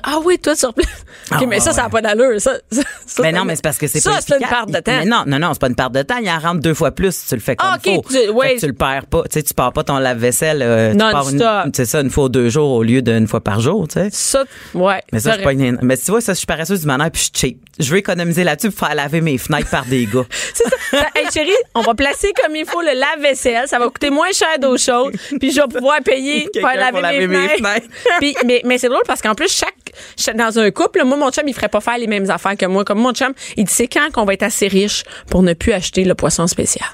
ah 0.03 0.19
oui, 0.25 0.39
toi, 0.39 0.55
sur 0.57 0.73
place. 0.75 0.87
OK, 1.33 1.39
Ah, 1.43 1.47
mais 1.47 1.61
ça, 1.61 1.73
ça 1.73 1.83
n'a 1.83 1.89
pas 1.89 2.01
d'allure. 2.03 2.41
Ça, 2.41 2.55
ça- 2.73 2.83
ça, 3.07 3.23
Mais 3.23 3.33
non, 3.33 3.45
mais 3.45 3.57
c'est 3.57 3.63
parce 3.65 3.79
que 3.79 3.87
c'est 3.87 4.01
Ça, 4.01 4.13
pas 4.13 4.21
c'est 4.21 4.35
une 4.41 4.49
part 4.49 4.67
de 4.67 4.73
temps. 4.79 4.83
Mais 4.87 5.05
non, 5.05 5.25
non, 5.27 5.39
non, 5.39 5.51
c'est 5.53 5.61
pas 5.61 5.69
une 5.69 5.75
part 5.75 5.91
de 5.91 6.03
temps. 6.03 6.17
Il 6.23 6.29
en 6.29 6.39
rentre 6.39 6.61
deux 6.61 6.75
fois 6.75 6.91
plus 6.91 7.15
si 7.15 7.29
tu 7.29 7.35
le 7.35 7.41
fais 7.41 7.57
comme 7.57 7.69
Ah, 7.73 7.79
faut. 7.83 8.05
tu- 8.09 8.31
ouais. 8.31 8.57
tu 8.59 8.67
le 8.67 8.73
perds 8.73 9.07
pas. 9.07 9.23
Tu 9.25 9.29
sais, 9.35 9.43
tu 9.43 9.55
pars 9.55 9.73
pas 9.73 9.85
ton 9.85 9.99
lave-vaisselle. 9.99 10.63
euh, 10.63 10.95
Non-stop. 10.95 11.73
C'est 11.75 11.85
ça, 11.87 12.01
une 12.01 12.11
fois 12.11 12.25
ou 12.25 12.29
deux 12.29 12.49
jours 12.49 12.71
au 12.71 12.83
lieu 12.83 13.03
d'une 13.03 13.27
fois 13.27 13.41
par 13.41 13.61
jour, 13.61 13.87
tu 13.89 13.95
sais. 13.95 14.09
Ça, 14.13 14.45
ouais. 14.75 15.03
Mais 15.13 15.21
ça, 15.21 15.37
je 15.39 15.43
pas 15.45 15.53
une... 15.53 15.79
Mais 15.83 15.97
tu 15.97 16.11
vois, 16.11 16.21
ça, 16.21 16.33
je 16.33 16.39
suis 16.39 16.47
paresseuse 16.47 16.81
du 16.81 16.87
manège 16.87 17.11
puis 17.13 17.31
je 17.35 17.39
cheap. 17.39 17.59
Je 17.79 17.91
veux 17.91 17.99
économiser 17.99 18.45
là-dessus 18.45 18.71
pour 18.71 18.87
faire 18.87 18.95
laver 18.95 19.21
mes 19.21 19.39
fenêtres 19.39 19.71
par 19.71 19.85
des 19.87 20.07
gars. 20.07 20.25
C'est 20.55 20.65
ça. 20.65 21.07
Hey, 21.15 21.27
chérie, 21.33 21.51
on 21.75 21.81
va 21.83 21.95
placer 21.95 22.33
comme 22.43 22.55
il 22.57 22.67
faut 22.67 22.83
le 22.83 22.99
lave-vaisselle. 22.99 23.67
Ça 23.69 23.79
va 23.79 23.87
coûter 23.87 24.11
moins 24.11 24.20
cher 24.33 24.59
d'eau 24.59 24.77
chaude. 24.77 25.15
Puis 25.41 25.51
je 25.53 25.61
vais 25.61 25.69
pouvoir 25.69 26.01
payer 26.03 26.49
pour 26.53 26.69
laver, 26.69 26.91
pour 26.93 27.01
laver 27.01 27.27
mes 27.27 27.39
mes 27.39 27.49
fenêtres. 27.49 27.57
fenêtres. 27.69 27.87
Puis, 28.21 28.37
mais 28.47 28.63
mais 28.65 28.79
c'est 28.79 28.89
drôle 28.89 29.03
parce 29.07 29.21
qu'en 29.23 29.35
plus, 29.35 29.51
chaque, 29.53 29.75
chaque- 30.17 30.37
dans 30.37 30.59
un 30.59 30.71
couple, 30.71 31.03
moi, 31.05 31.17
mon 31.17 31.31
chum, 31.31 31.47
il 31.47 31.55
ferait 31.55 31.69
pas 31.69 31.81
faire 31.81 31.99
les 31.99 32.07
mêmes 32.07 32.31
affaires 32.31 32.57
que 32.57 32.67
moi. 32.67 32.85
Comme 32.85 32.99
mon 33.01 33.13
chum, 33.13 33.33
il 33.57 33.65
dit 33.65 33.73
c'est 33.73 33.89
quand 33.89 34.11
qu'on 34.13 34.25
va 34.25 34.35
être 34.35 34.43
assez 34.43 34.69
riche 34.69 35.05
pour 35.31 35.43
ne 35.43 35.53
plus 35.55 35.73
acheter 35.73 36.05
le 36.05 36.15
poisson 36.15 36.47
spécial? 36.47 36.89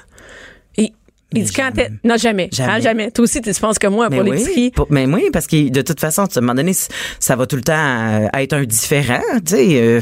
Il 1.33 1.43
dit 1.43 1.51
quand 1.51 1.71
t'es. 1.73 1.89
Non, 2.05 2.15
jamais. 2.15 2.47
Jamais. 2.53 2.73
Hein, 2.73 2.79
jamais. 2.79 3.11
Toi 3.11 3.23
aussi, 3.23 3.41
tu 3.41 3.53
penses 3.53 3.77
que 3.77 3.87
moi 3.87 4.07
Mais 4.09 4.17
pour 4.17 4.25
oui, 4.27 4.37
l'épicerie. 4.37 4.71
mais 4.89 5.05
oui, 5.05 5.25
parce 5.33 5.45
que 5.45 5.69
de 5.69 5.81
toute 5.81 5.99
façon, 5.99 6.23
à 6.23 6.27
un 6.37 6.41
moment 6.41 6.55
donné, 6.55 6.71
ça 7.19 7.35
va 7.35 7.45
tout 7.45 7.57
le 7.57 7.63
temps 7.63 7.73
euh, 7.75 8.27
être 8.33 8.53
un 8.53 8.63
différent. 8.63 9.19
Tu 9.45 9.55
sais, 9.55 9.67
euh, 9.81 9.99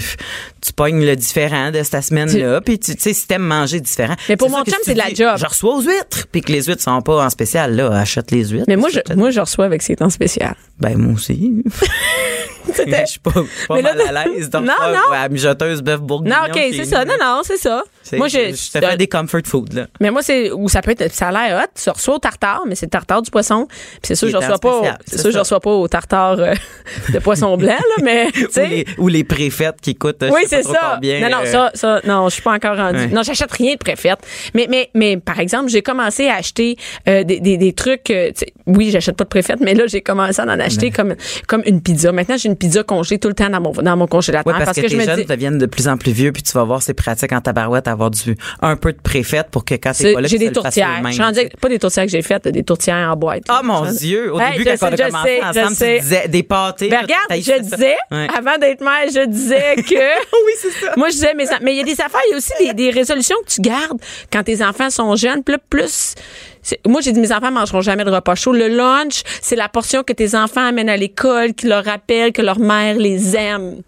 tu 0.61 0.71
pognes 0.73 1.03
le 1.03 1.15
différent 1.15 1.71
de 1.71 1.81
cette 1.81 2.03
semaine-là, 2.03 2.61
puis 2.61 2.77
tu 2.77 2.93
sais, 2.97 3.13
si 3.13 3.27
t'aimes 3.27 3.41
manger 3.41 3.79
différent. 3.79 4.13
Mais 4.29 4.37
pour 4.37 4.49
C'est 4.49 4.55
mon 4.55 4.63
chum, 4.63 4.75
c'est 4.83 4.93
de 4.93 4.99
la 4.99 5.13
job. 5.13 5.35
Je 5.39 5.45
reçois 5.47 5.75
aux 5.75 5.81
huîtres, 5.81 6.27
puis 6.31 6.41
que 6.41 6.51
les 6.51 6.63
huîtres 6.63 6.83
sont 6.83 7.01
pas 7.01 7.25
en 7.25 7.29
spécial, 7.31 7.75
là, 7.75 7.91
achète 7.91 8.29
les 8.29 8.49
huîtres. 8.49 8.65
Mais 8.67 8.75
moi, 8.75 8.89
je, 8.89 9.13
moi, 9.15 9.31
je 9.31 9.39
reçois 9.39 9.65
avec 9.65 9.81
ces 9.81 9.95
temps 9.95 10.11
spéciaux. 10.11 10.45
Ben, 10.79 10.97
moi 10.97 11.13
aussi. 11.13 11.63
Je 12.67 13.05
suis 13.05 13.19
pas, 13.19 13.31
pas 13.67 13.75
là, 13.81 13.93
mal 13.93 14.17
à 14.17 14.25
l'aise 14.25 14.49
de 14.49 14.57
Non, 14.57 14.73
refaire 14.77 14.91
non. 14.93 15.11
la 15.11 15.29
mijoteuse 15.29 15.81
bœuf 15.81 16.01
bourguignon. 16.01 16.35
Non, 16.35 16.47
OK, 16.51 16.59
c'est 16.75 16.85
ça. 16.85 17.05
Non, 17.05 17.13
non, 17.19 17.41
c'est 17.43 17.57
ça. 17.57 17.83
Moi, 18.13 18.27
je, 18.27 18.49
te 18.51 18.79
fais 18.79 18.97
des 18.97 19.07
comfort 19.07 19.41
food, 19.45 19.73
là. 19.73 19.87
Mais 20.01 20.11
moi, 20.11 20.21
c'est 20.21 20.51
où 20.51 20.67
ça 20.67 20.81
peut 20.81 20.95
être, 20.97 21.13
ça 21.13 21.29
a 21.29 21.31
l'air 21.31 21.63
hot. 21.63 21.71
Tu 21.81 21.89
reçois 21.89 22.15
au 22.15 22.19
tartare, 22.19 22.63
mais 22.67 22.75
c'est 22.75 22.87
le 22.87 22.91
tartare 22.91 23.21
du 23.21 23.31
poisson. 23.31 23.67
Puis 23.67 23.99
c'est 24.03 24.15
sûr, 24.15 24.29
je 24.29 24.37
reçois 24.37 24.57
pas, 24.57 24.97
c'est 25.05 25.19
sûr, 25.19 25.31
je 25.31 25.39
reçois 25.39 25.59
pas 25.59 25.69
au 25.71 25.87
tartare 25.87 26.39
euh, 26.39 26.53
de 27.13 27.19
poisson 27.19 27.55
blanc, 27.55 27.67
là, 27.77 28.03
mais, 28.03 28.31
tu 28.33 28.45
Ou 28.45 28.51
sais. 28.51 28.67
les, 28.67 28.85
ou 28.97 29.07
les 29.07 29.23
préfètes 29.23 29.79
qui 29.81 29.95
coûtent, 29.95 30.17
je 30.21 30.31
Oui, 30.31 30.41
c'est 30.47 30.63
pas 30.63 30.73
ça. 30.73 30.91
combien, 30.95 31.21
non, 31.21 31.37
non, 31.37 31.43
euh, 31.43 31.51
ça, 31.51 31.71
ça, 31.75 32.01
non, 32.05 32.27
je 32.29 32.33
suis 32.33 32.43
pas 32.43 32.53
encore 32.53 32.77
rendue. 32.77 32.97
Ouais. 32.97 33.07
Non, 33.07 33.21
j'achète 33.23 33.51
rien 33.51 33.73
de 33.73 33.79
préfète. 33.79 34.19
Mais, 34.53 34.67
mais, 34.69 34.89
mais, 34.93 35.17
par 35.17 35.39
exemple, 35.39 35.69
j'ai 35.69 35.81
commencé 35.81 36.27
à 36.27 36.35
acheter 36.35 36.77
euh, 37.07 37.23
des, 37.23 37.39
des, 37.39 37.57
des 37.57 37.73
trucs. 37.73 38.09
euh, 38.09 38.31
oui, 38.65 38.89
j'achète 38.91 39.15
pas 39.15 39.23
de 39.23 39.29
préfète, 39.29 39.59
mais 39.61 39.75
là, 39.75 39.85
j'ai 39.87 40.01
commencé 40.01 40.41
à 40.41 40.45
en 40.45 40.59
acheter 40.65 40.91
comme, 40.91 41.15
comme 41.47 41.61
une 41.65 41.81
pizza. 41.81 42.11
Maintenant, 42.11 42.37
j'ai 42.37 42.49
une 42.49 42.55
pizza 42.55 42.83
congelée 42.83 43.19
tout 43.19 43.27
le 43.27 43.33
temps 43.33 43.49
dans 43.49 43.61
mon, 43.61 43.71
dans 43.71 43.97
mon 43.97 44.07
congélateur 44.07 44.53
Oui, 44.53 44.59
parce, 44.63 44.75
que, 44.75 44.83
je 44.83 44.87
tes 44.87 44.95
me 44.95 45.03
jeunes 45.05 45.15
dis. 45.21 45.25
deviennent 45.25 45.57
de 45.57 45.65
plus 45.65 45.87
en 45.87 45.97
plus 45.97 46.11
vieux, 46.11 46.31
puis 46.31 46.43
tu 46.43 46.51
vas 46.53 46.63
voir, 46.63 46.81
c'est 46.81 46.93
pratique 46.93 47.31
en 47.31 47.41
tabarouette 47.41 47.87
avoir 47.87 48.11
du, 48.11 48.35
un 48.61 48.75
peu 48.75 48.91
de 48.93 48.99
préfète 49.01 49.47
pour 49.51 49.63
que 49.65 49.75
quand 49.75 49.91
t'es 49.91 49.93
c'est- 49.93 50.13
pas 50.13 50.21
là, 50.21 50.27
J'ai 50.27 50.37
des 50.37 50.51
tourtières. 50.51 51.01
Je 51.09 51.33
sais. 51.33 51.49
pas 51.59 51.69
des 51.69 51.79
tourtières 51.79 52.05
que 52.05 52.11
j'ai 52.11 52.21
faites, 52.21 52.47
des 52.47 52.63
tourtières 52.63 53.09
en 53.11 53.15
boîte. 53.15 53.43
Oh 53.49 53.63
mon 53.63 53.91
Dieu! 53.91 54.33
Au 54.33 54.39
Hey, 54.39 54.57
début, 54.57 54.65
quand 54.79 54.87
on 54.89 54.93
a 54.93 54.97
commencé 54.97 55.39
sais, 55.39 55.43
ensemble, 55.61 55.75
tu 55.77 55.99
disais 56.01 56.27
des 56.27 56.43
pâtés. 56.43 56.89
Ben 56.89 57.01
regarde, 57.01 57.25
je 57.31 57.61
disais, 57.61 57.95
Ouais. 58.11 58.27
avant 58.37 58.57
d'être 58.57 58.81
mère, 58.81 59.05
je 59.07 59.25
disais 59.27 59.75
que. 59.77 59.93
oui, 59.95 60.51
c'est 60.59 60.71
ça. 60.71 60.93
Moi, 60.97 61.09
je 61.09 61.13
disais, 61.13 61.33
mais 61.35 61.45
mais 61.61 61.73
il 61.73 61.77
y 61.77 61.81
a 61.81 61.83
des 61.83 61.99
affaires, 62.01 62.21
il 62.27 62.31
y 62.31 62.33
a 62.33 62.37
aussi 62.37 62.51
des, 62.59 62.73
des 62.73 62.89
résolutions 62.89 63.35
que 63.45 63.51
tu 63.51 63.61
gardes 63.61 63.99
quand 64.31 64.43
tes 64.43 64.63
enfants 64.63 64.89
sont 64.89 65.15
jeunes. 65.15 65.41
Là, 65.47 65.57
plus. 65.69 66.15
Moi, 66.87 67.01
j'ai 67.01 67.11
dit, 67.11 67.19
mes 67.19 67.31
enfants 67.31 67.51
mangeront 67.51 67.81
jamais 67.81 68.03
de 68.03 68.09
repas 68.11 68.35
chaud. 68.35 68.53
Le 68.53 68.67
lunch, 68.67 69.21
c'est 69.41 69.55
la 69.55 69.69
portion 69.69 70.03
que 70.03 70.13
tes 70.13 70.35
enfants 70.35 70.65
amènent 70.65 70.89
à 70.89 70.97
l'école, 70.97 71.53
qui 71.53 71.67
leur 71.67 71.83
rappelle 71.85 72.31
que 72.33 72.41
leur 72.41 72.59
mère 72.59 72.95
les 72.97 73.35
aime. 73.35 73.81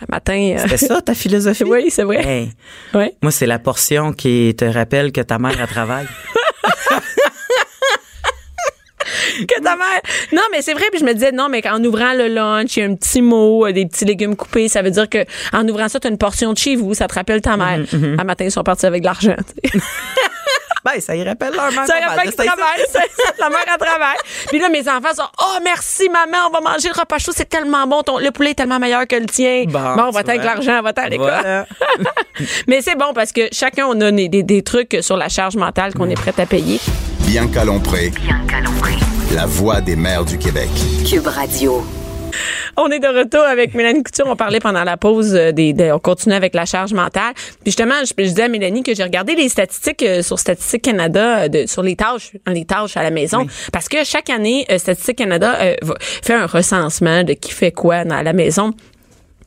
Un 0.00 0.06
matin. 0.10 0.56
euh, 0.58 0.66
C'est 0.68 0.76
ça, 0.76 1.00
ta 1.00 1.14
philosophie? 1.14 1.64
Oui, 1.66 1.86
c'est 1.88 2.02
vrai. 2.02 2.22
Hey, 2.26 2.50
ouais. 2.94 3.14
moi, 3.22 3.30
c'est 3.32 3.46
la 3.46 3.58
portion 3.58 4.12
qui 4.12 4.54
te 4.56 4.64
rappelle 4.64 5.12
que 5.12 5.20
ta 5.20 5.38
mère, 5.38 5.54
elle 5.58 5.66
travaille. 5.68 6.06
que 9.48 9.62
ta 9.62 9.76
mère. 9.76 10.00
Non, 10.32 10.42
mais 10.52 10.62
c'est 10.62 10.72
vrai. 10.74 10.84
Puis 10.90 11.00
je 11.00 11.04
me 11.04 11.12
disais, 11.14 11.32
non, 11.32 11.48
mais 11.48 11.66
en 11.68 11.82
ouvrant 11.84 12.12
le 12.14 12.28
lunch, 12.28 12.76
il 12.76 12.80
y 12.80 12.82
a 12.82 12.86
un 12.86 12.94
petit 12.94 13.22
mot, 13.22 13.66
euh, 13.66 13.72
des 13.72 13.86
petits 13.86 14.04
légumes 14.04 14.36
coupés. 14.36 14.68
Ça 14.68 14.82
veut 14.82 14.90
dire 14.90 15.08
que 15.08 15.24
en 15.52 15.66
ouvrant 15.68 15.88
ça, 15.88 16.00
tu 16.00 16.06
as 16.06 16.10
une 16.10 16.18
portion 16.18 16.52
de 16.52 16.58
chez 16.58 16.76
vous. 16.76 16.94
Ça 16.94 17.06
te 17.08 17.14
rappelle 17.14 17.40
ta 17.40 17.56
mère. 17.56 17.80
Mm-hmm, 17.80 18.20
Un 18.20 18.24
matin, 18.24 18.44
ils 18.44 18.50
sont 18.50 18.62
partis 18.62 18.86
avec 18.86 19.00
de 19.02 19.06
l'argent. 19.06 19.36
ben, 20.84 21.00
ça 21.00 21.16
y 21.16 21.24
rappelle 21.24 21.54
leur 21.54 21.72
mère. 21.72 21.86
Ça 21.86 21.94
rappelle 22.06 22.32
qu'ils 22.34 22.44
travaillent. 22.46 22.84
La 23.38 23.48
mère, 23.48 23.58
elle 23.66 23.86
travaille. 23.86 24.16
Puis 24.48 24.58
là, 24.58 24.68
mes 24.68 24.88
enfants 24.88 25.14
sont, 25.16 25.28
oh, 25.40 25.58
merci, 25.64 26.08
maman, 26.08 26.48
on 26.48 26.50
va 26.50 26.60
manger 26.60 26.88
le 26.94 26.98
repas 27.00 27.18
chaud. 27.18 27.32
C'est 27.34 27.48
tellement 27.48 27.86
bon. 27.86 28.02
Ton, 28.02 28.18
le 28.18 28.30
poulet 28.30 28.50
est 28.50 28.54
tellement 28.54 28.78
meilleur 28.78 29.06
que 29.06 29.16
le 29.16 29.26
tien. 29.26 29.64
Bon, 29.66 29.78
on 29.98 30.10
va 30.10 30.22
tu 30.22 30.30
avec 30.30 30.44
l'argent, 30.44 30.78
on 30.80 30.82
va 30.82 30.92
à 30.96 31.08
l'école. 31.08 31.26
Voilà. 31.28 31.66
Mais 32.66 32.82
c'est 32.82 32.96
bon 32.96 33.12
parce 33.14 33.32
que 33.32 33.48
chacun, 33.52 33.86
on 33.86 34.00
a 34.00 34.10
des, 34.10 34.28
des- 34.28 34.42
des 34.42 34.62
trucs 34.62 34.98
sur 35.00 35.16
la 35.16 35.28
charge 35.28 35.56
mentale 35.56 35.94
qu'on 35.94 36.08
est 36.10 36.14
prêt 36.14 36.34
à 36.38 36.46
payer. 36.46 36.80
Bianca 37.20 37.64
Lompré, 37.64 38.10
Bianca 38.10 38.60
Lompré. 38.60 38.92
la 39.34 39.46
voix 39.46 39.80
des 39.80 39.96
mères 39.96 40.24
du 40.24 40.38
Québec. 40.38 40.68
Cube 41.08 41.26
Radio. 41.26 41.82
On 42.76 42.88
est 42.90 42.98
de 42.98 43.06
retour 43.06 43.42
avec 43.42 43.74
Mélanie 43.74 44.02
Couture. 44.02 44.26
On 44.28 44.36
parlait 44.36 44.58
pendant 44.60 44.82
la 44.84 44.96
pause 44.96 45.34
euh, 45.34 45.52
des, 45.52 45.72
des- 45.72 45.92
on 45.92 45.98
continue 45.98 46.34
avec 46.34 46.54
la 46.54 46.64
charge 46.64 46.92
mentale. 46.92 47.32
Puis 47.34 47.66
justement, 47.66 47.94
je, 48.04 48.12
je 48.18 48.28
disais 48.28 48.42
à 48.42 48.48
Mélanie 48.48 48.82
que 48.82 48.94
j'ai 48.94 49.02
regardé 49.04 49.34
les 49.34 49.48
statistiques 49.48 50.02
euh, 50.02 50.22
sur 50.22 50.38
Statistique 50.38 50.82
Canada 50.82 51.42
euh, 51.44 51.48
de, 51.48 51.66
sur 51.66 51.82
les 51.82 51.94
tâches, 51.96 52.32
hein, 52.46 52.52
les 52.52 52.64
tâches 52.64 52.96
à 52.96 53.02
la 53.02 53.10
maison, 53.10 53.46
parce 53.72 53.88
que 53.88 54.04
chaque 54.04 54.28
année, 54.30 54.66
Statistique 54.78 55.18
Canada 55.18 55.56
euh, 55.60 55.74
fait 56.22 56.34
un 56.34 56.46
recensement 56.46 57.22
de 57.22 57.34
qui 57.34 57.52
fait 57.52 57.70
quoi 57.72 58.04
dans 58.04 58.22
la 58.22 58.32
maison. 58.32 58.72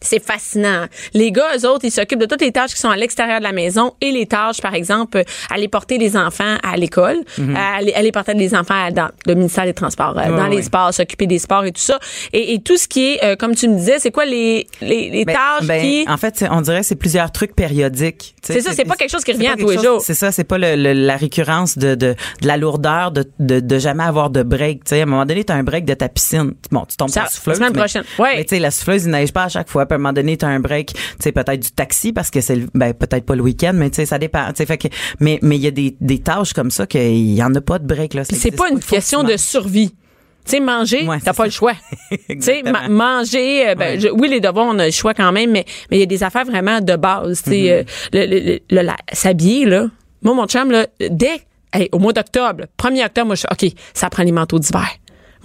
C'est 0.02 0.24
fascinant. 0.24 0.86
Les 1.14 1.32
gars, 1.32 1.48
eux 1.58 1.68
autres, 1.68 1.84
ils 1.86 1.92
s'occupent 1.92 2.20
de 2.20 2.26
toutes 2.26 2.42
les 2.42 2.52
tâches 2.52 2.74
qui 2.74 2.80
sont 2.80 2.90
à 2.90 2.96
l'extérieur 2.98 3.40
de 3.40 3.44
la 3.44 3.52
maison 3.52 3.94
et 4.02 4.12
les 4.12 4.26
tâches, 4.26 4.62
par 4.62 4.74
exemple, 4.76 5.18
euh, 5.18 5.24
aller 5.50 5.68
porter 5.68 5.98
les 5.98 6.16
enfants 6.16 6.58
à 6.64 6.78
l'école, 6.78 7.18
à 7.56 7.78
aller, 7.78 7.94
aller 7.94 8.12
porter 8.12 8.34
les 8.34 8.54
enfants 8.56 8.90
dans 8.92 9.10
le 9.26 9.36
ministère 9.36 9.66
des 9.66 9.74
Transports, 9.74 10.18
euh, 10.18 10.36
dans 10.38 10.44
Ouais, 10.50 10.56
les 10.58 10.62
sports, 10.64 10.94
s'occuper 10.94 11.26
des 11.28 11.40
sports 11.40 11.66
et 11.66 11.72
tout 11.72 11.82
ça. 11.82 12.00
Et, 12.34 12.54
et 12.54 12.62
tout 12.62 12.78
ce 12.78 12.88
qui 12.88 13.14
est, 13.14 13.24
euh, 13.24 13.36
comme 13.36 13.56
tu 13.56 13.68
me 13.68 13.76
disais, 13.76 14.00
c'est 14.00 14.12
quoi 14.12 14.26
les, 14.26 14.68
les, 14.82 15.10
les 15.10 15.26
Ben, 15.26 15.34
tâches 15.34 15.68
ben, 15.68 15.82
qui... 15.82 16.06
En 16.08 16.18
fait, 16.18 16.46
on 16.52 16.62
dirait 16.62 16.82
que 16.82 16.86
c'est 16.86 16.96
plusieurs 16.96 17.32
trucs 17.32 17.56
périodiques. 17.56 18.36
C'est 18.44 18.62
ça, 18.62 18.72
c'est 18.74 18.86
pas 18.86 18.96
quelque 18.96 19.12
chose 19.12 19.24
qui 19.24 19.34
revient 19.34 19.48
à 19.48 19.56
tous 19.56 19.70
les 19.70 19.78
jours. 19.80 20.02
C'est 20.02 20.14
ça, 20.14 20.32
c'est 20.32 20.44
pas 20.44 20.58
le- 20.58 20.76
le- 20.76 20.94
la 20.94 21.18
récurrence 21.18 21.78
de, 21.78 21.96
de, 21.96 22.16
de 22.42 22.48
la 22.48 22.58
lourdeur 22.58 23.12
de, 23.12 23.26
de, 23.40 23.60
de 23.60 23.80
jamais 23.80 24.04
avoir 24.04 24.30
de 24.30 24.44
break. 24.44 24.84
Tu 24.86 24.90
sais, 24.90 25.00
à 25.00 25.04
un 25.04 25.06
moment 25.06 25.26
donné, 25.26 25.44
tu 25.44 25.52
as 25.52 25.56
un 25.56 25.64
break 25.64 25.86
de 25.86 25.94
ta 25.94 26.08
piscine. 26.10 26.54
Bon, 26.72 26.86
tu 26.88 26.96
tombes 26.98 27.10
Ça, 27.10 27.22
sur 27.22 27.24
la 27.24 27.30
souffleuse. 27.30 27.60
la 27.60 27.66
semaine 27.68 27.74
mais- 27.76 27.80
prochaine. 27.80 28.04
Ouais. 28.20 28.36
Mais 28.38 28.44
tu 28.46 28.50
sais, 28.56 28.60
la 28.60 28.72
souffleuse, 28.72 29.06
il 29.06 29.12
neige 29.12 29.34
pas 29.34 29.44
à 29.46 29.50
chaque 29.50 29.70
fois. 29.70 29.86
Puis 29.88 29.94
à 29.94 29.96
un 29.96 30.00
moment 30.00 30.14
donné, 30.14 30.38
tu 30.38 30.46
as 30.46 30.50
un 30.50 30.60
break, 30.60 30.94
tu 30.94 31.00
sais, 31.20 31.32
peut-être 31.32 31.60
du 31.62 31.72
taxi 31.72 32.14
parce 32.14 32.30
que 32.30 32.42
c'est, 32.42 32.60
ben, 32.76 32.94
peut-être 32.94 33.26
pas 33.26 33.36
le 33.36 33.42
week-end, 33.42 33.72
mais 33.74 33.90
tu 33.90 33.96
sais, 33.96 34.06
ça 34.06 34.20
dépend. 34.20 34.46
Fait 34.56 34.78
que, 34.78 34.88
mais, 35.20 35.40
mais 35.42 35.56
il 35.56 35.62
y 35.64 35.68
a 35.68 35.72
des, 35.72 35.96
des 36.02 36.20
tâches 36.20 36.54
comme 36.54 36.70
ça 36.72 36.86
qu'il 36.86 37.34
y 37.34 37.42
en 37.44 37.54
a 37.56 37.62
pas 37.62 37.80
de 37.80 37.86
break, 37.88 38.14
là. 38.14 38.24
C'est 38.26 38.52
pas 38.52 38.70
une 38.70 38.80
question 38.80 39.24
de 39.24 39.36
survie. 39.38 39.90
Tu 40.46 40.52
sais, 40.52 40.60
manger, 40.62 41.06
Ouais, 41.06 41.18
t'as 41.20 41.34
pas 41.34 41.44
ça. 41.44 41.46
le 41.46 41.50
choix. 41.52 41.74
Tu 42.30 42.42
sais, 42.42 42.64
ma- 42.64 42.88
manger, 42.88 43.68
euh, 43.70 43.76
ben, 43.76 43.96
Ouais. 43.96 44.00
je- 44.00 44.08
oui, 44.08 44.30
les 44.30 44.40
devoirs, 44.40 44.68
on 44.70 44.80
a 44.80 44.86
le 44.86 44.92
choix 44.92 45.14
quand 45.14 45.32
même, 45.34 45.52
mais 45.52 45.66
mais 45.92 45.98
il 45.98 46.00
y 46.00 46.04
a 46.04 46.06
des 46.06 46.24
affaires 46.24 46.46
vraiment 46.46 46.80
de 46.80 46.96
base. 46.96 47.42
Tu 47.44 47.50
sais, 47.50 47.58
Mm-hmm. 47.58 48.16
euh, 48.16 48.26
le, 48.26 48.40
le, 48.52 48.60
le- 48.72 48.82
la- 48.82 48.96
s'habiller, 49.12 49.66
là. 49.66 49.88
Moi, 50.22 50.34
mon 50.36 50.46
chum, 50.48 50.72
là, 50.72 50.88
dès, 51.10 51.42
hey, 51.74 51.90
au 51.92 52.00
mois 52.00 52.14
d'octobre, 52.14 52.64
1er 52.80 53.06
octobre, 53.06 53.28
moi, 53.28 53.36
je 53.36 53.44
OK, 53.52 53.72
ça 53.94 54.10
prend 54.10 54.24
les 54.24 54.32
manteaux 54.32 54.58
d'hiver. 54.60 54.88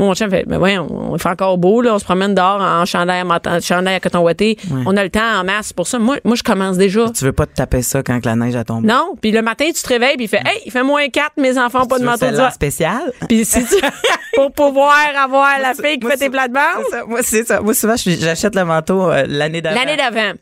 Mon 0.06 0.14
chum 0.14 0.30
fait, 0.30 0.44
ben 0.46 0.58
ouais, 0.58 0.78
on, 0.78 1.12
on 1.12 1.18
fait 1.18 1.28
encore 1.28 1.58
beau, 1.58 1.80
là, 1.80 1.94
on 1.94 1.98
se 1.98 2.04
promène 2.04 2.34
dehors 2.34 2.60
en 2.60 2.84
chandail, 2.84 3.24
mat- 3.24 3.60
chandail 3.62 3.94
à 3.94 4.00
coton 4.00 4.20
ouaté. 4.20 4.56
On 4.86 4.96
a 4.96 5.02
le 5.04 5.10
temps 5.10 5.40
en 5.40 5.44
masse 5.44 5.72
pour 5.72 5.86
ça. 5.86 5.98
Moi, 5.98 6.16
moi, 6.24 6.34
je 6.36 6.42
commence 6.42 6.76
déjà. 6.76 7.08
Tu 7.10 7.24
veux 7.24 7.32
pas 7.32 7.46
te 7.46 7.54
taper 7.54 7.82
ça 7.82 8.02
quand 8.02 8.20
que 8.20 8.26
la 8.26 8.36
neige 8.36 8.56
a 8.56 8.64
tombé? 8.64 8.86
Non, 8.88 9.14
puis 9.20 9.30
le 9.30 9.42
matin, 9.42 9.66
tu 9.74 9.82
te 9.82 9.88
réveilles, 9.88 10.16
puis 10.16 10.24
il 10.24 10.28
fait, 10.28 10.42
hey, 10.44 10.60
il 10.66 10.72
fait 10.72 10.82
moins 10.82 11.08
4, 11.08 11.32
mes 11.38 11.58
enfants 11.58 11.82
ont 11.84 11.86
pas 11.86 11.98
de 11.98 12.04
manteau 12.04 12.26
d'hiver. 12.26 12.52
spécial? 12.52 13.12
Puis 13.28 13.44
si 13.44 13.64
tu, 13.64 13.74
pour 14.34 14.52
pouvoir 14.52 14.96
avoir 15.22 15.58
la 15.60 15.74
fille 15.74 15.98
qui 15.98 16.06
Moi, 16.06 16.12
fait 16.12 16.18
tes 16.18 16.30
plates-bandes. 16.30 17.06
Moi, 17.08 17.20
c'est 17.22 17.44
ça. 17.46 17.60
Moi, 17.60 17.74
souvent, 17.74 17.94
j'achète 17.96 18.54
le 18.54 18.64
manteau 18.64 19.10
euh, 19.10 19.24
l'année 19.28 19.60
d'avant. 19.62 19.76
l'année 19.78 19.96
d'avant. 19.96 20.32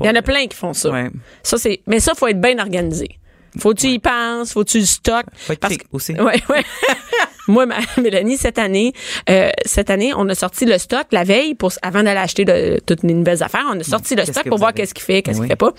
Il 0.00 0.06
y 0.06 0.10
en 0.10 0.14
a 0.14 0.22
plein 0.22 0.46
qui 0.46 0.56
font 0.56 0.72
ça. 0.72 0.90
Ouais. 0.90 1.10
Ça, 1.42 1.56
c'est, 1.58 1.80
mais 1.86 2.00
ça, 2.00 2.14
faut 2.14 2.26
être 2.26 2.40
bien 2.40 2.58
organisé. 2.58 3.18
Faut 3.56 3.72
que 3.72 3.78
tu 3.78 3.86
y 3.86 4.00
penses, 4.00 4.52
faut 4.52 4.64
que 4.64 4.70
tu 4.70 4.80
le 4.80 4.84
stockes. 4.84 5.26
Faut 5.36 5.52
être 5.52 5.60
Parce 5.60 5.76
aussi. 5.92 6.12
Ouais, 6.14 6.42
ouais. 6.48 6.64
Moi, 7.48 7.66
ma, 7.66 7.76
Mélanie, 8.02 8.36
cette 8.36 8.58
année, 8.58 8.92
euh, 9.28 9.50
cette 9.66 9.90
année, 9.90 10.12
on 10.16 10.28
a 10.28 10.34
sorti 10.34 10.64
le 10.64 10.78
stock 10.78 11.06
la 11.12 11.24
veille 11.24 11.54
pour 11.54 11.72
avant 11.82 12.02
d'aller 12.02 12.20
acheter 12.20 12.44
de, 12.44 12.80
toutes 12.86 13.02
les 13.02 13.14
nouvelles 13.14 13.42
affaires. 13.42 13.66
On 13.72 13.78
a 13.78 13.82
sorti 13.84 14.14
le 14.14 14.24
stock 14.24 14.48
pour 14.48 14.58
voir 14.58 14.72
qu'est-ce 14.72 14.94
qu'il 14.94 15.04
fait, 15.04 15.22
qu'est-ce 15.22 15.38
qu'il 15.40 15.48
fait 15.48 15.56
pas. 15.56 15.72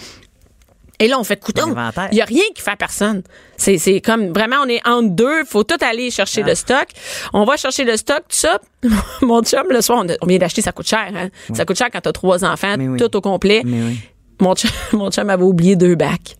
Et 1.00 1.10
là, 1.10 1.20
on 1.20 1.26
fait. 1.26 1.42
L'inventaire. 1.58 2.08
Il 2.14 2.18
y 2.18 2.22
a 2.22 2.26
rien 2.26 2.44
qui 2.56 2.62
fait 2.62 2.72
à 2.72 2.76
personne. 2.78 3.22
C'est, 3.58 3.78
c'est 3.78 4.00
comme 4.00 4.32
vraiment, 4.32 4.58
on 4.64 4.70
est 4.70 4.80
entre 4.88 5.10
deux. 5.10 5.44
Faut 5.44 5.64
tout 5.66 5.76
aller 5.82 6.10
chercher 6.10 6.42
Ah. 6.46 6.48
le 6.50 6.56
stock. 6.56 6.86
On 7.34 7.44
va 7.44 7.58
chercher 7.58 7.84
le 7.84 7.98
stock, 7.98 8.20
tout 8.30 8.38
ça. 8.38 8.62
Mon 9.22 9.44
chum, 9.44 9.66
le 9.70 9.82
soir, 9.82 10.04
on, 10.06 10.10
a- 10.10 10.16
on 10.22 10.26
vient 10.26 10.38
d'acheter, 10.38 10.62
ça 10.62 10.72
coûte 10.72 10.88
cher. 10.88 11.12
Hein? 11.14 11.30
Ça 11.54 11.66
coûte 11.66 11.78
cher 11.78 11.90
quand 11.92 12.00
t'as 12.00 12.14
trois 12.14 12.46
enfants, 12.46 12.76
Mais 12.78 12.88
oui. 12.88 12.98
tout 12.98 13.14
au 13.18 13.20
complet. 13.20 13.62
Mais 13.66 13.82
oui. 13.82 14.00
Mon 14.40 14.56
chum, 14.56 14.72
mon 14.94 15.12
chum 15.12 15.30
avait 15.30 15.44
oublié 15.44 15.76
deux 15.76 15.96
bacs. 15.96 16.38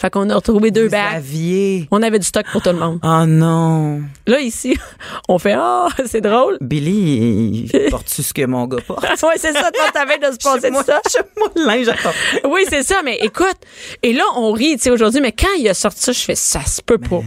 Fait 0.00 0.08
qu'on 0.08 0.30
a 0.30 0.34
retrouvé 0.34 0.70
deux 0.70 0.84
Vous 0.84 0.90
bacs. 0.90 1.14
aviez. 1.16 1.86
On 1.90 2.02
avait 2.02 2.18
du 2.18 2.24
stock 2.26 2.46
pour 2.52 2.62
tout 2.62 2.70
le 2.70 2.78
monde. 2.78 3.00
Oh 3.04 3.24
non. 3.26 4.00
Là, 4.26 4.40
ici, 4.40 4.78
on 5.28 5.38
fait 5.38 5.52
Ah, 5.54 5.88
c'est 6.06 6.22
drôle. 6.22 6.56
Billy, 6.62 7.68
il 7.74 7.84
porte-tu 7.90 8.22
ce 8.22 8.32
que 8.32 8.46
mon 8.46 8.66
gars 8.66 8.78
porte? 8.86 9.04
ouais, 9.04 9.36
c'est 9.36 9.52
ça, 9.52 9.70
toi, 9.70 9.84
t'avais 9.92 10.16
de 10.18 10.32
se 10.32 10.38
passer 10.38 10.68
de 10.68 10.72
moi, 10.72 10.84
ça. 10.84 11.00
moi 11.36 11.48
le 11.54 11.66
linge 11.66 11.88
attends. 11.88 12.14
Oui, 12.48 12.62
c'est 12.68 12.82
ça, 12.82 13.02
mais 13.04 13.18
écoute, 13.22 13.56
et 14.02 14.12
là, 14.14 14.24
on 14.36 14.52
rit, 14.52 14.76
tu 14.76 14.84
sais, 14.84 14.90
aujourd'hui, 14.90 15.20
mais 15.20 15.32
quand 15.32 15.52
il 15.58 15.68
a 15.68 15.74
sorti 15.74 16.00
ça, 16.00 16.12
je 16.12 16.20
fais, 16.20 16.34
ça 16.34 16.64
se 16.64 16.80
peut 16.80 16.96
pas. 16.98 17.20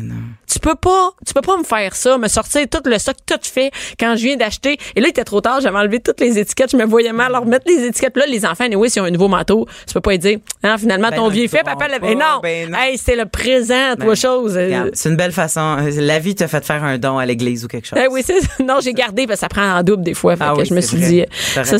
Tu 0.53 0.59
peux 0.59 0.75
pas, 0.75 1.09
tu 1.25 1.33
peux 1.33 1.41
pas 1.41 1.57
me 1.57 1.63
faire 1.63 1.95
ça, 1.95 2.17
me 2.19 2.27
sortir 2.27 2.67
tout 2.69 2.81
le 2.87 2.99
stock, 2.99 3.15
tout 3.25 3.39
fait, 3.41 3.71
quand 3.99 4.15
je 4.15 4.21
viens 4.23 4.35
d'acheter. 4.35 4.77
Et 4.95 5.01
là, 5.01 5.07
il 5.07 5.09
était 5.09 5.23
trop 5.23 5.41
tard, 5.41 5.61
j'avais 5.61 5.77
enlevé 5.79 5.99
toutes 5.99 6.19
les 6.21 6.37
étiquettes, 6.37 6.69
je 6.71 6.77
me 6.77 6.85
voyais 6.85 7.11
mal 7.11 7.31
leur 7.31 7.45
mettre 7.45 7.65
les 7.67 7.85
étiquettes. 7.87 8.15
Là, 8.17 8.25
les 8.27 8.45
enfants, 8.45 8.65
oui, 8.75 8.89
s'ils 8.89 9.01
ont 9.01 9.05
un 9.05 9.09
nouveau 9.11 9.27
manteau, 9.29 9.65
tu 9.87 9.93
peux 9.95 10.01
pas 10.01 10.15
dire, 10.17 10.37
non, 10.63 10.77
finalement, 10.77 11.09
Ben 11.09 11.15
ton 11.17 11.23
non, 11.23 11.29
vieux 11.29 11.47
fait, 11.47 11.63
papa 11.63 11.87
l'avait. 11.87 12.13
non, 12.13 12.39
ben 12.43 12.69
non. 12.69 12.77
hey, 12.77 12.97
c'est 12.99 13.15
le 13.15 13.25
présent, 13.25 13.95
toi, 13.97 14.05
Ben, 14.09 14.15
chose. 14.15 14.59
C'est 14.93 15.09
une 15.09 15.15
belle 15.15 15.31
façon. 15.31 15.77
La 15.97 16.19
vie 16.19 16.35
t'a 16.35 16.47
fait 16.47 16.63
faire 16.63 16.83
un 16.83 16.97
don 16.99 17.17
à 17.17 17.25
l'église 17.25 17.65
ou 17.65 17.67
quelque 17.67 17.87
chose. 17.87 17.99
Eh 17.99 18.07
oui, 18.09 18.21
c'est 18.23 18.39
non, 18.63 18.75
j'ai 18.81 18.93
gardé 18.93 19.25
parce 19.25 19.39
que 19.39 19.41
ça 19.41 19.49
prend 19.49 19.77
en 19.79 19.81
double 19.81 20.03
des 20.03 20.13
fois. 20.13 20.35
Fait 20.35 20.43
Ah 20.47 20.53
que 20.53 20.59
oui, 20.61 20.65
je 20.65 20.73
me 20.75 20.81
suis 20.81 20.97
vrai. 20.97 21.07
dit 21.09 21.25
ça 21.65 21.79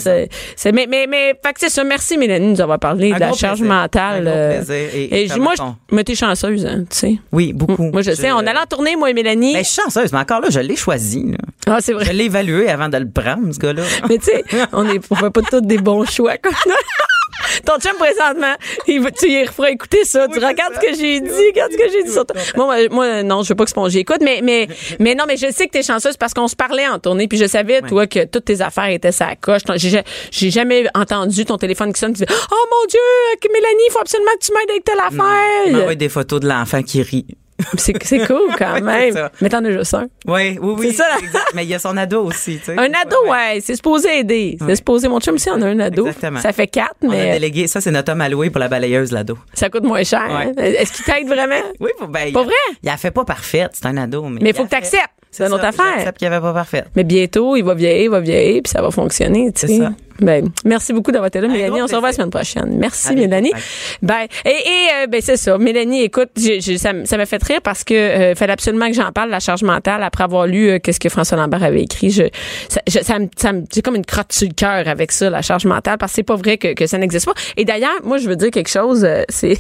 c'est 0.56 0.72
mais 0.72 0.88
mais 0.90 1.06
mais 1.08 1.40
fait 1.46 1.54
que 1.54 1.60
c'est 1.60 1.70
ça. 1.70 1.84
Merci 1.84 2.18
Mélanie 2.18 2.48
de 2.48 2.52
nous 2.54 2.62
avoir 2.62 2.80
parlé 2.80 3.12
Un 3.12 3.16
de 3.16 3.20
la 3.20 3.34
charge 3.34 3.60
plaisir. 3.60 3.74
mentale. 3.76 4.28
Un 4.28 4.32
euh, 4.32 4.64
plaisir. 4.64 4.90
Et- 4.96 5.26
Et, 5.26 5.40
moi 5.40 5.54
je 5.58 5.64
mais 5.96 6.04
t'es 6.04 6.16
chanceuse 6.16 6.66
hein, 6.66 6.86
tu 6.90 6.98
sais. 6.98 7.16
Oui, 7.32 7.54
beaucoup. 7.54 7.90
Moi 7.92 8.02
je, 8.02 8.12
sais, 8.12 8.32
on 8.32 8.40
allait 8.40 8.60
en 8.64 8.66
tournée 8.66 8.96
moi 8.96 9.10
et 9.10 9.14
Mélanie. 9.14 9.54
Ben, 9.54 9.64
je 9.64 9.70
suis 9.70 9.82
chanceuse, 9.82 10.12
mais 10.12 10.20
encore 10.20 10.42
là, 10.42 10.50
je 10.50 10.60
l'ai 10.60 10.76
choisi. 10.76 11.24
là. 11.32 11.38
ah, 11.68 11.78
c'est 11.82 11.94
vrai. 11.94 12.06
Je 12.06 12.12
l'ai 12.12 12.26
évalué 12.26 12.70
avant 12.70 12.90
de 12.90 12.98
le 12.98 13.10
prendre, 13.10 13.54
ce 13.54 13.60
gars-là. 13.60 13.84
Mais 14.10 14.18
tu 14.18 14.26
sais, 14.26 14.44
on 14.72 14.88
est 14.88 15.02
on 15.10 15.16
fait 15.16 15.30
pas 15.30 15.42
tous 15.42 15.62
des 15.62 15.78
bons 15.78 16.06
choix 16.06 16.38
comme 16.38 16.54
ça. 16.54 16.76
Ton 17.66 17.78
chum 17.80 17.96
présentement, 17.98 18.56
il 18.88 19.04
tu 19.12 19.30
y 19.30 19.46
referas 19.46 19.70
écouter 19.70 20.06
ça. 20.06 20.28
tu 20.28 20.40
regardes 20.40 20.76
ce 20.76 20.80
que 20.80 20.96
j'ai 20.96 21.20
dit, 21.20 21.48
regarde 21.52 21.72
ce 21.72 21.78
que 21.78 21.90
j'ai 21.92 22.04
dit 22.04 22.12
sur 22.12 22.26
toi. 22.26 22.36
Moi, 22.56 22.90
moi, 22.90 23.24
non, 23.24 23.44
je 23.44 23.50
veux 23.50 23.56
pas 23.56 23.66
que 23.66 23.70
Spongy 23.70 24.00
écoute, 24.00 24.22
mais, 24.22 24.42
mais, 24.44 24.68
mais 25.00 25.16
non, 25.16 25.26
mais 25.28 25.38
je 25.38 25.52
sais 25.52 25.68
que 25.68 25.72
t'es 25.72 25.84
chanceuse 25.84 26.18
parce 26.18 26.34
qu'on 26.34 26.48
se 26.48 26.56
parlait 26.56 26.88
en 26.88 27.00
tournée, 27.00 27.28
puis 27.28 27.38
je 27.38 27.46
savais, 27.46 27.82
toi, 27.82 28.08
que 28.08 28.26
toutes 28.26 28.46
tes 28.46 28.62
affaires 28.62 28.90
étaient 28.90 29.12
sa 29.12 29.36
coche. 29.36 29.62
J'ai, 29.76 30.52
jamais 30.52 30.86
entendu 30.96 31.46
ton 31.46 31.58
téléphone 31.58 31.94
qui 31.94 32.00
sonne, 32.00 32.14
tu 32.14 32.26
dis, 32.26 32.32
oh 32.32 32.66
mon 32.72 32.88
Dieu, 32.88 33.00
Mélanie, 33.52 33.84
il 33.88 33.92
faut 33.92 34.00
absolument 34.00 34.32
que 34.40 34.46
tu 34.46 34.52
m'aides 34.54 34.70
avec 34.70 34.84
telle 34.84 34.96
Il 35.12 35.18
m'envoie 35.18 35.84
affaire. 35.84 35.96
des 35.96 36.10
photos 36.10 36.40
de 36.40 36.48
l'enfant 36.48 36.82
qui 36.82 37.02
rit. 37.02 37.26
C'est, 37.78 37.94
cool 38.28 38.50
quand 38.58 38.82
même. 38.82 39.30
Mais 39.42 39.50
t'en 39.50 39.64
as 39.64 39.72
juste 39.72 39.94
un. 39.94 40.08
Oui, 40.28 40.58
oui, 40.62 40.74
oui. 40.78 40.88
C'est 40.92 40.98
ça. 41.04 41.06
Mais 41.54 41.64
il 41.64 41.70
y 41.70 41.74
a 41.76 41.80
son 41.80 41.96
ado 41.98 42.24
aussi, 42.24 42.58
tu 42.60 42.66
sais. 42.66 42.72
Un 42.78 42.86
ado, 42.86 43.16
ouais, 43.30 43.60
c'est 43.62 43.76
supposé 43.76 44.20
aider. 44.20 44.56
C'est 44.60 44.66
Ouais. 44.66 44.76
supposé, 44.76 45.08
mon 45.08 45.20
chum 45.20 45.36
aussi, 45.36 45.50
on 45.50 45.62
a 45.62 45.68
un 45.68 45.80
ado. 45.80 46.08
Exactement. 46.08 46.40
Ça 46.42 46.52
fait 46.52 46.68
quatre, 46.68 46.96
On 47.04 47.10
a 47.10 47.14
mais 47.14 47.32
délégué, 47.34 47.68
ça 47.68 47.80
c'est 47.82 47.92
notre 47.92 48.12
homme 48.12 48.22
alloué 48.22 48.50
pour 48.50 48.60
la 48.60 48.68
balayeuse, 48.68 49.12
l'ado. 49.12 49.38
ça 49.54 49.70
coûte 49.70 49.84
moins 49.84 50.04
cher. 50.04 50.22
Hein. 50.30 50.52
Est-ce 50.58 50.94
qu'il 50.94 51.06
t'aide 51.06 51.28
vraiment? 51.28 51.62
Oui, 51.80 51.92
ben, 52.02 52.10
Pas 52.12 52.20
il- 52.28 52.34
vrai? 52.34 52.54
Il 52.82 52.90
a 52.90 52.98
fait 52.98 53.12
pas 53.12 53.24
parfaite, 53.26 53.72
c'est 53.74 53.86
un 53.86 53.98
ado, 53.98 54.24
mais. 54.24 54.40
Mais 54.42 54.50
il 54.50 54.56
faut 54.56 54.64
que 54.64 54.70
tu 54.70 54.76
fait- 54.76 54.82
acceptes. 54.82 55.10
C'est 55.32 55.48
une 55.48 55.54
autre 55.54 55.66
affaire. 55.66 55.86
J'accepte 55.98 56.18
qu'il 56.20 56.28
avait 56.28 56.40
pas 56.42 56.54
parfaite. 56.54 56.86
Mais 56.96 57.04
bientôt, 57.04 57.56
il 57.56 57.64
va 57.64 57.74
vieillir, 57.74 58.04
il 58.04 58.10
va 58.10 58.20
vieillir, 58.20 58.62
puis 58.64 58.70
ça 58.72 58.84
va 58.84 58.92
fonctionner. 58.92 59.52
tu 59.52 59.62
C'est 59.62 59.68
sais. 59.68 59.78
ça. 59.80 59.92
Ben, 60.20 60.48
merci 60.66 60.94
beaucoup 60.94 61.12
d'avoir 61.12 61.28
été 61.28 61.42
là, 61.42 61.48
Mélanie. 61.48 61.82
On 61.82 61.88
se 61.88 61.96
revoit 61.96 62.10
la 62.10 62.14
semaine 62.16 62.30
prochaine. 62.30 62.78
Merci, 62.78 63.10
Allez, 63.10 63.22
Mélanie. 63.22 63.52
bye. 63.52 63.62
Ben, 64.02 64.28
et, 64.46 64.50
et 64.50 65.04
euh, 65.04 65.08
ben, 65.08 65.22
c'est 65.22 65.38
ça. 65.38 65.58
Mélanie, 65.58 66.04
écoute, 66.04 66.30
j'ai- 66.38 66.62
j'ai- 66.62 66.78
ça, 66.78 66.92
ça 67.06 67.18
m'a 67.18 67.26
fait 67.26 67.42
rire 67.44 67.60
parce 67.64 67.84
que 67.84 67.94
euh, 67.94 68.36
fallait 68.36 68.54
absolument 68.54 68.88
que 68.88 68.94
j'en 68.94 69.12
parle, 69.12 69.30
la 69.30 69.40
charge 69.40 69.64
mentale, 69.64 70.04
après 70.04 70.24
avoir 70.24 70.46
lu 70.48 70.70
euh, 70.70 70.80
qu'est-ce 70.80 71.00
que 71.00 71.10
François 71.10 71.38
Lambert 71.38 71.64
avait 71.64 71.82
écrit. 71.82 72.12
Je, 72.12 72.24
ça, 72.70 72.82
je- 72.88 73.00
ça, 73.00 73.20
me- 73.20 73.28
ça 73.36 73.54
me- 73.54 73.64
j'ai 73.74 73.82
comme 73.82 73.96
une 73.96 74.06
crotte 74.06 74.32
sur 74.34 74.48
le 74.48 74.54
cœur 74.54 74.88
avec 74.88 75.12
ça, 75.12 75.30
la 75.30 75.42
charge 75.42 75.66
mentale, 75.66 75.98
parce 75.98 76.12
que 76.12 76.16
c'est 76.18 76.24
pas 76.24 76.36
vrai 76.36 76.58
que, 76.58 76.74
que 76.74 76.86
ça 76.88 76.98
n'existe 76.98 77.26
pas. 77.26 77.34
Et 77.58 77.66
d'ailleurs, 77.66 77.92
moi, 78.04 78.18
je 78.18 78.28
veux 78.30 78.36
dire 78.36 78.52
quelque 78.52 78.70
chose, 78.70 79.04
euh, 79.04 79.24
c'est, 79.30 79.58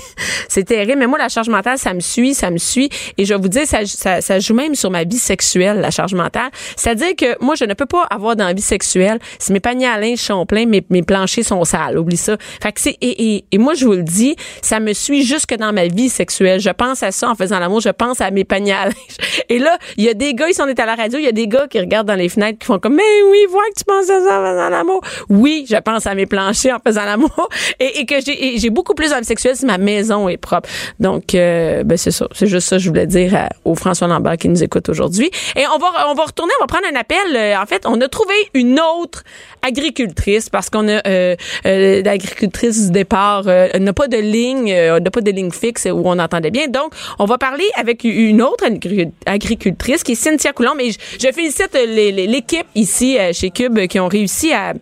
c'est 0.50 0.64
terrible, 0.64 1.00
mais 1.00 1.08
moi, 1.08 1.18
la 1.18 1.30
charge 1.30 1.50
mentale, 1.50 1.78
ça 1.78 1.94
me 1.94 2.00
suit, 2.00 2.34
ça 2.34 2.52
me 2.52 2.58
suit. 2.58 2.90
Et 3.18 3.26
je 3.26 3.34
vais 3.34 3.40
vous 3.40 3.48
dire, 3.50 3.66
ça, 3.66 3.86
ça, 3.86 4.22
ça 4.22 4.40
joue 4.40 4.54
même 4.54 4.76
sur 4.76 4.92
ma 4.92 5.04
vie 5.04 5.18
sexuelle, 5.18 5.80
la 5.82 5.92
charge 5.92 6.14
mentale. 6.14 6.50
C'est-à-dire 6.76 7.16
que 7.18 7.44
moi, 7.44 7.56
je 7.56 7.66
ne 7.66 7.74
peux 7.74 7.86
pas 7.86 8.04
avoir 8.10 8.36
d'envie 8.36 8.62
sexuelle 8.62 9.20
si 9.40 9.52
mes 9.52 9.60
paniers 9.60 9.88
à 9.88 9.98
linge 10.00 10.20
sont 10.20 10.43
pleins, 10.46 10.66
mes, 10.66 10.82
planchers 11.04 11.46
sont 11.46 11.64
sales. 11.64 11.98
Oublie 11.98 12.18
ça. 12.18 12.38
Fait 12.62 12.74
c'est, 12.78 12.98
et, 13.02 13.46
et, 13.52 13.58
moi, 13.58 13.74
je 13.74 13.86
vous 13.86 13.94
le 13.94 14.04
dis, 14.04 14.36
ça 14.62 14.80
me 14.80 14.94
suit 14.94 15.24
jusque 15.24 15.56
dans 15.56 15.74
ma 15.74 15.88
vie 15.88 16.10
sexuelle. 16.10 16.60
Je 16.60 16.70
pense 16.70 17.04
à 17.04 17.12
ça 17.12 17.30
en 17.30 17.36
faisant 17.36 17.60
l'amour, 17.60 17.82
je 17.82 17.90
pense 17.90 18.22
à 18.22 18.32
mes 18.32 18.44
paniers. 18.44 18.74
Et 19.50 19.60
là, 19.60 19.78
il 19.98 20.04
y 20.04 20.10
a 20.10 20.14
des 20.14 20.34
gars, 20.34 20.48
ils 20.48 20.54
sont 20.54 20.64
à 20.64 20.86
la 20.86 20.96
radio, 20.96 21.20
il 21.20 21.26
y 21.26 21.28
a 21.28 21.32
des 21.32 21.48
gars 21.48 21.68
qui 21.68 21.80
regardent 21.80 22.08
dans 22.08 22.16
les 22.16 22.30
fenêtres 22.30 22.60
qui 22.60 22.66
font 22.66 22.80
comme, 22.80 22.96
mais 22.96 23.04
oui, 23.30 23.40
vois 23.50 23.64
que 23.74 23.80
tu 23.80 23.84
penses 23.86 24.10
à 24.10 24.20
ça 24.20 24.40
en 24.40 24.46
faisant 24.46 24.70
l'amour. 24.70 25.02
Oui, 25.30 25.66
je 25.70 25.76
pense 25.78 26.08
à 26.08 26.16
mes 26.16 26.26
planchers 26.26 26.76
en 26.76 26.80
faisant 26.80 27.06
l'amour. 27.06 27.50
Et, 27.80 28.06
que 28.06 28.16
j'ai, 28.26 28.58
j'ai 28.58 28.70
beaucoup 28.70 28.94
plus 28.94 29.12
d'envie 29.12 29.26
sexuelle 29.26 29.56
si 29.56 29.66
ma 29.66 29.78
maison 29.78 30.28
est 30.30 30.38
propre. 30.38 30.70
Donc, 31.00 31.36
euh, 31.36 31.84
ben, 31.84 31.98
c'est 31.98 32.12
ça. 32.12 32.28
C'est 32.34 32.48
juste 32.48 32.68
ça 32.68 32.78
que 32.78 32.82
je 32.82 32.90
voulais 32.90 33.08
dire 33.08 33.36
à- 33.36 33.50
au 33.66 33.76
François 33.76 34.08
Lambert 34.08 34.38
qui 34.38 34.50
nous 34.50 34.64
écoute 34.64 34.90
aujourd'hui. 34.90 35.30
Et 35.56 35.64
on 35.68 35.78
va, 35.78 36.10
on 36.10 36.14
va 36.14 36.24
retourner, 36.24 36.54
on 36.60 36.64
va 36.64 36.68
prendre 36.68 36.88
un 36.92 37.00
appel. 37.00 37.36
Euh, 37.36 37.62
en 37.62 37.66
fait, 37.66 37.84
on 37.86 38.00
a 38.02 38.08
trouvé 38.08 38.34
une 38.54 38.80
autre 38.80 39.24
agricultrice 39.62 40.33
parce 40.52 40.70
qu'on 40.70 40.88
a 40.88 41.02
euh, 41.08 41.36
euh, 41.66 42.02
l'agricultrice 42.04 42.86
du 42.88 42.92
départ 42.92 43.44
euh, 43.48 43.68
n'a 43.80 43.94
pas 43.94 44.08
de 44.08 44.18
ligne, 44.18 44.72
euh, 44.72 45.00
n'a 45.00 45.12
pas 45.12 45.22
de 45.22 45.32
ligne 45.32 45.52
fixe 45.52 45.86
où 45.86 46.02
on 46.06 46.20
entendait 46.20 46.52
bien. 46.52 46.68
Donc, 46.68 46.94
on 47.20 47.26
va 47.26 47.38
parler 47.38 47.66
avec 47.76 48.04
une 48.04 48.42
autre 48.42 48.66
agri- 48.66 49.12
agricultrice 49.26 50.04
qui 50.04 50.14
est 50.14 50.16
Cynthia 50.16 50.54
Coulomb. 50.54 50.76
Mais 50.76 50.92
je, 50.92 51.32
félicite 51.34 51.74
l'équipe 51.74 52.68
ici 52.76 53.18
chez 53.34 53.50
Cube 53.50 53.80
qui 53.88 54.00
ont 54.00 54.08
réussi 54.08 54.54
à 54.54 54.74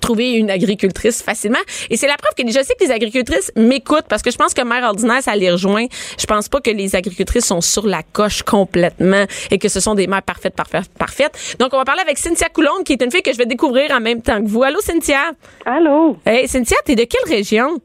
trouver 0.00 0.32
une 0.32 0.50
agricultrice 0.50 1.22
facilement. 1.22 1.58
Et 1.90 1.96
c'est 1.96 2.06
la 2.08 2.16
preuve 2.16 2.34
que 2.36 2.50
je 2.50 2.62
sais 2.64 2.74
que 2.78 2.84
les 2.84 2.90
agricultrices 2.90 3.52
m'écoutent 3.56 4.06
parce 4.08 4.22
que 4.22 4.30
je 4.30 4.36
pense 4.36 4.54
que 4.54 4.62
Mère 4.62 4.84
Ordinaire, 4.84 5.22
ça 5.22 5.36
les 5.36 5.50
rejoint. 5.50 5.86
Je 6.18 6.26
pense 6.26 6.48
pas 6.48 6.60
que 6.60 6.70
les 6.70 6.96
agricultrices 6.96 7.46
sont 7.46 7.60
sur 7.60 7.86
la 7.86 8.02
coche 8.02 8.42
complètement 8.42 9.24
et 9.50 9.58
que 9.58 9.68
ce 9.68 9.80
sont 9.80 9.94
des 9.94 10.06
mères 10.06 10.22
parfaites, 10.22 10.54
parfaites, 10.56 10.90
parfaites. 10.98 11.56
Donc, 11.58 11.70
on 11.74 11.78
va 11.78 11.84
parler 11.84 12.02
avec 12.02 12.18
Cynthia 12.18 12.48
Coulombe, 12.48 12.82
qui 12.84 12.94
est 12.94 13.02
une 13.02 13.10
fille 13.10 13.22
que 13.22 13.32
je 13.32 13.38
vais 13.38 13.46
découvrir 13.46 13.90
en 13.92 14.00
même 14.00 14.22
temps 14.22 14.42
que 14.42 14.48
vous. 14.48 14.62
Allô, 14.62 14.80
Cynthia? 14.80 15.32
Allô? 15.64 16.16
Hey, 16.26 16.48
Cynthia, 16.48 16.76
t'es 16.84 16.94
de 16.94 17.04
quelle 17.04 17.30
région? 17.36 17.78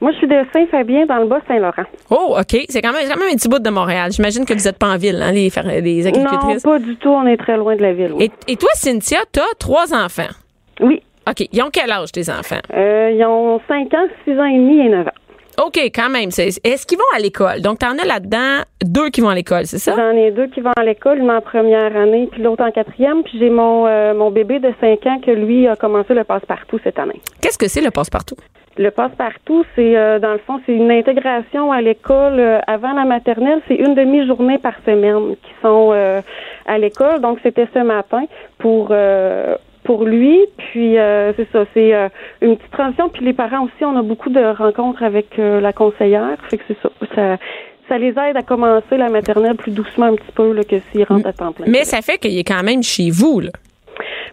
Moi, 0.00 0.12
je 0.12 0.18
suis 0.18 0.26
de 0.28 0.34
Saint-Fabien, 0.52 1.06
dans 1.06 1.16
le 1.16 1.26
Bas-Saint-Laurent. 1.26 1.84
Oh, 2.10 2.36
OK. 2.38 2.66
C'est 2.68 2.82
quand 2.82 2.92
même, 2.92 3.08
quand 3.08 3.16
même 3.18 3.30
un 3.32 3.36
petit 3.36 3.48
bout 3.48 3.58
de 3.58 3.70
Montréal. 3.70 4.12
J'imagine 4.12 4.44
que 4.44 4.52
vous 4.52 4.68
êtes 4.68 4.76
pas 4.78 4.88
en 4.88 4.98
ville, 4.98 5.22
hein, 5.22 5.32
les, 5.32 5.50
les 5.80 6.02
Non, 6.02 6.08
agricultrices. 6.08 6.62
pas 6.62 6.78
du 6.78 6.96
tout. 6.96 7.08
On 7.08 7.26
est 7.26 7.38
très 7.38 7.56
loin 7.56 7.74
de 7.76 7.80
la 7.82 7.94
ville. 7.94 8.12
oui. 8.14 8.30
Et, 8.46 8.52
et 8.52 8.56
toi, 8.56 8.68
Cynthia, 8.74 9.20
t'as 9.32 9.40
trois 9.58 9.94
enfants? 9.94 10.28
Oui. 10.80 11.00
OK. 11.28 11.48
Ils 11.52 11.62
ont 11.62 11.70
quel 11.72 11.90
âge, 11.90 12.12
tes 12.12 12.30
enfants? 12.30 12.60
Euh, 12.74 13.10
ils 13.12 13.24
ont 13.24 13.60
5 13.66 13.92
ans, 13.94 14.06
6 14.24 14.38
ans 14.38 14.44
et 14.44 14.56
demi 14.56 14.80
et 14.80 14.88
9 14.88 15.06
ans. 15.06 15.64
OK, 15.66 15.78
quand 15.94 16.10
même. 16.10 16.28
Est-ce 16.28 16.86
qu'ils 16.86 16.98
vont 16.98 17.04
à 17.14 17.18
l'école? 17.18 17.62
Donc, 17.62 17.78
t'en 17.78 17.96
as 17.98 18.04
là-dedans 18.04 18.62
deux 18.84 19.08
qui 19.08 19.22
vont 19.22 19.30
à 19.30 19.34
l'école, 19.34 19.64
c'est 19.64 19.78
ça? 19.78 19.94
J'en 19.96 20.10
ai 20.10 20.30
deux 20.30 20.48
qui 20.48 20.60
vont 20.60 20.72
à 20.76 20.84
l'école, 20.84 21.18
une 21.18 21.30
en 21.30 21.40
première 21.40 21.96
année, 21.96 22.28
puis 22.30 22.42
l'autre 22.42 22.62
en 22.62 22.70
quatrième. 22.70 23.22
Puis 23.22 23.38
j'ai 23.38 23.48
mon, 23.48 23.86
euh, 23.86 24.12
mon 24.14 24.30
bébé 24.30 24.58
de 24.58 24.72
5 24.80 25.06
ans 25.06 25.18
que 25.24 25.30
lui 25.30 25.66
a 25.66 25.74
commencé 25.74 26.12
le 26.12 26.24
passe-partout 26.24 26.78
cette 26.84 26.98
année. 26.98 27.20
Qu'est-ce 27.40 27.58
que 27.58 27.68
c'est 27.68 27.80
le 27.80 27.90
passe-partout? 27.90 28.36
Le 28.78 28.90
passe-partout, 28.90 29.64
c'est 29.74 29.96
euh, 29.96 30.18
dans 30.18 30.32
le 30.32 30.38
fond, 30.38 30.60
c'est 30.66 30.74
une 30.74 30.90
intégration 30.90 31.72
à 31.72 31.80
l'école 31.80 32.38
euh, 32.38 32.58
avant 32.66 32.92
la 32.92 33.06
maternelle. 33.06 33.62
C'est 33.68 33.76
une 33.76 33.94
demi-journée 33.94 34.58
par 34.58 34.74
semaine 34.84 35.34
qui 35.36 35.50
sont 35.62 35.92
euh, 35.94 36.20
à 36.66 36.76
l'école. 36.76 37.20
Donc 37.22 37.38
c'était 37.42 37.68
ce 37.72 37.78
matin 37.78 38.24
pour 38.58 38.88
pour 39.86 40.04
lui. 40.04 40.40
Puis 40.58 40.98
euh, 40.98 41.32
c'est 41.36 41.48
ça, 41.52 41.64
c'est 41.72 41.94
euh, 41.94 42.08
une 42.42 42.56
petite 42.56 42.72
transition. 42.72 43.08
Puis 43.08 43.24
les 43.24 43.32
parents 43.32 43.64
aussi, 43.64 43.84
on 43.84 43.96
a 43.96 44.02
beaucoup 44.02 44.28
de 44.28 44.44
rencontres 44.56 45.02
avec 45.02 45.38
euh, 45.38 45.60
la 45.60 45.72
conseillère. 45.72 46.36
Fait 46.50 46.58
que 46.58 46.64
c'est 46.68 46.78
ça, 46.82 46.90
ça. 47.14 47.36
Ça 47.88 47.98
les 47.98 48.08
aide 48.08 48.36
à 48.36 48.42
commencer 48.42 48.96
la 48.96 49.08
maternelle 49.08 49.54
plus 49.54 49.70
doucement 49.70 50.06
un 50.06 50.16
petit 50.16 50.32
peu 50.34 50.52
là, 50.52 50.64
que 50.64 50.74
s'ils 50.90 51.04
rentrent 51.04 51.28
à 51.28 51.32
temps 51.32 51.52
plein. 51.52 51.66
Mais 51.68 51.84
ça 51.84 52.02
fait 52.02 52.18
qu'il 52.18 52.36
est 52.36 52.42
quand 52.42 52.64
même 52.64 52.82
chez 52.82 53.10
vous, 53.10 53.38
là. 53.38 53.50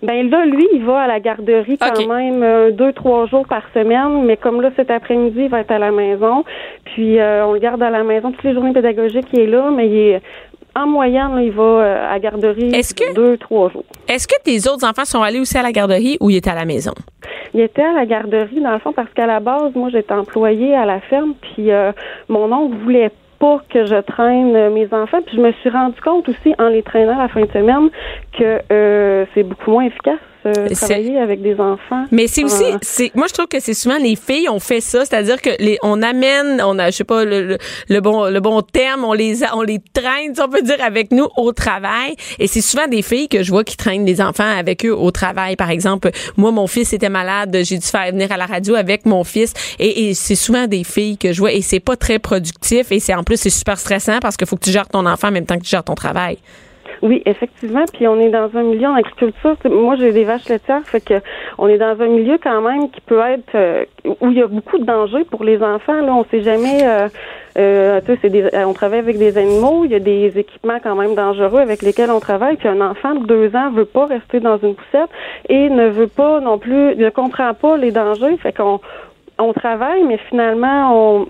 Ben 0.03 0.29
là, 0.29 0.45
lui, 0.45 0.67
il 0.73 0.83
va 0.83 1.01
à 1.01 1.07
la 1.07 1.21
garderie 1.21 1.77
quand 1.77 2.07
même 2.07 2.43
euh, 2.43 2.71
deux, 2.71 2.91
trois 2.91 3.25
jours 3.25 3.47
par 3.47 3.63
semaine, 3.73 4.25
mais 4.25 4.35
comme 4.35 4.61
là, 4.61 4.69
cet 4.75 4.91
après-midi, 4.91 5.43
il 5.43 5.49
va 5.49 5.61
être 5.61 5.71
à 5.71 5.79
la 5.79 5.91
maison. 5.91 6.43
Puis 6.83 7.19
euh, 7.19 7.45
on 7.45 7.53
le 7.53 7.59
garde 7.59 7.81
à 7.81 7.89
la 7.89 8.03
maison 8.03 8.31
toutes 8.31 8.43
les 8.43 8.53
journées 8.53 8.73
pédagogiques, 8.73 9.27
il 9.31 9.39
est 9.39 9.47
là, 9.47 9.71
mais 9.71 9.87
il 9.87 9.97
est 9.97 10.21
en 10.75 10.87
moyenne, 10.87 11.35
là, 11.35 11.41
il 11.41 11.51
va 11.51 11.63
euh, 11.63 12.07
à 12.09 12.13
la 12.13 12.19
garderie 12.19 12.71
que- 12.71 13.13
deux, 13.13 13.37
trois 13.37 13.69
jours. 13.69 13.85
Est-ce 14.07 14.27
que 14.27 14.35
tes 14.43 14.67
autres 14.69 14.85
enfants 14.87 15.05
sont 15.05 15.21
allés 15.21 15.39
aussi 15.39 15.57
à 15.57 15.61
la 15.63 15.71
garderie 15.71 16.17
ou 16.19 16.29
ils 16.29 16.37
étaient 16.37 16.49
à 16.49 16.55
la 16.55 16.65
maison? 16.65 16.93
Il 17.53 17.59
était 17.61 17.83
à 17.83 17.93
la 17.93 18.05
garderie, 18.05 18.59
dans 18.61 18.71
le 18.71 18.79
fond, 18.79 18.93
parce 18.93 19.11
qu'à 19.13 19.27
la 19.27 19.39
base, 19.39 19.75
moi, 19.75 19.89
j'étais 19.91 20.13
employée 20.13 20.75
à 20.75 20.85
la 20.85 20.99
ferme, 21.01 21.35
puis 21.41 21.71
euh, 21.71 21.91
mon 22.27 22.51
oncle 22.51 22.75
voulait 22.83 23.11
pas 23.39 23.61
que 23.69 23.85
je 23.85 24.01
traîne 24.01 24.55
euh, 24.55 24.69
mes 24.71 24.87
enfants. 24.93 25.21
Puis 25.25 25.35
je 25.37 25.41
me 25.41 25.51
suis 25.53 25.69
rendu 25.69 25.99
compte 26.01 26.27
aussi 26.29 26.55
en 26.57 26.69
les 26.69 26.81
traînant 26.81 27.17
la 27.17 27.27
fin 27.27 27.41
de 27.41 27.51
semaine 27.51 27.89
que 28.37 28.59
euh, 28.71 29.25
c'est 29.33 29.43
beaucoup 29.43 29.69
moins 29.71 29.83
efficace 29.85 30.19
travailler 30.51 31.17
avec 31.19 31.41
des 31.41 31.53
enfants. 31.59 32.05
Mais 32.11 32.27
c'est 32.27 32.43
aussi, 32.43 32.63
Ah. 32.73 32.77
c'est, 32.81 33.11
moi 33.15 33.27
je 33.27 33.33
trouve 33.33 33.47
que 33.47 33.59
c'est 33.59 33.73
souvent 33.73 33.97
les 33.97 34.15
filles 34.15 34.49
ont 34.49 34.59
fait 34.59 34.81
ça, 34.81 35.05
c'est-à-dire 35.05 35.41
que 35.41 35.49
les, 35.59 35.77
on 35.83 36.01
amène, 36.01 36.61
on 36.65 36.77
a, 36.79 36.91
je 36.91 36.97
sais 36.97 37.03
pas 37.03 37.23
le, 37.25 37.43
le, 37.45 37.57
le 37.89 38.01
bon, 38.01 38.25
le 38.29 38.39
bon 38.39 38.61
terme, 38.61 39.03
on 39.05 39.13
les, 39.13 39.43
a- 39.43 39.55
on 39.55 39.61
les 39.61 39.79
traîne, 39.93 40.35
si 40.35 40.41
on 40.41 40.49
peut 40.49 40.61
dire, 40.61 40.77
avec 40.83 41.11
nous 41.11 41.27
au 41.37 41.51
travail. 41.53 42.15
Et 42.39 42.47
c'est 42.47 42.61
souvent 42.61 42.87
des 42.87 43.01
filles 43.01 43.27
que 43.29 43.43
je 43.43 43.51
vois 43.51 43.63
qui 43.63 43.77
traînent 43.77 44.05
des 44.05 44.21
enfants 44.21 44.43
avec 44.57 44.85
eux 44.85 44.93
au 44.93 45.11
travail. 45.11 45.55
Par 45.55 45.69
exemple, 45.69 46.09
moi 46.37 46.51
mon 46.51 46.67
fils 46.67 46.93
était 46.93 47.09
malade, 47.09 47.55
j'ai 47.63 47.77
dû 47.77 47.85
faire 47.87 48.11
venir 48.11 48.31
à 48.31 48.37
la 48.37 48.45
radio 48.45 48.75
avec 48.75 49.05
mon 49.05 49.23
fils, 49.23 49.53
et, 49.79 50.09
et 50.09 50.13
c'est 50.13 50.35
souvent 50.35 50.67
des 50.67 50.83
filles 50.83 51.17
que 51.17 51.31
je 51.33 51.39
vois, 51.39 51.51
et 51.53 51.61
c'est 51.61 51.79
pas 51.79 51.95
très 51.95 52.19
productif, 52.19 52.91
et 52.91 52.99
c'est 52.99 53.13
en 53.13 53.23
plus 53.23 53.37
c'est 53.37 53.49
super 53.49 53.77
stressant 53.77 54.19
parce 54.21 54.37
qu'il 54.37 54.47
faut 54.47 54.55
que 54.55 54.63
tu 54.65 54.71
gères 54.71 54.87
ton 54.89 55.05
enfant 55.05 55.27
en 55.27 55.31
même 55.31 55.45
temps 55.45 55.57
que 55.57 55.63
tu 55.63 55.69
gères 55.69 55.83
ton 55.83 55.95
travail. 55.95 56.37
Oui, 57.01 57.21
effectivement. 57.25 57.85
Puis 57.93 58.07
on 58.07 58.19
est 58.19 58.29
dans 58.29 58.49
un 58.55 58.63
milieu 58.63 58.87
en 58.87 58.95
agriculture. 58.95 59.55
Moi, 59.65 59.95
j'ai 59.95 60.11
des 60.11 60.23
vaches 60.23 60.47
laitières, 60.49 60.83
fait 60.85 61.01
que 61.01 61.15
on 61.57 61.67
est 61.67 61.77
dans 61.77 61.99
un 61.99 62.07
milieu 62.07 62.37
quand 62.41 62.61
même 62.61 62.89
qui 62.89 63.01
peut 63.01 63.21
être 63.21 63.55
euh, 63.55 63.85
où 64.21 64.29
il 64.29 64.37
y 64.37 64.41
a 64.41 64.47
beaucoup 64.47 64.77
de 64.77 64.85
dangers 64.85 65.25
pour 65.25 65.43
les 65.43 65.61
enfants. 65.61 66.01
Là, 66.01 66.13
on 66.13 66.25
sait 66.25 66.41
jamais. 66.41 66.79
Euh, 66.83 67.07
euh, 67.55 68.01
des, 68.23 68.49
on 68.65 68.73
travaille 68.73 68.99
avec 68.99 69.17
des 69.17 69.37
animaux. 69.37 69.85
Il 69.85 69.91
y 69.91 69.95
a 69.95 69.99
des 69.99 70.37
équipements 70.37 70.79
quand 70.81 70.95
même 70.95 71.13
dangereux 71.15 71.59
avec 71.59 71.81
lesquels 71.81 72.09
on 72.09 72.19
travaille. 72.19 72.55
Puis 72.55 72.67
un 72.67 72.81
enfant 72.81 73.15
de 73.15 73.25
deux 73.25 73.55
ans 73.55 73.69
veut 73.71 73.85
pas 73.85 74.05
rester 74.05 74.39
dans 74.39 74.57
une 74.57 74.75
poussette 74.75 75.09
et 75.49 75.69
ne 75.69 75.87
veut 75.87 76.07
pas 76.07 76.39
non 76.39 76.57
plus, 76.57 76.95
ne 76.95 77.09
comprend 77.09 77.53
pas 77.53 77.77
les 77.77 77.91
dangers. 77.91 78.37
Fait 78.37 78.53
qu'on 78.53 78.79
on 79.37 79.53
travaille, 79.53 80.03
mais 80.03 80.17
finalement 80.29 80.91
on 80.93 81.27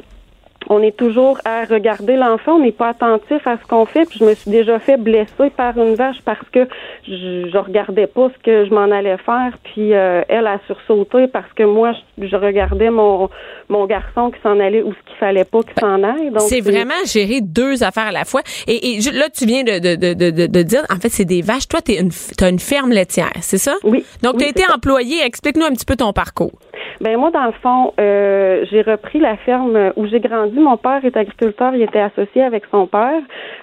on 0.69 0.81
est 0.81 0.95
toujours 0.95 1.37
à 1.45 1.65
regarder 1.65 2.15
l'enfant, 2.15 2.53
on 2.53 2.59
n'est 2.59 2.71
pas 2.71 2.89
attentif 2.89 3.45
à 3.45 3.57
ce 3.57 3.67
qu'on 3.67 3.85
fait. 3.85 4.05
Puis 4.09 4.19
je 4.19 4.25
me 4.25 4.33
suis 4.33 4.51
déjà 4.51 4.79
fait 4.79 4.97
blesser 4.97 5.49
par 5.55 5.77
une 5.77 5.95
vache 5.95 6.17
parce 6.25 6.47
que 6.51 6.67
je, 7.07 7.49
je 7.51 7.57
regardais 7.57 8.07
pas 8.07 8.29
ce 8.35 8.43
que 8.43 8.65
je 8.65 8.69
m'en 8.73 8.91
allais 8.91 9.17
faire. 9.17 9.57
Puis 9.63 9.93
euh, 9.93 10.21
elle 10.27 10.47
a 10.47 10.59
sursauté 10.67 11.27
parce 11.27 11.51
que 11.55 11.63
moi 11.63 11.91
je, 12.17 12.27
je 12.27 12.35
regardais 12.35 12.89
mon 12.89 13.29
mon 13.69 13.85
garçon 13.85 14.31
qui 14.31 14.39
s'en 14.41 14.59
allait 14.59 14.81
où 14.83 14.93
ce 14.93 15.09
qu'il 15.09 15.17
fallait 15.19 15.45
pas 15.45 15.61
qu'il 15.63 15.79
s'en 15.79 16.03
aille. 16.03 16.29
Donc 16.31 16.41
C'est 16.41 16.61
vraiment 16.61 16.93
gérer 17.05 17.41
deux 17.41 17.83
affaires 17.83 18.07
à 18.07 18.11
la 18.11 18.25
fois. 18.25 18.41
Et, 18.67 18.95
et 18.95 18.99
là, 19.11 19.29
tu 19.29 19.45
viens 19.45 19.63
de, 19.63 19.79
de, 19.79 19.95
de, 19.95 20.13
de, 20.31 20.47
de 20.47 20.61
dire, 20.63 20.83
en 20.89 20.95
fait, 20.99 21.09
c'est 21.09 21.25
des 21.25 21.41
vaches. 21.41 21.67
Toi, 21.67 21.81
tu 21.81 21.93
as 22.43 22.49
une 22.49 22.59
ferme 22.59 22.91
laitière, 22.91 23.31
c'est 23.41 23.57
ça? 23.57 23.75
Oui. 23.83 24.05
Donc, 24.21 24.37
tu 24.37 24.43
as 24.43 24.47
Oui, 24.47 24.51
été 24.51 24.61
c'est 24.61 24.67
ça. 24.67 24.75
employé. 24.75 25.23
Explique-nous 25.25 25.65
un 25.65 25.71
petit 25.71 25.85
peu 25.85 25.95
ton 25.95 26.13
parcours. 26.13 26.51
Ben 27.01 27.17
moi, 27.17 27.31
dans 27.31 27.45
le 27.45 27.51
fond, 27.53 27.93
euh, 27.99 28.65
j'ai 28.69 28.81
repris 28.81 29.19
la 29.19 29.37
ferme 29.37 29.91
où 29.95 30.05
j'ai 30.07 30.19
grandi. 30.19 30.57
Mon 30.59 30.77
père 30.77 31.03
est 31.03 31.15
agriculteur, 31.17 31.73
il 31.75 31.81
était 31.81 31.99
associé 32.01 32.43
avec 32.43 32.63
son 32.71 32.87
père. 32.87 33.21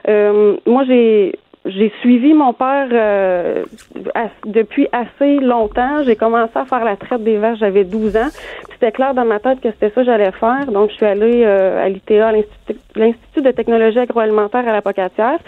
Euh, 0.09 0.57
moi, 0.67 0.85
j'ai 0.87 1.35
j'ai 1.67 1.93
suivi 2.01 2.33
mon 2.33 2.55
père 2.55 2.89
euh, 2.91 3.65
as- 4.15 4.31
depuis 4.47 4.89
assez 4.93 5.37
longtemps. 5.41 6.03
J'ai 6.07 6.17
commencé 6.17 6.53
à 6.55 6.65
faire 6.65 6.83
la 6.87 6.97
traite 6.97 7.23
des 7.23 7.37
vaches, 7.37 7.59
j'avais 7.59 7.85
12 7.85 8.17
ans. 8.17 8.29
Puis 8.33 8.69
C'était 8.81 8.93
clair 8.93 9.13
dans 9.13 9.27
ma 9.27 9.41
tête 9.41 9.61
que 9.61 9.69
c'était 9.71 9.91
ça 9.91 10.01
que 10.01 10.05
j'allais 10.05 10.33
faire. 10.33 10.65
Donc, 10.73 10.89
je 10.89 10.95
suis 10.95 11.05
allée 11.05 11.43
euh, 11.45 11.85
à 11.85 11.91
l'ITA, 11.91 12.29
à 12.29 12.33
l'Institut 12.33 13.43
de 13.43 13.51
technologie 13.51 13.99
agroalimentaire 13.99 14.67
à 14.67 14.73
la 14.73 14.81
Pocatière. 14.81 15.39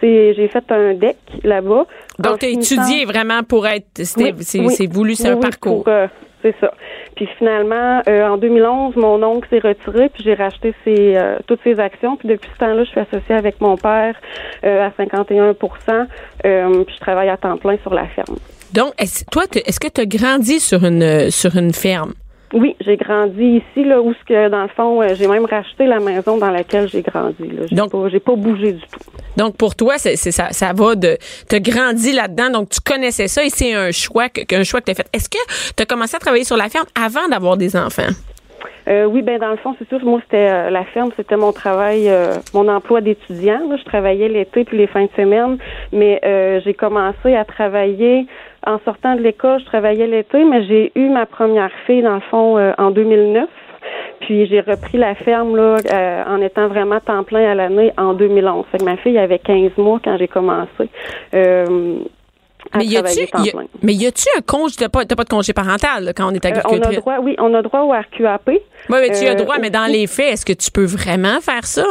C'est 0.00 0.34
J'ai 0.34 0.48
fait 0.48 0.70
un 0.70 0.92
DEC 0.92 1.16
là-bas. 1.42 1.86
Donc, 2.18 2.40
tu 2.40 2.46
as 2.46 2.50
étudié 2.50 3.06
vraiment 3.06 3.42
pour 3.42 3.66
être. 3.66 3.86
Oui, 4.18 4.34
C'est 4.40 4.60
oui. 4.60 4.86
voulu, 4.90 5.14
c'est 5.14 5.30
Oui, 5.30 5.38
un 5.38 5.40
parcours. 5.40 5.84
pour, 5.84 5.92
euh, 5.92 6.06
c'est 6.42 6.54
ça. 6.60 6.72
Puis 7.16 7.28
finalement, 7.38 8.02
euh, 8.08 8.28
en 8.28 8.36
2011, 8.36 8.96
mon 8.96 9.22
oncle 9.22 9.48
s'est 9.48 9.60
retiré, 9.60 10.08
puis 10.08 10.22
j'ai 10.24 10.34
racheté 10.34 10.74
ses, 10.84 11.16
euh, 11.16 11.38
toutes 11.46 11.60
ses 11.64 11.78
actions. 11.78 12.16
Puis 12.16 12.28
depuis 12.28 12.50
ce 12.52 12.58
temps-là, 12.58 12.84
je 12.84 12.90
suis 12.90 13.00
associée 13.00 13.34
avec 13.34 13.60
mon 13.60 13.76
père 13.76 14.14
euh, 14.64 14.86
à 14.86 14.90
51% 14.90 16.06
euh, 16.44 16.84
Puis 16.84 16.94
je 16.94 17.00
travaille 17.00 17.28
à 17.28 17.36
temps 17.36 17.56
plein 17.56 17.76
sur 17.82 17.94
la 17.94 18.06
ferme. 18.08 18.36
Donc, 18.72 18.92
est-ce, 18.98 19.24
toi, 19.26 19.44
est-ce 19.54 19.78
que 19.78 19.88
tu 19.88 20.00
as 20.00 20.06
grandi 20.06 20.58
sur 20.58 20.84
une, 20.84 21.30
sur 21.30 21.56
une 21.56 21.72
ferme? 21.72 22.14
Oui, 22.52 22.76
j'ai 22.80 22.96
grandi 22.96 23.62
ici, 23.62 23.84
là, 23.84 24.00
où 24.02 24.12
ce 24.12 24.24
que, 24.26 24.48
dans 24.48 24.62
le 24.62 24.68
fond, 24.68 25.00
euh, 25.02 25.14
j'ai 25.14 25.26
même 25.26 25.46
racheté 25.46 25.86
la 25.86 26.00
maison 26.00 26.36
dans 26.36 26.50
laquelle 26.50 26.86
j'ai 26.88 27.00
grandi. 27.02 27.44
Là. 27.48 27.62
J'ai, 27.68 27.76
Donc- 27.76 27.92
pas, 27.92 28.08
j'ai 28.10 28.20
pas 28.20 28.34
bougé 28.36 28.72
du 28.72 28.80
tout. 28.80 29.00
Donc, 29.38 29.56
pour 29.56 29.74
toi, 29.74 29.94
c'est, 29.96 30.16
c'est- 30.16 30.32
ça, 30.32 30.50
ça 30.50 30.72
va 30.74 30.94
de. 30.94 31.16
Tu 31.48 31.56
as 31.56 31.60
grandi 31.60 32.12
là-dedans, 32.12 32.50
donc 32.50 32.68
tu 32.68 32.80
connaissais 32.80 33.28
ça 33.28 33.42
et 33.44 33.48
c'est 33.48 33.72
un 33.74 33.90
choix 33.90 34.28
que, 34.28 34.62
choix 34.64 34.80
que 34.80 34.86
tu 34.86 34.90
as 34.90 34.94
fait. 34.94 35.06
Est-ce 35.14 35.30
que 35.30 35.38
tu 35.76 35.82
as 35.82 35.86
commencé 35.86 36.14
à 36.16 36.18
travailler 36.18 36.44
sur 36.44 36.56
la 36.58 36.68
ferme 36.68 36.86
avant 36.94 37.26
d'avoir 37.28 37.56
des 37.56 37.74
enfants? 37.74 38.02
Euh, 38.88 39.04
oui, 39.06 39.22
ben 39.22 39.38
dans 39.38 39.50
le 39.52 39.56
fond, 39.58 39.74
c'est 39.78 39.88
sûr, 39.88 40.04
moi 40.04 40.20
c'était 40.24 40.50
euh, 40.50 40.68
la 40.70 40.84
ferme, 40.84 41.10
c'était 41.16 41.36
mon 41.36 41.52
travail, 41.52 42.08
euh, 42.08 42.34
mon 42.52 42.66
emploi 42.68 43.00
d'étudiant. 43.00 43.60
là. 43.70 43.76
Je 43.78 43.84
travaillais 43.84 44.28
l'été 44.28 44.64
puis 44.64 44.76
les 44.76 44.88
fins 44.88 45.04
de 45.04 45.10
semaine, 45.16 45.56
mais 45.92 46.20
j'ai 46.64 46.74
commencé 46.74 47.34
à 47.34 47.44
travailler 47.44 48.26
en 48.66 48.78
sortant 48.84 49.14
de 49.16 49.20
l'école. 49.20 49.60
Je 49.60 49.64
travaillais 49.66 50.06
l'été, 50.06 50.44
mais 50.44 50.64
j'ai 50.66 50.92
eu 50.94 51.08
ma 51.08 51.26
première 51.26 51.70
fille 51.86 52.02
dans 52.02 52.14
le 52.16 52.20
fond 52.30 52.58
euh, 52.58 52.72
en 52.78 52.90
2009. 52.90 53.48
Puis 54.20 54.46
j'ai 54.46 54.60
repris 54.60 54.98
la 54.98 55.14
ferme 55.16 55.56
là 55.56 55.78
euh, 55.92 56.24
en 56.28 56.40
étant 56.40 56.68
vraiment 56.68 57.00
temps 57.00 57.24
plein 57.24 57.50
à 57.50 57.54
l'année 57.54 57.92
en 57.98 58.14
2011. 58.14 58.64
Fait 58.70 58.78
que 58.78 58.84
ma 58.84 58.96
fille 58.96 59.18
avait 59.18 59.40
15 59.40 59.72
mois 59.78 60.00
quand 60.02 60.16
j'ai 60.16 60.28
commencé. 60.28 60.88
Euh, 61.34 61.96
à 62.70 62.78
Mais 62.78 62.84
y 62.84 62.96
a-tu, 62.96 63.02
travailler 63.02 63.26
temps 63.26 63.42
y 63.42 63.48
a- 63.48 63.52
plein. 63.52 63.64
mais 63.82 63.92
y 63.94 64.06
a-tu 64.06 64.24
un 64.38 64.40
congé, 64.40 64.76
t'as 64.78 64.88
pas, 64.88 65.04
pas 65.04 65.24
de 65.24 65.28
congé 65.28 65.52
parental 65.52 66.04
là, 66.04 66.12
quand 66.12 66.30
on 66.30 66.34
est 66.34 66.44
Euh, 66.46 66.50
on 66.50 66.52
a 66.52 66.58
agricultrice? 66.68 66.98
droit, 67.00 67.16
oui, 67.20 67.34
on 67.40 67.52
a 67.54 67.62
droit 67.62 67.80
au 67.80 67.90
RQAP. 67.90 68.42
oui, 68.46 68.60
mais 68.88 69.10
tu 69.10 69.26
as 69.26 69.34
droit, 69.34 69.56
mais 69.60 69.70
dans 69.70 69.90
les 69.90 70.06
faits, 70.06 70.32
est-ce 70.34 70.46
que 70.46 70.52
tu 70.52 70.70
peux 70.70 70.84
vraiment 70.86 71.40
faire 71.40 71.64
ça? 71.66 71.84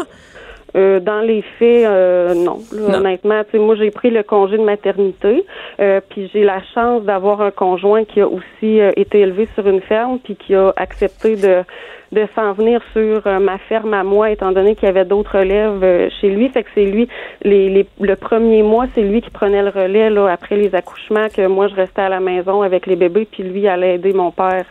Euh, 0.76 1.00
dans 1.00 1.22
les 1.22 1.42
faits, 1.60 1.86
euh, 1.86 2.34
non. 2.34 2.60
Là, 2.72 2.82
Non. 2.90 2.98
Honnêtement, 3.00 3.44
tu 3.44 3.52
sais, 3.52 3.58
moi 3.60 3.76
j'ai 3.76 3.92
pris 3.92 4.10
le 4.10 4.24
congé 4.24 4.58
de 4.58 4.64
maternité, 4.64 5.44
euh, 5.80 6.00
puis 6.10 6.30
j'ai 6.34 6.44
la 6.44 6.62
chance 6.74 7.04
d'avoir 7.04 7.42
un 7.42 7.52
conjoint 7.52 8.06
qui 8.06 8.22
a 8.22 8.28
aussi 8.28 8.80
euh, 8.80 8.92
été 8.96 9.20
élevé 9.20 9.48
sur 9.56 9.68
une 9.68 9.82
ferme, 9.82 10.20
puis 10.24 10.36
qui 10.36 10.56
a 10.56 10.74
accepté 10.76 11.36
de 11.36 11.64
de 12.12 12.28
s'en 12.36 12.52
venir 12.52 12.82
sur 12.92 13.26
euh, 13.26 13.40
ma 13.40 13.58
ferme 13.58 13.94
à 13.94 14.04
moi, 14.04 14.32
étant 14.32 14.52
donné 14.52 14.76
qu'il 14.76 14.84
y 14.86 14.90
avait 14.90 15.06
d'autres 15.06 15.40
relèves 15.40 15.82
euh, 15.82 16.10
chez 16.20 16.30
lui. 16.30 16.50
Fait 16.50 16.64
que 16.64 16.70
c'est 16.76 16.84
lui, 16.84 17.08
les, 17.42 17.70
les, 17.70 17.88
le 18.02 18.16
premier 18.18 18.64
mois, 18.64 18.88
c'est 18.94 19.02
lui 19.02 19.22
qui 19.22 19.30
prenait 19.30 19.64
le 19.64 19.70
relais 19.70 20.10
là 20.10 20.28
après 20.28 20.58
les 20.58 20.76
accouchements, 20.76 21.28
que 21.34 21.48
moi 21.48 21.70
je 21.70 21.76
restais 21.76 22.02
à 22.02 22.10
la 22.10 22.20
maison 22.20 22.64
avec 22.64 22.86
les 22.86 22.98
bébés, 22.98 23.26
puis 23.32 23.44
lui 23.44 23.66
allait 23.66 23.96
aider 23.96 24.12
mon 24.12 24.30
père 24.32 24.66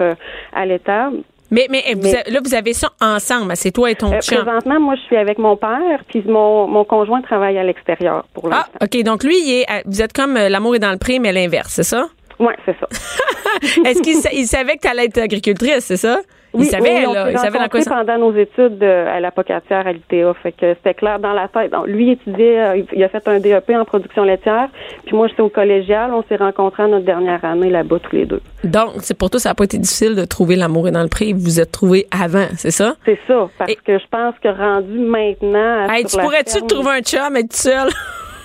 à 0.52 0.66
l'étable. 0.66 1.16
Mais, 1.50 1.66
mais, 1.70 1.82
vous 1.96 2.08
a- 2.14 2.30
là, 2.30 2.40
vous 2.44 2.54
avez 2.54 2.72
ça 2.72 2.90
ensemble. 3.00 3.52
C'est 3.56 3.72
toi 3.72 3.90
et 3.90 3.94
ton 3.96 4.12
Euh, 4.12 4.20
chum. 4.20 4.38
présentement, 4.44 4.78
moi 4.80 4.94
je 4.96 5.00
suis 5.02 5.16
avec 5.16 5.38
mon 5.38 5.56
père, 5.56 6.00
puis 6.08 6.22
mon, 6.26 6.66
mon 6.68 6.84
conjoint 6.84 7.20
travaille 7.22 7.58
à 7.58 7.64
l'extérieur 7.64 8.24
pour 8.34 8.46
Ah, 8.52 8.66
l'instant. 8.68 8.78
OK. 8.82 9.02
Donc, 9.04 9.24
lui, 9.24 9.36
il 9.36 9.60
est, 9.62 9.66
vous 9.86 10.00
êtes 10.02 10.12
comme 10.12 10.36
euh, 10.36 10.48
l'amour 10.48 10.76
est 10.76 10.78
dans 10.80 10.92
le 10.92 10.98
pré, 10.98 11.18
mais 11.18 11.32
l'inverse, 11.32 11.72
c'est 11.74 11.82
ça? 11.82 12.06
Oui, 12.38 12.52
c'est 12.64 12.76
ça. 12.78 12.86
Est-ce 13.84 14.00
qu'il 14.02 14.16
sa- 14.16 14.32
il 14.32 14.46
savait 14.46 14.76
que 14.76 14.82
tu 14.82 14.88
allais 14.88 15.06
être 15.06 15.18
agricultrice, 15.18 15.80
c'est 15.84 15.96
ça? 15.96 16.20
Il 16.54 16.60
Oui, 16.60 16.66
savait, 16.66 16.90
oui, 17.00 17.04
on 17.06 17.12
là. 17.12 17.26
s'est 17.26 17.32
Il 17.32 17.38
savait 17.38 17.46
dans 17.50 17.52
quoi 17.52 17.62
rencontrés 17.62 17.82
ça. 17.82 17.90
pendant 18.04 18.18
nos 18.18 18.36
études 18.36 18.82
euh, 18.82 19.16
à 19.16 19.20
la 19.20 19.30
Pocatière 19.30 19.86
à 19.86 19.92
l'ITA. 19.92 20.34
Fait 20.42 20.52
que 20.52 20.74
c'était 20.74 20.94
clair 20.94 21.18
dans 21.18 21.32
la 21.32 21.48
tête. 21.48 21.70
Donc, 21.72 21.86
lui 21.86 22.10
étudiait, 22.10 22.60
euh, 22.60 22.82
il- 22.92 23.04
a 23.04 23.08
fait 23.08 23.26
un 23.28 23.38
DEP 23.40 23.70
en 23.70 23.84
production 23.84 24.24
laitière. 24.24 24.68
Puis 25.06 25.14
moi, 25.16 25.28
j'étais 25.28 25.42
au 25.42 25.48
collégial. 25.48 26.12
On 26.12 26.22
s'est 26.28 26.36
rencontrés 26.36 26.82
en 26.84 26.88
notre 26.88 27.04
dernière 27.04 27.44
année 27.44 27.70
là-bas 27.70 27.98
tous 28.00 28.16
les 28.16 28.26
deux. 28.26 28.40
Donc, 28.64 28.90
c'est 28.98 29.16
pour 29.16 29.30
toi, 29.30 29.38
ça 29.40 29.50
n'a 29.50 29.54
pas 29.54 29.64
été 29.64 29.78
difficile 29.78 30.14
de 30.16 30.24
trouver 30.24 30.56
l'amour 30.56 30.88
est 30.88 30.92
dans 30.92 31.02
le 31.02 31.08
pré. 31.08 31.32
Vous 31.32 31.40
vous 31.40 31.60
êtes 31.60 31.72
trouvés 31.72 32.06
avant, 32.10 32.46
c'est 32.56 32.70
ça? 32.70 32.94
C'est 33.04 33.18
ça. 33.26 33.48
Parce 33.58 33.70
Et- 33.70 33.76
que 33.76 33.98
je 33.98 34.04
pense 34.10 34.34
que 34.42 34.48
rendu 34.48 34.98
maintenant. 34.98 35.88
Hey, 35.88 36.04
tu 36.04 36.16
pourrais-tu 36.18 36.52
ferme- 36.58 36.66
trouver 36.66 36.90
un 36.98 37.00
chum, 37.02 37.36
être 37.36 37.52
seul? 37.54 37.88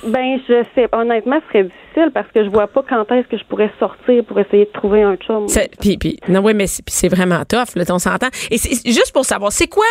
Ben, 0.07 0.37
je 0.47 0.63
sais. 0.75 0.87
Honnêtement, 0.91 1.37
ce 1.47 1.47
serait 1.49 1.63
difficile 1.63 1.84
parce 2.13 2.27
que 2.33 2.43
je 2.43 2.49
vois 2.49 2.67
pas 2.67 2.83
quand 2.87 3.09
est-ce 3.11 3.27
que 3.27 3.37
je 3.37 3.43
pourrais 3.45 3.71
sortir 3.79 4.23
pour 4.25 4.39
essayer 4.39 4.65
de 4.65 4.71
trouver 4.71 5.03
un 5.03 5.15
chum. 5.15 5.47
C'est- 5.47 5.71
Puis, 5.79 5.97
puis, 5.97 6.17
non, 6.27 6.41
oui, 6.41 6.53
mais 6.53 6.67
c'est 6.67 6.83
c'est 6.87 7.07
vraiment 7.07 7.43
tough, 7.45 7.75
là, 7.75 7.83
on 7.89 7.99
s'entend. 7.99 8.27
Et 8.51 8.57
c'est 8.57 8.75
c'est 8.75 8.91
juste 8.91 9.11
pour 9.13 9.25
savoir, 9.25 9.51
c'est 9.51 9.67
quoi, 9.67 9.85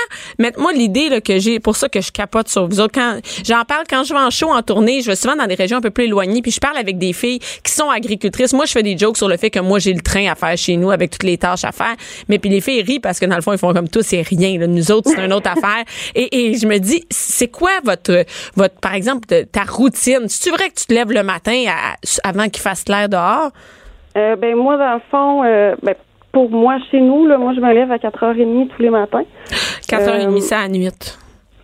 moi 0.59 0.73
l'idée 0.73 1.21
que 1.23 1.39
j'ai, 1.39 1.61
pour 1.61 1.77
ça 1.77 1.89
que 1.89 2.01
je 2.01 2.11
capote 2.13 2.49
sur 2.49 2.67
vous 2.69 2.81
autres, 2.81 2.93
quand 2.95 3.19
j'en 3.45 3.65
parle, 3.65 3.85
quand 3.89 4.05
je 4.05 4.13
vais 4.15 4.21
en 4.21 4.31
show, 4.31 4.49
en 4.51 4.63
tournée, 4.63 5.01
je 5.03 5.07
vais 5.09 5.17
souvent 5.17 5.37
dans 5.37 5.47
des 5.47 5.55
régions 5.55 5.79
un 5.79 5.81
peu 5.81 5.91
plus 5.91 6.05
éloignées, 6.05 6.43
puis 6.43 6.51
je 6.51 6.61
parle 6.61 6.77
avec 6.77 6.99
des 6.99 7.13
filles 7.13 7.39
qui 7.63 7.73
sont 7.73 7.91
agricultrices. 7.91 8.53
Moi, 8.53 8.65
je 8.67 8.73
fais 8.73 8.83
des 8.83 8.97
jokes 8.97 9.17
sur 9.17 9.29
le 9.29 9.37
fait 9.37 9.51
que 9.51 9.61
moi, 9.61 9.79
j'ai 9.79 9.93
le 9.93 10.01
train 10.01 10.27
à 10.31 10.35
faire 10.35 10.57
chez 10.57 10.77
nous 10.77 10.91
avec 10.91 11.11
toutes 11.11 11.23
les 11.25 11.39
tâches 11.39 11.65
à 11.65 11.73
faire. 11.73 11.95
Mais 12.29 12.39
puis 12.39 12.51
les 12.51 12.61
filles 12.61 12.83
rient 12.83 13.01
parce 13.01 13.19
que 13.19 13.27
dans 13.27 13.37
le 13.37 13.43
fond, 13.43 13.53
ils 13.53 13.59
font 13.59 13.73
comme 13.73 13.89
tout, 13.89 14.03
c'est 14.03 14.23
rien. 14.23 14.59
là. 14.59 14.67
Nous 14.67 14.91
autres, 14.93 15.11
c'est 15.15 15.25
une 15.25 15.33
autre 15.33 15.51
affaire. 15.57 15.85
Et, 16.15 16.51
et 16.51 16.59
je 16.59 16.67
me 16.67 16.79
dis, 16.79 17.05
c'est 17.11 17.49
quoi 17.49 17.71
votre, 17.85 18.25
votre, 18.57 18.75
par 18.81 18.95
exemple, 18.95 19.27
ta 19.51 19.63
routine? 19.65 20.29
C'est-tu 20.29 20.51
vrai 20.55 20.69
que 20.71 20.75
tu 20.75 20.87
te 20.87 20.93
lèves 20.93 21.13
le 21.13 21.23
matin 21.23 21.65
à- 21.69 21.94
avant 22.23 22.49
qu'il 22.49 22.63
fasse 22.63 22.85
clair 22.85 23.09
dehors? 23.09 23.51
Euh, 24.17 24.37
ben 24.37 24.55
moi, 24.57 24.77
dans 24.77 24.95
le 24.95 25.01
fond, 25.11 25.43
euh, 25.45 25.75
ben, 25.83 25.95
pour 26.33 26.51
moi, 26.51 26.77
chez 26.91 27.01
nous, 27.01 27.27
là, 27.27 27.37
moi, 27.39 27.53
je 27.55 27.61
me 27.61 27.73
lève 27.73 27.91
à 27.93 27.99
4h30 27.99 28.69
tous 28.69 28.83
les 28.83 28.91
matins. 28.91 29.25
4h30, 29.89 30.37
Euh, 30.37 30.41
c'est 30.41 30.55
à 30.55 30.63
la 30.63 30.69
nuit. 30.69 30.91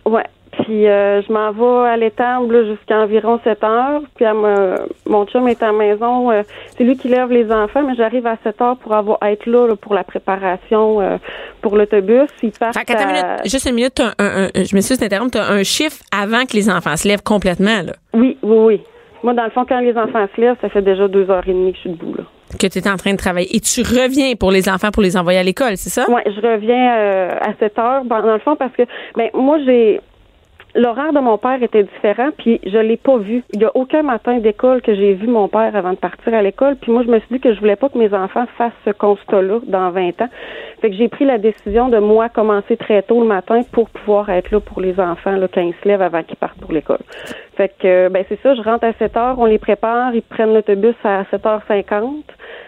Ouais. 0.05 0.23
Puis 0.63 0.85
euh, 0.85 1.21
je 1.21 1.31
m'en 1.31 1.51
vais 1.53 1.89
à 1.89 1.95
l'étable 1.95 2.65
jusqu'à 2.67 2.99
environ 2.99 3.39
7 3.41 3.63
heures. 3.63 4.01
Puis 4.15 4.25
à 4.25 4.33
me- 4.33 4.85
mon 5.07 5.25
chum 5.25 5.47
est 5.47 5.63
à 5.63 5.67
la 5.67 5.71
maison. 5.71 6.29
euh, 6.29 6.43
c'est 6.77 6.83
lui 6.83 6.97
qui 6.97 7.07
lève 7.07 7.31
les 7.31 7.49
enfants, 7.49 7.83
mais 7.83 7.95
j'arrive 7.95 8.27
à 8.27 8.35
7 8.43 8.61
heures 8.61 8.75
pour 8.75 8.93
avoir 8.93 9.17
être 9.23 9.45
là, 9.45 9.67
là, 9.67 9.75
pour 9.77 9.93
la 9.93 10.03
préparation 10.03 10.99
euh, 10.99 11.17
pour 11.61 11.77
l'autobus. 11.77 12.27
Ils 12.43 12.51
partent 12.51 12.77
Fait 12.77 12.93
à- 12.95 13.37
juste 13.45 13.65
une 13.69 13.75
minute, 13.75 13.93
t'as 13.95 14.11
un, 14.19 14.47
un- 14.47 14.49
je 14.53 14.75
m'excuse 14.75 14.99
d'interrompre, 14.99 15.31
t'as 15.31 15.49
un 15.53 15.63
chiffre 15.63 16.03
avant 16.11 16.45
que 16.45 16.53
les 16.53 16.69
enfants 16.69 16.97
se 16.97 17.07
lèvent 17.07 17.23
complètement, 17.23 17.81
là. 17.83 17.93
Oui, 18.13 18.37
oui, 18.43 18.57
oui. 18.57 18.81
Moi, 19.23 19.33
dans 19.33 19.43
le 19.43 19.51
fond, 19.51 19.65
quand 19.67 19.79
les 19.79 19.95
enfants 19.97 20.25
se 20.35 20.41
lèvent, 20.41 20.57
ça 20.61 20.69
fait 20.69 20.81
déjà 20.81 21.07
deux 21.07 21.29
heures 21.29 21.47
et 21.47 21.53
demie 21.53 21.71
que 21.71 21.77
je 21.77 21.81
suis 21.81 21.89
debout. 21.91 22.15
Là. 22.17 22.23
Que 22.59 22.67
tu 22.67 22.79
es 22.79 22.89
en 22.89 22.97
train 22.97 23.11
de 23.11 23.17
travailler. 23.17 23.55
Et 23.55 23.59
tu 23.59 23.81
reviens 23.81 24.35
pour 24.35 24.51
les 24.51 24.67
enfants 24.67 24.91
pour 24.91 25.03
les 25.03 25.15
envoyer 25.15 25.39
à 25.39 25.43
l'école, 25.43 25.77
c'est 25.77 25.89
ça? 25.89 26.09
Ouais, 26.09 26.23
je 26.25 26.41
reviens 26.41 26.97
euh, 26.97 27.29
à 27.39 27.53
7 27.59 27.79
heures, 27.79 28.03
ben, 28.03 28.21
dans 28.21 28.33
le 28.33 28.39
fond, 28.39 28.55
parce 28.55 28.73
que 28.73 28.83
ben 29.15 29.29
moi, 29.33 29.57
j'ai 29.65 30.01
l'horaire 30.75 31.13
de 31.13 31.19
mon 31.19 31.37
père 31.37 31.61
était 31.61 31.83
différent, 31.83 32.29
puis 32.37 32.59
je 32.65 32.77
l'ai 32.77 32.97
pas 32.97 33.17
vu. 33.17 33.43
Il 33.53 33.61
y 33.61 33.65
a 33.65 33.71
aucun 33.75 34.03
matin 34.03 34.39
d'école 34.39 34.81
que 34.81 34.93
j'ai 34.93 35.13
vu 35.13 35.27
mon 35.27 35.47
père 35.47 35.75
avant 35.75 35.91
de 35.91 35.97
partir 35.97 36.33
à 36.33 36.41
l'école, 36.41 36.75
puis 36.75 36.91
moi, 36.91 37.03
je 37.03 37.09
me 37.09 37.19
suis 37.19 37.27
dit 37.31 37.39
que 37.39 37.53
je 37.53 37.59
voulais 37.59 37.75
pas 37.75 37.89
que 37.89 37.97
mes 37.97 38.13
enfants 38.13 38.45
fassent 38.57 38.71
ce 38.85 38.91
constat-là 38.91 39.59
dans 39.67 39.91
20 39.91 40.21
ans. 40.21 40.29
Fait 40.81 40.89
que 40.89 40.95
j'ai 40.95 41.07
pris 41.09 41.25
la 41.25 41.37
décision 41.37 41.89
de 41.89 41.99
moi 41.99 42.29
commencer 42.29 42.77
très 42.77 43.01
tôt 43.03 43.21
le 43.21 43.27
matin 43.27 43.61
pour 43.71 43.89
pouvoir 43.89 44.29
être 44.29 44.51
là 44.51 44.59
pour 44.59 44.81
les 44.81 44.99
enfants 44.99 45.35
là, 45.35 45.47
quand 45.47 45.61
ils 45.61 45.75
se 45.81 45.87
lèvent 45.87 46.01
avant 46.01 46.23
qu'ils 46.23 46.37
partent 46.37 46.59
pour 46.59 46.71
l'école. 46.71 47.01
Fait 47.55 47.69
que 47.69 47.87
euh, 47.87 48.09
ben 48.09 48.25
c'est 48.29 48.39
ça, 48.41 48.55
je 48.55 48.61
rentre 48.61 48.85
à 48.85 48.93
7 48.93 49.17
heures, 49.17 49.39
on 49.39 49.45
les 49.45 49.59
prépare, 49.59 50.15
ils 50.15 50.23
prennent 50.23 50.53
l'autobus 50.53 50.95
à 51.03 51.23
7h50. 51.23 52.23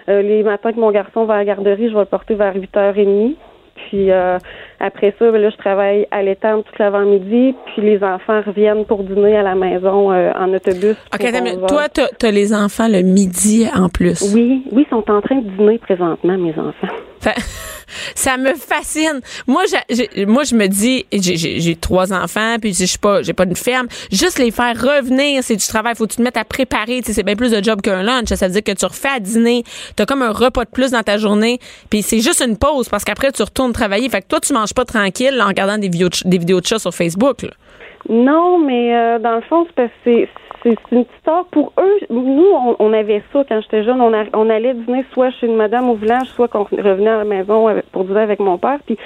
Euh, 0.10 0.22
les 0.22 0.44
matins 0.44 0.72
que 0.72 0.80
mon 0.80 0.92
garçon 0.92 1.26
va 1.26 1.36
à 1.36 1.38
la 1.38 1.46
garderie, 1.46 1.90
je 1.90 1.94
vais 1.94 2.02
le 2.02 2.06
porter 2.06 2.36
vers 2.36 2.56
8h30. 2.56 3.36
Puis 3.76 4.12
euh, 4.12 4.38
après 4.86 5.16
ça, 5.18 5.32
ben 5.32 5.42
là, 5.42 5.50
je 5.50 5.58
travaille 5.58 6.06
à 6.12 6.22
l'étang 6.22 6.62
toute 6.62 6.78
l'avant-midi. 6.78 7.56
Puis 7.68 7.82
les 7.82 8.04
enfants 8.04 8.42
reviennent 8.46 8.86
pour 8.86 9.04
dîner 9.04 9.38
à 9.38 9.44
la 9.44 9.56
maison 9.56 10.12
euh, 10.12 10.32
en 10.38 10.54
autobus. 10.54 10.96
OK, 11.14 11.20
pour 11.20 11.28
attends, 11.28 11.44
mais 11.44 11.54
11 11.56 11.62
heures. 11.62 11.68
toi, 11.68 11.88
t'as 11.90 12.28
as 12.28 12.32
les 12.32 12.54
enfants 12.54 12.88
le 12.88 13.02
midi 13.02 13.66
en 13.74 13.90
plus? 13.90 14.22
Oui, 14.34 14.64
oui, 14.72 14.86
ils 14.86 14.90
sont 14.90 15.10
en 15.10 15.22
train 15.22 15.38
de 15.38 15.50
dîner 15.58 15.78
présentement, 15.80 16.38
mes 16.38 16.52
enfants. 16.52 16.94
Fait- 17.22 17.36
ça 18.16 18.38
me 18.38 18.54
fascine. 18.56 19.22
Moi, 19.48 19.64
j'ai- 19.90 20.26
moi, 20.26 20.44
je 20.44 20.56
me 20.56 20.68
dis, 20.68 21.06
j'ai- 21.12 21.76
trois 21.76 22.12
enfants, 22.14 22.58
puis 22.60 22.74
je 22.74 22.86
suis 22.86 22.98
pas, 22.98 23.22
j'ai 23.22 23.34
pas 23.34 23.44
une 23.46 23.56
ferme. 23.56 23.88
Juste 24.12 24.40
les 24.40 24.52
faire 24.52 24.76
revenir, 24.76 25.44
c'est 25.44 25.56
du 25.56 25.66
travail. 25.66 25.96
Faut 25.96 26.06
que 26.06 26.12
tu 26.12 26.18
te 26.18 26.22
mettes 26.22 26.38
à 26.38 26.44
préparer. 26.44 27.02
Tu 27.02 27.14
c'est 27.14 27.24
bien 27.24 27.36
plus 27.36 27.52
de 27.52 27.64
job 27.64 27.82
qu'un 27.82 28.04
lunch. 28.04 28.28
Ça 28.30 28.48
veut 28.48 28.54
dire 28.54 28.64
que 28.64 28.72
tu 28.78 28.86
refais 28.86 29.10
à 29.16 29.20
dîner. 29.20 29.64
T'as 29.96 30.06
comme 30.06 30.22
un 30.22 30.32
repas 30.32 30.66
de 30.66 30.70
plus 30.70 30.92
dans 30.92 31.04
ta 31.04 31.18
journée. 31.18 31.60
Puis 31.90 32.02
c'est 32.02 32.20
juste 32.20 32.44
une 32.46 32.58
pause 32.58 32.90
parce 32.90 33.04
qu'après 33.04 33.32
tu 33.32 33.42
retournes 33.44 33.72
travailler. 33.74 34.10
Fait 34.10 34.22
que 34.22 34.28
toi, 34.28 34.40
tu 34.40 34.54
manges 34.54 34.73
pas 34.74 34.86
tranquille 34.86 35.40
en 35.42 35.48
regardant 35.48 35.78
des 35.78 35.90
vidéos, 35.90 36.10
de 36.10 36.30
des 36.30 36.38
vidéos 36.38 36.62
de 36.62 36.66
sur 36.66 36.94
Facebook. 36.94 37.46
Non, 38.10 38.60
mais 38.60 38.96
euh, 38.96 39.20
dans 39.20 39.36
le 39.36 39.42
fond, 39.42 39.66
c'est 40.04 40.28
une 40.92 41.06
petite 41.06 41.28
heure 41.28 41.46
pour 41.52 41.74
eux. 41.80 42.00
Nous, 42.10 42.46
on, 42.80 42.94
avait 42.94 43.24
ça 43.32 43.44
quand 43.48 43.62
j'étais 43.62 43.84
jeune. 43.84 44.02
On, 44.02 44.50
allait 44.50 44.74
dîner 44.74 45.06
soit 45.14 45.32
chez 45.32 45.48
une 45.48 45.56
madame 45.56 45.90
au 45.90 45.96
village, 45.96 46.28
soit 46.36 46.48
qu'on 46.48 46.64
revenait 46.64 47.10
à 47.10 47.18
la 47.18 47.24
maison 47.24 47.68
pour 47.92 48.06
dîner 48.06 48.22
avec 48.22 48.40
mon 48.40 48.58
père. 48.58 48.80
Puis 48.86 48.98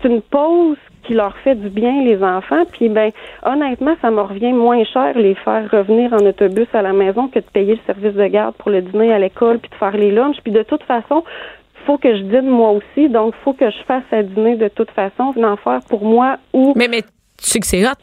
c'est 0.00 0.08
une 0.08 0.22
pause 0.22 0.76
qui 1.04 1.14
leur 1.14 1.36
fait 1.38 1.54
du 1.54 1.68
bien, 1.68 2.02
les 2.02 2.22
enfants. 2.22 2.64
Puis 2.72 2.88
ben, 2.88 3.10
honnêtement, 3.44 3.94
ça 4.02 4.10
me 4.10 4.20
revient 4.20 4.52
moins 4.52 4.84
cher 4.84 5.16
les 5.16 5.34
faire 5.34 5.68
revenir 5.70 6.12
en 6.12 6.24
autobus 6.26 6.68
à 6.72 6.82
la 6.82 6.92
maison 6.92 7.28
que 7.28 7.38
de 7.38 7.44
payer 7.52 7.74
le 7.74 7.80
service 7.86 8.14
de 8.14 8.26
garde 8.26 8.54
pour 8.56 8.70
le 8.70 8.82
dîner 8.82 9.12
à 9.12 9.18
l'école 9.18 9.58
puis 9.58 9.70
de 9.70 9.76
faire 9.76 9.96
les 9.96 10.10
lunchs. 10.10 10.38
Puis 10.42 10.52
de 10.52 10.62
toute 10.62 10.82
façon, 10.84 11.24
faut 11.86 11.98
que 11.98 12.16
je 12.16 12.22
dîne 12.22 12.48
moi 12.48 12.70
aussi, 12.70 13.08
donc 13.08 13.34
faut 13.44 13.52
que 13.52 13.70
je 13.70 13.82
fasse 13.86 14.04
à 14.10 14.22
dîner 14.22 14.56
de 14.56 14.68
toute 14.68 14.90
façon, 14.90 15.32
d'en 15.36 15.56
faire 15.56 15.80
pour 15.88 16.04
moi 16.04 16.38
ou 16.52 16.72
Mais, 16.76 16.88
mais 16.88 17.02
tu 17.02 17.08
sais 17.50 17.60
que 17.60 17.66
c'est 17.66 17.80
là. 17.80 17.94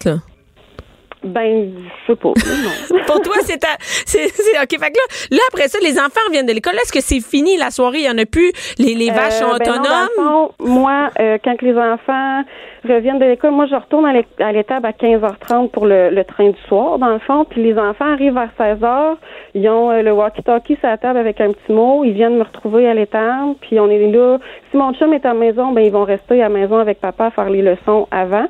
Ben 1.24 1.72
je 2.08 2.12
sais 2.14 2.16
pas. 2.20 2.30
non. 2.30 3.00
Pour 3.08 3.22
toi, 3.22 3.36
c'est 3.42 3.58
ta- 3.60 3.78
c'est 3.80 4.28
c'est- 4.30 4.58
OK. 4.62 4.70
Fait 4.80 4.92
que 4.92 4.98
là, 4.98 5.06
là, 5.32 5.42
après 5.52 5.68
ça, 5.68 5.78
les 5.82 6.00
enfants 6.00 6.20
reviennent 6.28 6.46
de 6.46 6.54
l'école. 6.54 6.74
Est-ce 6.76 6.92
que 6.92 7.02
c'est 7.02 7.20
fini 7.22 7.58
la 7.58 7.70
soirée? 7.72 8.00
Il 8.00 8.06
y 8.06 8.10
en 8.10 8.18
a 8.18 8.26
plus? 8.26 8.52
Les, 8.80 8.96
les 8.96 9.10
vaches 9.12 9.34
sont 9.34 9.54
Euh, 9.54 9.58
ben 9.60 9.66
non, 9.72 9.80
autonomes? 9.80 10.08
fond, 10.16 10.52
moi, 10.60 11.10
euh, 11.20 11.38
quand 11.44 11.62
les 11.62 11.78
enfants 11.78 12.44
reviennent 12.88 13.20
de 13.20 13.26
l'école, 13.26 13.52
moi, 13.52 13.68
je 13.70 13.76
retourne 13.76 14.06
à 14.06 14.14
à 14.44 14.52
l'étable 14.52 14.86
à 14.88 14.92
15h30 14.92 15.70
pour 15.70 15.86
le, 15.86 16.10
le 16.10 16.24
train 16.24 16.50
du 16.50 16.60
soir, 16.68 16.98
dans 16.98 17.10
le 17.14 17.20
fond. 17.20 17.46
Puis 17.50 17.62
les 17.64 17.78
enfants 17.78 18.12
arrivent 18.14 18.34
vers 18.34 18.50
16h. 18.60 19.16
Ils 19.54 19.68
ont 19.70 19.92
euh, 19.92 20.02
le 20.02 20.12
walkie-talkie 20.12 20.78
sur 20.80 20.88
la 20.90 20.98
table 20.98 21.20
avec 21.20 21.40
un 21.42 21.52
petit 21.52 21.72
mot. 21.72 22.04
Ils 22.04 22.14
viennent 22.14 22.38
me 22.38 22.44
retrouver 22.44 22.88
à 22.88 22.94
l'étable. 22.94 23.56
Puis 23.62 23.80
on 23.80 23.90
est 23.90 24.08
là. 24.12 24.40
Si 24.72 24.78
mon 24.78 24.94
chum 24.94 25.14
est 25.14 25.26
à 25.26 25.30
la 25.30 25.34
maison, 25.36 25.72
ben 25.72 25.82
ils 25.86 25.92
vont 25.92 26.04
rester 26.06 26.42
à 26.42 26.48
la 26.48 26.50
maison 26.50 26.78
avec 26.80 27.00
papa 27.00 27.26
à 27.26 27.32
faire 27.32 27.50
les 27.50 27.62
leçons 27.62 28.08
avant. 28.10 28.48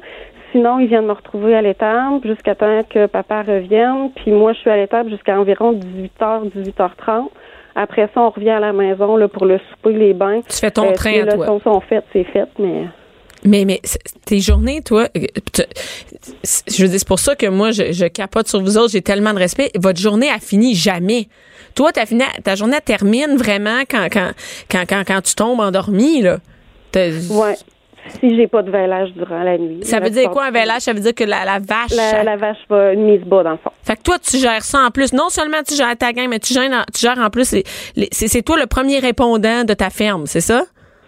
Sinon, 0.52 0.80
ils 0.80 0.88
viennent 0.88 1.06
me 1.06 1.14
retrouver 1.14 1.56
à 1.56 1.62
l'étable 1.62 2.20
jusqu'à 2.28 2.56
temps 2.56 2.82
que 2.90 3.06
papa 3.08 3.44
revienne. 3.44 4.12
Puis 4.16 4.32
moi, 4.32 4.54
je 4.54 4.60
suis 4.60 4.70
à 4.70 4.78
l'étable 4.78 5.10
jusqu'à 5.10 5.40
environ 5.40 5.74
18h, 5.74 6.50
18h30. 6.56 7.30
Après 7.76 8.10
ça, 8.14 8.22
on 8.22 8.30
revient 8.32 8.50
à 8.50 8.60
la 8.60 8.74
maison 8.74 9.16
là, 9.16 9.28
pour 9.30 9.46
le 9.46 9.60
souper, 9.70 9.94
les 9.94 10.14
bains. 10.14 10.42
Tu 10.50 10.58
fais 10.58 10.72
ton 10.72 10.90
Euh, 10.90 10.94
train 10.94 11.22
à 11.22 11.26
les 11.26 11.32
toi. 11.36 11.46
leçons 11.46 11.62
sont 11.64 11.80
faites, 11.82 12.04
c'est 12.12 12.26
fait, 12.26 12.48
mais... 12.60 12.86
Mais, 13.44 13.66
mais 13.66 13.80
c'est- 13.84 14.00
tes 14.26 14.40
journées, 14.40 14.82
toi, 14.84 15.08
euh, 15.18 15.22
je 16.68 16.84
veux 16.84 16.90
dire, 16.90 17.00
c'est 17.00 17.08
pour 17.08 17.18
ça 17.20 17.36
que 17.36 17.48
moi, 17.48 17.72
je, 17.72 17.92
je 17.92 18.06
capote 18.06 18.48
sur 18.48 18.62
vous 18.62 18.78
autres, 18.78 18.92
j'ai 18.92 19.02
tellement 19.02 19.34
de 19.34 19.40
respect. 19.40 19.72
Votre 19.80 20.00
journée 20.00 20.30
a 20.30 20.38
fini 20.40 20.76
jamais. 20.76 21.28
Toi, 21.74 21.92
ta, 21.92 22.06
fini, 22.06 22.24
ta 22.44 22.54
journée 22.56 22.76
elle 22.78 22.84
termine 22.84 23.38
vraiment 23.38 23.80
quand, 23.90 24.08
quand, 24.12 24.32
quand, 24.70 24.84
quand, 24.88 25.04
quand 25.08 25.22
tu 25.22 25.34
tombes 25.34 25.60
endormi, 25.60 26.22
là. 26.22 26.38
Ouais. 26.96 27.56
Si 28.08 28.36
j'ai 28.36 28.48
pas 28.48 28.62
de 28.62 28.72
vêlage 28.72 29.10
durant 29.14 29.44
la 29.44 29.58
nuit. 29.58 29.80
Ça 29.84 30.00
veut 30.00 30.10
dire 30.10 30.30
quoi 30.32 30.46
un 30.46 30.52
vélage? 30.52 30.82
Ça 30.82 30.94
veut 30.94 31.00
dire 31.00 31.14
que 31.16 31.24
la, 31.24 31.46
la 31.46 31.60
vache. 31.60 31.96
La, 32.24 32.36
vache 32.36 32.58
va 32.70 32.94
mise 32.96 33.22
bas, 33.22 33.44
dans 33.44 33.52
le 33.52 33.58
fond. 33.58 33.72
Fait 33.84 33.96
que 33.96 34.02
toi, 34.04 34.18
tu 34.20 34.38
gères 34.38 34.64
ça 34.64 34.80
en 34.88 34.92
plus. 34.92 35.14
Non 35.14 35.30
seulement 35.30 35.58
tu 35.68 35.76
gères 35.76 35.96
ta 35.98 36.12
gang, 36.14 36.28
mais 36.30 36.40
tu 36.40 36.54
gères, 36.54 36.72
en- 36.72 36.84
tu 36.94 37.02
gères 37.02 37.20
en 37.20 37.30
plus. 37.30 37.56
c'est 38.12 38.42
toi 38.44 38.58
le 38.60 38.66
premier 38.68 39.00
répondant 39.00 39.64
de 39.64 39.74
ta 39.74 39.90
ferme, 39.90 40.26
c'est 40.26 40.42
ça? 40.42 40.64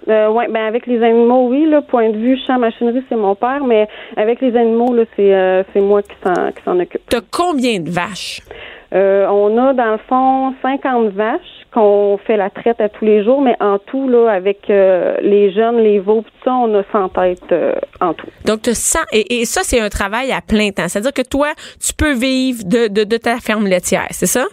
Euh, 0.10 0.30
ouais, 0.30 0.48
ben 0.50 0.66
avec 0.66 0.86
les 0.86 1.02
animaux, 1.02 1.48
oui, 1.50 1.66
là, 1.66 1.82
point 1.82 2.10
de 2.10 2.18
vue 2.18 2.38
champ 2.46 2.60
machinerie, 2.60 3.04
c'est 3.08 3.16
mon 3.16 3.36
père, 3.36 3.64
mais 3.66 3.88
avec 4.18 4.42
les 4.42 4.54
animaux, 4.58 4.94
là, 4.94 5.04
c'est 5.16 5.34
euh, 5.34 5.64
c'est 5.72 5.80
moi 5.80 6.02
qui 6.02 6.12
s'en 6.22 6.52
qui 6.52 6.62
s'en 6.66 6.78
occupe. 6.78 7.02
T'as 7.10 7.22
combien 7.32 7.80
de 7.80 7.90
vaches? 7.90 8.42
Euh, 8.94 9.26
on 9.28 9.58
a 9.58 9.74
dans 9.74 9.92
le 9.94 10.00
fond 10.10 10.54
50 10.62 11.14
vaches 11.14 11.40
qu'on 11.74 12.18
fait 12.26 12.38
la 12.38 12.50
traite 12.50 12.80
à 12.80 12.90
tous 12.90 13.04
les 13.06 13.24
jours, 13.24 13.42
mais 13.42 13.56
en 13.60 13.80
tout, 13.80 14.08
là, 14.08 14.30
avec 14.30 14.70
euh, 14.70 15.16
les 15.22 15.52
jeunes, 15.52 15.78
les 15.78 16.00
veaux, 16.00 16.22
tout 16.22 16.44
ça, 16.46 16.54
on 16.54 16.74
a 16.76 16.84
100 16.92 17.10
têtes 17.10 17.52
euh, 17.52 17.74
en 18.00 18.14
tout. 18.14 18.28
Donc, 18.46 18.62
tu 18.62 18.74
sens, 18.74 19.04
et, 19.12 19.42
et 19.42 19.46
ça, 19.46 19.62
c'est 19.64 19.80
un 19.80 19.90
travail 19.90 20.32
à 20.32 20.42
plein 20.42 20.70
temps. 20.72 20.88
C'est-à-dire 20.88 21.14
que 21.14 21.28
toi, 21.28 21.50
tu 21.86 21.94
peux 21.94 22.14
vivre 22.14 22.64
de, 22.64 22.88
de, 22.88 23.04
de 23.04 23.18
ta 23.18 23.38
ferme 23.38 23.66
laitière, 23.68 24.08
c'est 24.12 24.28
ça? 24.28 24.46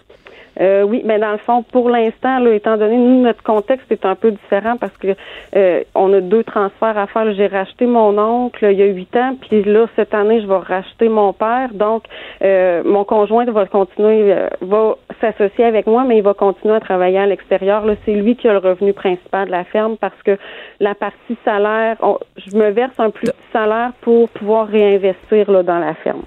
Euh, 0.60 0.82
oui, 0.82 1.02
mais 1.04 1.18
dans 1.18 1.32
le 1.32 1.38
fond, 1.38 1.62
pour 1.62 1.90
l'instant, 1.90 2.38
là, 2.38 2.52
étant 2.54 2.76
donné 2.76 2.96
nous 2.96 3.22
notre 3.22 3.42
contexte 3.42 3.90
est 3.92 4.04
un 4.04 4.14
peu 4.14 4.30
différent 4.30 4.76
parce 4.76 4.96
que 4.96 5.14
euh, 5.56 5.82
on 5.94 6.12
a 6.12 6.20
deux 6.20 6.44
transferts 6.44 6.98
à 6.98 7.06
faire. 7.06 7.32
J'ai 7.34 7.46
racheté 7.46 7.86
mon 7.86 8.18
oncle 8.18 8.66
il 8.70 8.78
y 8.78 8.82
a 8.82 8.86
huit 8.86 9.14
ans, 9.16 9.36
puis 9.40 9.62
là 9.62 9.86
cette 9.96 10.14
année, 10.14 10.40
je 10.40 10.46
vais 10.46 10.56
racheter 10.56 11.08
mon 11.08 11.32
père. 11.32 11.70
Donc, 11.72 12.04
euh, 12.42 12.82
mon 12.84 13.04
conjoint 13.04 13.44
va 13.44 13.66
continuer, 13.66 14.32
euh, 14.32 14.48
va 14.60 14.96
s'associer 15.20 15.64
avec 15.64 15.86
moi, 15.86 16.04
mais 16.04 16.18
il 16.18 16.22
va 16.22 16.34
continuer 16.34 16.74
à 16.74 16.80
travailler 16.80 17.18
à 17.18 17.26
l'extérieur. 17.26 17.84
Là, 17.84 17.94
c'est 18.04 18.14
lui 18.14 18.36
qui 18.36 18.48
a 18.48 18.52
le 18.52 18.58
revenu 18.58 18.92
principal 18.92 19.46
de 19.46 19.50
la 19.50 19.64
ferme 19.64 19.96
parce 19.96 20.20
que 20.24 20.36
la 20.80 20.94
partie 20.94 21.36
salaire, 21.44 21.96
je 22.36 22.56
me 22.56 22.70
verse 22.70 22.98
un 22.98 23.10
plus 23.10 23.28
petit 23.28 23.52
salaire 23.52 23.92
pour 24.00 24.28
pouvoir 24.30 24.68
réinvestir 24.68 25.50
là 25.50 25.62
dans 25.62 25.78
la 25.78 25.94
ferme. 25.94 26.22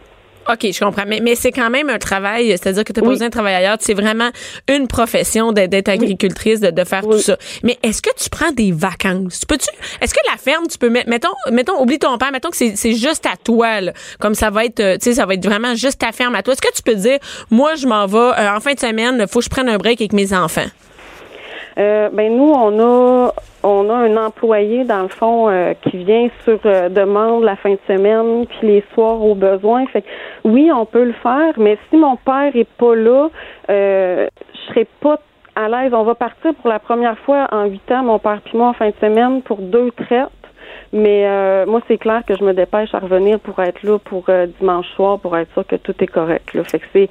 OK, 0.52 0.68
je 0.72 0.80
comprends. 0.80 1.04
Mais, 1.08 1.20
mais 1.22 1.36
c'est 1.36 1.52
quand 1.52 1.70
même 1.70 1.90
un 1.90 1.98
travail, 1.98 2.50
c'est-à-dire 2.50 2.84
que 2.84 2.92
tu 2.92 3.00
n'as 3.00 3.04
pas 3.04 3.08
Oui. 3.10 3.14
besoin 3.16 3.28
de 3.28 3.32
travailler 3.32 3.56
ailleurs. 3.58 3.78
C'est 3.80 3.94
vraiment 3.94 4.30
une 4.70 4.88
profession 4.88 5.52
d'être 5.54 5.88
agricultrice, 5.90 6.60
de, 6.60 6.70
de 6.72 6.84
faire 6.84 7.06
Oui. 7.06 7.16
tout 7.16 7.22
ça. 7.22 7.38
Mais 7.64 7.78
est-ce 7.84 8.02
que 8.02 8.10
tu 8.22 8.30
prends 8.30 8.52
des 8.52 8.72
vacances? 8.72 9.46
Peux-tu, 9.46 9.68
est-ce 10.02 10.14
que 10.14 10.20
la 10.30 10.38
ferme, 10.38 10.68
tu 10.68 10.78
peux 10.78 10.90
mettre, 10.90 11.10
mettons, 11.10 11.30
mettons, 11.52 11.82
oublie 11.82 12.00
ton 12.00 12.18
père, 12.18 12.32
mettons 12.32 12.50
que 12.50 12.58
c'est 12.58 12.76
c'est 12.76 12.94
juste 12.94 13.26
à 13.26 13.38
toi, 13.42 13.80
là. 13.82 13.94
Comme 14.20 14.36
ça 14.36 14.50
va 14.50 14.66
être, 14.66 14.80
euh, 14.80 14.98
tu 14.98 15.06
sais, 15.10 15.14
ça 15.16 15.26
va 15.26 15.34
être 15.36 15.46
vraiment 15.46 15.76
juste 15.76 16.00
ta 16.00 16.12
ferme 16.12 16.36
à 16.36 16.44
toi. 16.44 16.54
Est-ce 16.54 16.62
que 16.62 16.74
tu 16.76 16.82
peux 16.84 16.96
dire, 16.96 17.20
moi, 17.50 17.76
je 17.76 17.88
m'en 17.88 18.06
vais, 18.06 18.18
euh, 18.18 18.56
en 18.56 18.60
fin 18.60 18.74
de 18.74 18.80
semaine, 18.80 19.18
il 19.22 19.28
faut 19.28 19.40
que 19.40 19.46
je 19.46 19.50
prenne 19.50 19.70
un 19.70 19.78
break 19.78 20.02
avec 20.02 20.14
mes 20.14 20.34
enfants? 20.34 20.66
Euh, 21.78 22.10
ben 22.12 22.36
nous, 22.36 22.52
on 22.52 22.80
a 22.80 23.34
on 23.64 23.90
a 23.90 23.94
un 23.94 24.18
employé 24.18 24.84
dans 24.84 25.02
le 25.02 25.08
fond 25.08 25.50
euh, 25.50 25.74
qui 25.74 26.04
vient 26.04 26.28
sur 26.44 26.60
euh, 26.66 26.90
demande 26.90 27.44
la 27.44 27.56
fin 27.56 27.72
de 27.72 27.80
semaine 27.88 28.46
puis 28.46 28.68
les 28.68 28.84
soirs 28.94 29.22
au 29.22 29.36
besoin. 29.36 29.86
Fait 29.88 30.02
que, 30.02 30.08
oui, 30.44 30.70
on 30.72 30.86
peut 30.86 31.06
le 31.06 31.14
faire, 31.14 31.54
mais 31.58 31.78
si 31.90 31.98
mon 31.98 32.16
père 32.18 32.56
est 32.56 32.70
pas 32.78 32.96
là, 32.96 33.30
euh, 33.70 34.28
je 34.54 34.74
serais 34.74 34.88
pas 35.00 35.20
à 35.56 35.70
l'aise. 35.70 35.94
On 35.94 36.04
va 36.04 36.16
partir 36.16 36.54
pour 36.56 36.70
la 36.70 36.80
première 36.80 37.18
fois 37.20 37.48
en 37.52 37.66
huit 37.66 37.90
ans, 37.92 38.04
mon 38.04 38.20
père 38.20 38.42
puis 38.44 38.58
moi 38.58 38.70
en 38.70 38.74
fin 38.74 38.90
de 38.90 38.96
semaine 39.02 39.42
pour 39.42 39.58
deux 39.58 39.92
traites. 39.92 40.30
Mais 40.92 41.26
euh, 41.26 41.66
moi, 41.66 41.82
c'est 41.88 41.98
clair 41.98 42.22
que 42.26 42.36
je 42.38 42.44
me 42.44 42.54
dépêche 42.54 42.94
à 42.94 43.00
revenir 43.00 43.40
pour 43.40 43.60
être 43.60 43.82
là 43.82 43.98
pour 43.98 44.26
euh, 44.30 44.46
dimanche 44.60 44.88
soir 44.96 45.20
pour 45.20 45.36
être 45.36 45.52
sûr 45.54 45.66
que 45.66 45.76
tout 45.76 45.96
est 46.04 46.08
correct. 46.08 46.54
Là. 46.54 46.64
Fait 46.64 46.80
que 46.80 46.86
c'est 46.94 47.10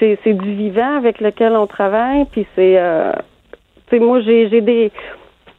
c'est 0.00 0.34
du 0.34 0.54
vivant 0.54 0.96
avec 0.96 1.20
lequel 1.20 1.52
on 1.52 1.68
travaille, 1.68 2.24
puis 2.24 2.44
c'est 2.56 2.74
euh, 2.76 3.12
moi, 3.92 4.20
j'ai, 4.20 4.48
j'ai 4.48 4.60
des. 4.60 4.92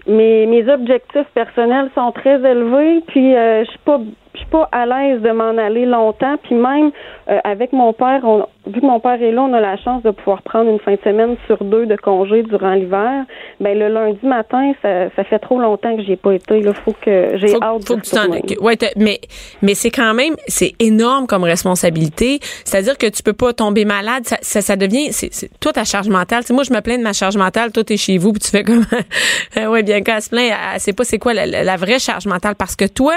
Mes, 0.08 0.46
mes 0.46 0.68
objectifs 0.72 1.28
personnels 1.36 1.90
sont 1.94 2.12
très 2.14 2.36
élevés, 2.36 3.02
puis 3.08 3.36
euh, 3.36 3.64
je 3.66 3.70
suis 3.70 3.80
pas. 3.80 4.00
Suis 4.40 4.48
pas 4.48 4.68
à 4.72 4.86
l'aise 4.86 5.22
de 5.22 5.32
m'en 5.32 5.58
aller 5.58 5.86
longtemps. 5.86 6.36
Puis 6.44 6.56
même 6.56 6.92
euh, 7.30 7.38
avec 7.44 7.74
mon 7.74 7.94
père, 7.94 8.22
on, 8.24 8.46
vu 8.68 8.80
que 8.82 8.86
mon 8.86 9.00
père 9.00 9.22
est 9.22 9.32
là, 9.32 9.42
on 9.44 9.54
a 9.54 9.60
la 9.62 9.78
chance 9.78 10.02
de 10.04 10.12
pouvoir 10.12 10.42
prendre 10.44 10.70
une 10.70 10.80
fin 10.80 10.94
de 10.94 11.00
semaine 11.04 11.36
sur 11.48 11.64
deux 11.64 11.86
de 11.86 11.96
congé 11.96 12.44
durant 12.44 12.74
l'hiver. 12.74 13.26
Ben 13.60 13.78
le 13.78 13.88
lundi 13.90 14.26
matin, 14.26 14.74
ça, 14.82 15.10
ça 15.16 15.24
fait 15.24 15.40
trop 15.40 15.60
longtemps 15.60 15.96
que 15.96 16.04
j'y 16.04 16.14
ai 16.14 16.16
pas 16.18 16.34
été. 16.34 16.60
Il 16.60 16.74
faut 16.74 16.94
que 17.02 17.38
j'ai 17.38 17.54
hâte 17.62 17.86
faut 17.86 17.96
de 17.96 18.02
que 18.02 18.56
tu. 18.56 18.60
Ouais, 18.62 18.78
mais 18.98 19.20
mais 19.62 19.74
c'est 19.76 19.92
quand 19.92 20.14
même 20.14 20.36
c'est 20.48 20.74
énorme 20.80 21.28
comme 21.28 21.44
responsabilité. 21.44 22.40
C'est-à-dire 22.64 22.98
que 22.98 23.08
tu 23.08 23.24
peux 23.24 23.34
pas 23.34 23.54
tomber 23.54 23.86
malade. 23.86 24.24
Ça, 24.26 24.38
ça, 24.42 24.62
ça 24.62 24.76
devient 24.76 25.12
c'est 25.12 25.34
c'est- 25.34 25.50
toi 25.60 25.74
ta 25.74 25.84
charge 25.84 26.10
mentale. 26.10 26.42
Tu 26.42 26.48
sais, 26.48 26.54
moi 26.54 26.64
je 26.64 26.74
me 26.74 26.80
plains 26.82 26.98
de 26.98 27.04
ma 27.04 27.14
charge 27.14 27.38
mentale. 27.38 27.72
Toi 27.72 27.84
t'es 27.84 27.98
chez 27.98 28.18
vous 28.18 28.32
puis 28.34 28.42
tu 28.42 28.50
fais 28.50 28.64
comme 28.64 28.86
ouais 29.72 29.84
bien 29.84 30.02
qu'elle 30.02 30.22
se 30.22 30.30
plaint. 30.30 30.52
Elle 30.74 30.80
sait 30.80 30.94
pas 30.94 31.04
c'est 31.04 31.20
quoi 31.20 31.34
la, 31.34 31.46
la- 31.46 31.64
la 31.64 31.76
vraie 31.76 32.00
charge 32.00 32.26
mentale 32.26 32.56
parce 32.56 32.76
que 32.76 32.86
toi 32.86 33.14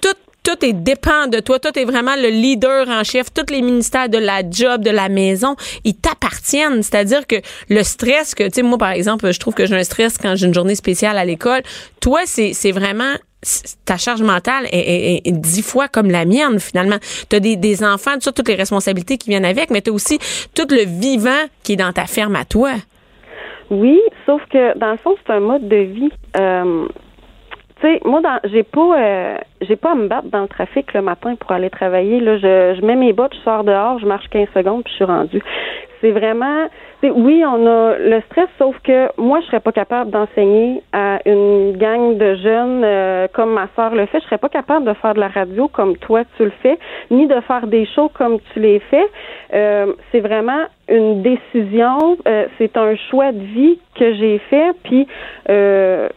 tout 0.00 0.08
tout 0.42 0.64
est 0.64 0.72
dépend 0.72 1.26
de 1.26 1.40
toi. 1.40 1.58
Toi, 1.58 1.72
tu 1.72 1.80
es 1.80 1.84
vraiment 1.84 2.16
le 2.16 2.28
leader 2.28 2.88
en 2.88 3.04
chef. 3.04 3.32
Tous 3.32 3.52
les 3.52 3.62
ministères 3.62 4.08
de 4.08 4.18
la 4.18 4.42
job, 4.48 4.82
de 4.82 4.90
la 4.90 5.08
maison, 5.08 5.56
ils 5.84 5.96
t'appartiennent. 5.96 6.82
C'est-à-dire 6.82 7.26
que 7.26 7.36
le 7.68 7.82
stress 7.82 8.34
que, 8.34 8.44
tu 8.44 8.50
sais, 8.54 8.62
moi, 8.62 8.78
par 8.78 8.90
exemple, 8.90 9.32
je 9.32 9.38
trouve 9.38 9.54
que 9.54 9.66
j'ai 9.66 9.76
un 9.76 9.84
stress 9.84 10.18
quand 10.18 10.34
j'ai 10.36 10.46
une 10.46 10.54
journée 10.54 10.74
spéciale 10.74 11.18
à 11.18 11.24
l'école. 11.24 11.62
Toi, 12.00 12.20
c'est 12.24 12.72
vraiment 12.72 13.14
ta 13.86 13.96
charge 13.96 14.20
mentale 14.22 14.66
est 14.70 15.32
dix 15.32 15.62
fois 15.62 15.88
comme 15.88 16.10
la 16.10 16.26
mienne, 16.26 16.60
finalement. 16.60 16.98
Tu 17.30 17.36
as 17.36 17.40
des, 17.40 17.56
des 17.56 17.82
enfants, 17.82 18.18
tu 18.20 18.28
as 18.28 18.32
toutes 18.32 18.48
les 18.48 18.54
responsabilités 18.54 19.16
qui 19.16 19.30
viennent 19.30 19.46
avec, 19.46 19.70
mais 19.70 19.80
tu 19.80 19.90
as 19.90 19.94
aussi 19.94 20.18
tout 20.54 20.66
le 20.70 20.84
vivant 20.84 21.48
qui 21.62 21.72
est 21.72 21.76
dans 21.76 21.92
ta 21.92 22.04
ferme 22.04 22.36
à 22.36 22.44
toi. 22.44 22.72
Oui, 23.70 24.00
sauf 24.26 24.42
que 24.52 24.76
dans 24.78 24.90
le 24.90 24.96
fond, 24.98 25.14
c'est 25.24 25.32
un 25.32 25.40
mode 25.40 25.68
de 25.68 25.76
vie. 25.76 26.10
Euh, 26.38 26.86
tu 27.80 27.86
sais, 27.86 28.00
moi, 28.04 28.20
j'ai 28.44 28.62
pas, 28.62 28.98
euh, 28.98 29.36
j'ai 29.62 29.76
pas 29.76 29.92
à 29.92 29.94
me 29.94 30.06
battre 30.06 30.28
dans 30.28 30.42
le 30.42 30.48
trafic 30.48 30.92
le 30.92 31.02
matin 31.02 31.34
pour 31.36 31.52
aller 31.52 31.70
travailler. 31.70 32.20
Là, 32.20 32.36
je, 32.36 32.76
je 32.78 32.84
mets 32.84 32.96
mes 32.96 33.12
bottes, 33.12 33.34
je 33.34 33.40
sors 33.40 33.64
dehors, 33.64 33.98
je 33.98 34.06
marche 34.06 34.28
15 34.28 34.48
secondes, 34.54 34.84
puis 34.84 34.92
je 34.92 34.96
suis 34.96 35.04
rendue. 35.04 35.42
C'est 36.00 36.12
vraiment, 36.12 36.66
oui, 37.02 37.44
on 37.46 37.66
a 37.66 37.98
le 37.98 38.20
stress, 38.22 38.48
sauf 38.58 38.74
que 38.82 39.08
moi, 39.20 39.40
je 39.40 39.46
serais 39.46 39.60
pas 39.60 39.72
capable 39.72 40.10
d'enseigner 40.10 40.82
à 40.92 41.18
une 41.26 41.76
gang 41.76 42.16
de 42.16 42.34
jeunes 42.36 42.82
euh, 42.84 43.28
comme 43.32 43.52
ma 43.52 43.68
sœur 43.76 43.94
le 43.94 44.06
fait. 44.06 44.20
Je 44.20 44.24
serais 44.24 44.38
pas 44.38 44.48
capable 44.48 44.86
de 44.86 44.94
faire 44.94 45.14
de 45.14 45.20
la 45.20 45.28
radio 45.28 45.68
comme 45.68 45.96
toi 45.98 46.22
tu 46.36 46.44
le 46.44 46.52
fais, 46.62 46.78
ni 47.10 47.26
de 47.26 47.40
faire 47.40 47.66
des 47.66 47.86
shows 47.86 48.10
comme 48.14 48.38
tu 48.52 48.60
les 48.60 48.78
fais. 48.78 49.06
Euh, 49.52 49.92
c'est 50.10 50.20
vraiment 50.20 50.64
une 50.88 51.22
décision, 51.22 52.16
euh, 52.26 52.46
c'est 52.56 52.76
un 52.76 52.96
choix 53.10 53.32
de 53.32 53.40
vie 53.40 53.78
que 53.94 54.14
j'ai 54.14 54.38
fait, 54.50 54.72
puis 54.84 55.06
euh, 55.50 56.08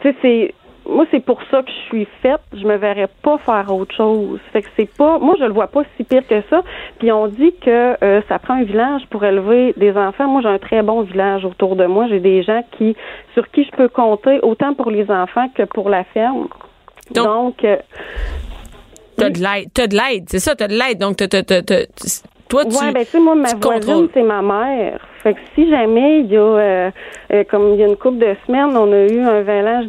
tu 0.00 0.08
sais, 0.08 0.16
c'est 0.20 0.54
moi, 0.88 1.06
c'est 1.10 1.24
pour 1.24 1.40
ça 1.50 1.62
que 1.62 1.70
je 1.70 1.86
suis 1.88 2.08
faite. 2.22 2.40
Je 2.52 2.64
me 2.66 2.76
verrais 2.76 3.08
pas 3.22 3.38
faire 3.38 3.72
autre 3.74 3.94
chose. 3.94 4.40
Fait 4.52 4.62
que 4.62 4.68
c'est 4.76 4.90
pas, 4.96 5.18
moi, 5.18 5.34
je 5.38 5.44
le 5.44 5.52
vois 5.52 5.68
pas 5.68 5.82
si 5.96 6.04
pire 6.04 6.26
que 6.26 6.40
ça. 6.50 6.62
Puis 6.98 7.10
on 7.12 7.28
dit 7.28 7.54
que 7.60 7.96
euh, 8.04 8.20
ça 8.28 8.38
prend 8.38 8.54
un 8.54 8.64
village 8.64 9.02
pour 9.10 9.24
élever 9.24 9.74
des 9.76 9.96
enfants. 9.96 10.26
Moi, 10.28 10.42
j'ai 10.42 10.48
un 10.48 10.58
très 10.58 10.82
bon 10.82 11.02
village 11.02 11.44
autour 11.44 11.76
de 11.76 11.86
moi. 11.86 12.06
J'ai 12.08 12.20
des 12.20 12.42
gens 12.42 12.62
qui, 12.76 12.96
sur 13.34 13.48
qui 13.50 13.64
je 13.64 13.70
peux 13.76 13.88
compter 13.88 14.40
autant 14.42 14.74
pour 14.74 14.90
les 14.90 15.10
enfants 15.10 15.48
que 15.54 15.62
pour 15.62 15.88
la 15.88 16.04
ferme. 16.04 16.48
Donc- 17.14 17.24
Donc, 17.26 17.64
euh, 17.64 17.76
T'as 19.16 19.30
de 19.30 19.38
l'aide. 19.38 19.68
T'as 19.74 19.86
de 19.86 19.94
l'aide, 19.94 20.24
c'est 20.28 20.38
ça, 20.38 20.54
t'as 20.56 20.68
de 20.68 20.72
l'aide. 20.74 20.98
Donc, 20.98 21.16
t'as- 21.16 21.28
t'as- 21.28 21.42
t'as- 21.42 21.62
t'as- 21.62 21.86
toi, 22.48 22.64
tu. 22.64 22.76
Ouais, 22.76 22.92
ben 22.92 23.04
tu 23.04 23.10
sais, 23.10 23.20
moi, 23.20 23.34
ma 23.34 23.48
voisine, 23.54 24.08
c'est 24.14 24.22
ma 24.22 24.42
mère. 24.42 25.00
Fait 25.22 25.34
que 25.34 25.40
si 25.54 25.68
jamais 25.70 26.20
il 26.20 26.26
y 26.32 26.36
a, 26.36 26.40
euh, 26.40 26.90
euh, 27.32 27.44
comme 27.50 27.74
il 27.74 27.80
y 27.80 27.84
a 27.84 27.86
une 27.86 27.96
couple 27.96 28.18
de 28.18 28.34
semaines, 28.46 28.76
on 28.76 28.90
a 28.92 29.06
eu 29.06 29.20
un 29.20 29.42
village 29.42 29.86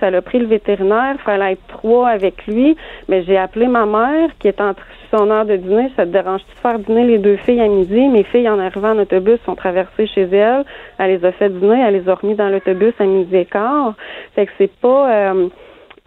ça 0.00 0.10
l'a 0.10 0.22
pris 0.22 0.38
le 0.38 0.46
vétérinaire, 0.46 1.16
fallait 1.24 1.52
être 1.52 1.66
trois 1.68 2.08
avec 2.08 2.46
lui, 2.46 2.76
mais 3.08 3.22
j'ai 3.24 3.36
appelé 3.36 3.66
ma 3.66 3.86
mère 3.86 4.30
qui 4.38 4.48
est 4.48 4.60
entrée 4.60 4.84
sur 5.08 5.18
son 5.18 5.30
heure 5.30 5.44
de 5.46 5.56
dîner. 5.56 5.90
Ça 5.96 6.04
te 6.04 6.10
dérange-tu 6.10 6.54
de 6.54 6.58
faire 6.60 6.78
dîner 6.78 7.04
les 7.04 7.18
deux 7.18 7.36
filles 7.36 7.60
à 7.60 7.68
midi? 7.68 8.08
Mes 8.08 8.24
filles, 8.24 8.48
en 8.48 8.58
arrivant 8.58 8.90
en 8.90 8.98
autobus, 8.98 9.38
sont 9.44 9.54
traversées 9.54 10.06
chez 10.06 10.28
elle. 10.32 10.64
Elle 10.98 11.10
les 11.10 11.24
a 11.24 11.32
fait 11.32 11.48
dîner, 11.50 11.82
elle 11.86 11.94
les 11.94 12.08
a 12.08 12.14
remis 12.14 12.34
dans 12.34 12.48
l'autobus 12.48 12.94
à 12.98 13.04
midi 13.04 13.36
et 13.36 13.44
quart. 13.44 13.94
Fait 14.34 14.46
que 14.46 14.52
c'est 14.58 14.72
pas... 14.80 15.32
euh, 15.32 15.48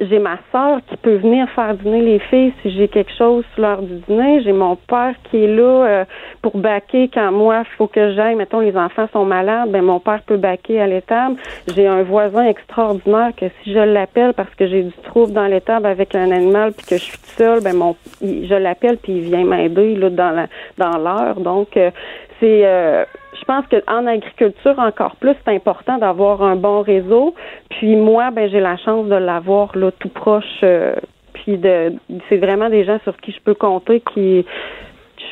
j'ai 0.02 0.20
ma 0.20 0.38
sœur 0.52 0.80
qui 0.88 0.98
peut 0.98 1.16
venir 1.16 1.48
faire 1.52 1.76
dîner 1.76 2.02
les 2.02 2.20
filles 2.20 2.54
si 2.62 2.72
j'ai 2.72 2.88
quelque 2.88 3.12
chose 3.16 3.46
sur 3.54 3.62
l'heure 3.62 3.82
du 3.82 3.96
dîner. 4.08 4.42
J'ai 4.42 4.52
mon 4.52 4.76
père 4.76 5.14
qui 5.30 5.44
est 5.44 5.48
là 5.48 5.86
euh, 5.86 6.06
pour 6.42 6.58
baquer 6.58 7.10
quand 7.14 7.32
moi, 7.32 7.64
il 7.66 7.76
faut 7.78 7.88
que 7.88 8.14
j'aille. 8.14 8.36
Mettons, 8.36 8.60
les 8.60 8.76
enfants 8.76 9.08
sont 9.14 9.26
malades, 9.26 9.70
ben 9.70 9.84
mon 9.84 10.00
père 10.00 10.22
peut 10.26 10.38
baquer 10.38 10.82
à 10.82 10.88
l'étable. 10.88 11.36
J'ai 11.76 11.88
un 11.88 12.02
voisin 12.04 12.46
extraordinaire 12.46 13.32
que 13.38 13.46
si 13.64 13.74
je 13.74 13.80
l'appelle 13.80 14.34
parce 14.34 14.54
que 14.56 14.68
j'ai 14.68 14.84
du 14.84 14.94
trouble 15.04 15.34
dans 15.34 15.48
l'étable 15.48 15.86
avec 15.86 16.16
un 16.16 16.32
animal 16.32 16.74
puis 16.74 16.86
que 16.88 16.98
je 16.98 17.04
suis 17.04 17.20
seule, 17.38 17.62
ben 17.62 17.76
mon, 17.76 17.96
je 18.22 18.56
l'appelle 18.56 18.98
puis 18.98 19.14
il 19.14 19.22
vient 19.22 19.46
m'aider 19.46 19.96
là 19.96 20.10
dans 20.10 20.32
la 20.32 20.48
dans 20.78 20.98
l'heure. 20.98 21.40
Donc 21.40 21.78
euh, 21.78 21.92
c'est 22.40 22.62
euh, 22.66 23.06
je 23.42 23.46
pense 23.46 23.66
qu'en 23.68 24.06
agriculture, 24.06 24.78
encore 24.78 25.16
plus, 25.16 25.36
c'est 25.44 25.54
important 25.54 25.98
d'avoir 25.98 26.44
un 26.44 26.56
bon 26.56 26.82
réseau. 26.82 27.34
Puis 27.70 27.96
moi, 27.96 28.30
ben 28.32 28.50
j'ai 28.50 28.60
la 28.60 28.78
chance 28.78 29.08
de 29.08 29.16
l'avoir 29.16 29.76
là 29.76 29.92
tout 29.92 30.10
proche. 30.10 30.46
euh, 30.64 30.96
puis 31.34 31.58
de, 31.58 31.94
c'est 32.30 32.38
vraiment 32.38 32.70
des 32.70 32.84
gens 32.84 33.00
sur 33.04 33.18
qui 33.18 33.32
je 33.32 33.40
peux 33.44 33.56
compter 33.56 34.02
qui 34.14 34.46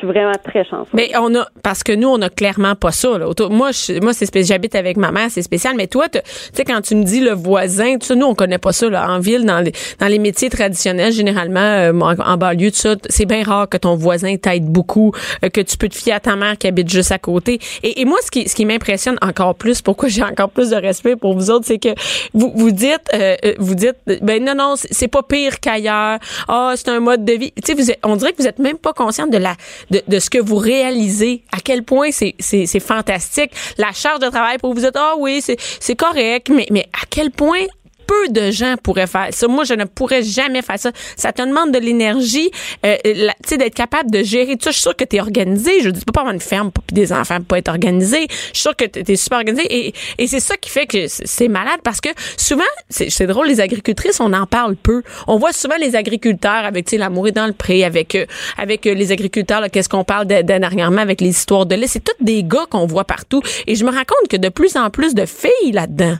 suis 0.00 0.06
vraiment 0.06 0.32
très 0.44 0.64
chanceuse. 0.64 0.92
Mais 0.92 1.10
on 1.18 1.34
a 1.34 1.46
parce 1.62 1.82
que 1.82 1.92
nous 1.92 2.08
on 2.08 2.20
a 2.22 2.28
clairement 2.28 2.74
pas 2.74 2.92
ça 2.92 3.18
là. 3.18 3.26
Moi 3.50 3.70
je, 3.72 4.00
moi 4.00 4.12
c'est 4.12 4.30
j'habite 4.44 4.74
avec 4.74 4.96
ma 4.96 5.12
mère, 5.12 5.28
c'est 5.30 5.42
spécial 5.42 5.74
mais 5.76 5.86
toi 5.86 6.08
tu 6.08 6.18
sais 6.52 6.64
quand 6.64 6.80
tu 6.80 6.94
me 6.94 7.04
dis 7.04 7.20
le 7.20 7.32
voisin, 7.32 7.96
tout 7.98 8.06
ça 8.06 8.14
nous 8.14 8.26
on 8.26 8.34
connaît 8.34 8.58
pas 8.58 8.72
ça 8.72 8.88
là 8.88 9.10
en 9.10 9.18
ville 9.18 9.44
dans 9.44 9.60
les 9.60 9.72
dans 9.98 10.06
les 10.06 10.18
métiers 10.18 10.50
traditionnels 10.50 11.12
généralement 11.12 11.60
euh, 11.60 11.92
en, 11.92 12.18
en 12.18 12.36
banlieue 12.36 12.70
tout 12.70 12.76
ça, 12.76 12.94
c'est 13.08 13.26
bien 13.26 13.42
rare 13.42 13.68
que 13.68 13.76
ton 13.76 13.96
voisin 13.96 14.36
t'aide 14.36 14.64
beaucoup, 14.64 15.12
euh, 15.44 15.48
que 15.48 15.60
tu 15.60 15.76
peux 15.76 15.88
te 15.88 15.96
fier 15.96 16.12
à 16.12 16.20
ta 16.20 16.36
mère 16.36 16.56
qui 16.58 16.66
habite 16.66 16.88
juste 16.88 17.12
à 17.12 17.18
côté. 17.18 17.58
Et, 17.82 18.00
et 18.00 18.04
moi 18.04 18.18
ce 18.22 18.30
qui 18.30 18.48
ce 18.48 18.54
qui 18.54 18.64
m'impressionne 18.64 19.18
encore 19.22 19.54
plus, 19.54 19.82
pourquoi 19.82 20.08
j'ai 20.08 20.22
encore 20.22 20.50
plus 20.50 20.70
de 20.70 20.76
respect 20.76 21.16
pour 21.16 21.34
vous 21.34 21.50
autres, 21.50 21.66
c'est 21.66 21.78
que 21.78 21.90
vous 22.34 22.52
vous 22.54 22.70
dites 22.70 23.02
euh, 23.14 23.36
euh, 23.44 23.54
vous 23.58 23.74
dites 23.74 23.96
ben 24.22 24.44
non 24.44 24.54
non, 24.54 24.74
c'est 24.76 25.08
pas 25.08 25.22
pire 25.22 25.60
qu'ailleurs. 25.60 26.18
Ah, 26.48 26.72
c'est 26.76 26.88
un 26.88 27.00
mode 27.00 27.24
de 27.24 27.32
vie. 27.32 27.52
Tu 27.64 27.74
sais 27.76 27.98
on 28.04 28.16
dirait 28.16 28.32
que 28.32 28.42
vous 28.42 28.48
êtes 28.48 28.58
même 28.58 28.78
pas 28.78 28.92
consciente 28.92 29.30
de 29.30 29.38
la 29.38 29.54
de, 29.90 30.02
de 30.06 30.18
ce 30.18 30.30
que 30.30 30.38
vous 30.38 30.56
réalisez, 30.56 31.42
à 31.52 31.60
quel 31.60 31.82
point 31.84 32.10
c'est 32.10 32.34
c'est 32.38 32.66
c'est 32.66 32.80
fantastique. 32.80 33.52
La 33.78 33.92
charge 33.92 34.20
de 34.20 34.28
travail 34.28 34.58
pour 34.58 34.74
vous 34.74 34.84
êtes 34.84 34.96
ah 34.96 35.14
oui, 35.18 35.40
c'est 35.42 35.56
c'est 35.80 35.96
correct, 35.96 36.48
mais 36.48 36.66
mais 36.70 36.86
à 36.92 37.06
quel 37.08 37.30
point 37.30 37.66
peu 38.10 38.28
de 38.32 38.50
gens 38.50 38.74
pourraient 38.82 39.06
faire 39.06 39.28
ça. 39.30 39.46
Moi, 39.46 39.62
je 39.62 39.74
ne 39.74 39.84
pourrais 39.84 40.22
jamais 40.24 40.62
faire 40.62 40.78
ça. 40.80 40.90
Ça 41.16 41.32
te 41.32 41.42
demande 41.42 41.70
de 41.72 41.78
l'énergie, 41.78 42.50
euh, 42.84 42.96
la- 43.04 43.34
tu 43.34 43.50
sais, 43.50 43.56
d'être 43.56 43.74
capable 43.74 44.10
de 44.10 44.22
gérer 44.24 44.56
tout 44.56 44.64
ça. 44.64 44.70
Je 44.70 44.76
suis 44.76 44.82
sûre 44.82 44.96
que 44.96 45.04
tu 45.04 45.16
es 45.16 45.20
organisé. 45.20 45.80
Je 45.82 45.90
dis 45.90 46.04
pas 46.04 46.22
avoir 46.22 46.34
une 46.34 46.40
ferme 46.40 46.70
puis 46.72 46.82
des 46.92 47.12
enfants 47.12 47.36
pour 47.36 47.46
pas 47.46 47.58
être 47.58 47.68
organisé. 47.68 48.26
Je 48.28 48.34
suis 48.34 48.62
sûre 48.62 48.74
que 48.74 48.84
tu 48.84 49.12
es 49.12 49.16
super 49.16 49.38
organisé. 49.38 49.64
Et, 49.72 49.94
et 50.18 50.26
c'est 50.26 50.40
ça 50.40 50.56
qui 50.56 50.70
fait 50.70 50.86
que 50.86 51.06
c'est 51.08 51.46
malade 51.48 51.80
parce 51.84 52.00
que 52.00 52.08
souvent, 52.36 52.64
c'est 52.88 53.26
drôle, 53.26 53.46
les 53.46 53.60
agricultrices, 53.60 54.18
on 54.20 54.32
en 54.32 54.46
parle 54.46 54.74
peu. 54.74 55.02
On 55.28 55.36
voit 55.38 55.52
souvent 55.52 55.76
les 55.80 55.94
agriculteurs 55.94 56.64
avec, 56.64 56.86
tu 56.86 56.90
sais, 56.90 56.96
l'amour 56.98 57.28
est 57.28 57.32
dans 57.32 57.46
le 57.46 57.52
pré, 57.52 57.84
avec, 57.84 58.14
euh, 58.16 58.26
avec 58.58 58.86
euh, 58.86 58.94
les 58.94 59.12
agriculteurs, 59.12 59.62
qu'est-ce 59.70 59.88
qu'on 59.88 60.04
parle 60.04 60.26
de- 60.26 60.42
de- 60.42 60.58
dernièrement 60.58 61.02
avec 61.02 61.20
les 61.20 61.28
histoires 61.30 61.66
de 61.66 61.74
lait. 61.76 61.86
C'est 61.86 62.02
tous 62.02 62.24
des 62.24 62.42
gars 62.42 62.66
qu'on 62.68 62.86
voit 62.86 63.04
partout. 63.04 63.42
Et 63.68 63.74
je 63.76 63.84
me 63.84 63.90
rends 63.90 63.98
compte 64.06 64.28
que 64.28 64.36
de 64.36 64.48
plus 64.48 64.76
en 64.76 64.90
plus 64.90 65.14
de 65.14 65.26
filles 65.26 65.72
là-dedans. 65.72 66.16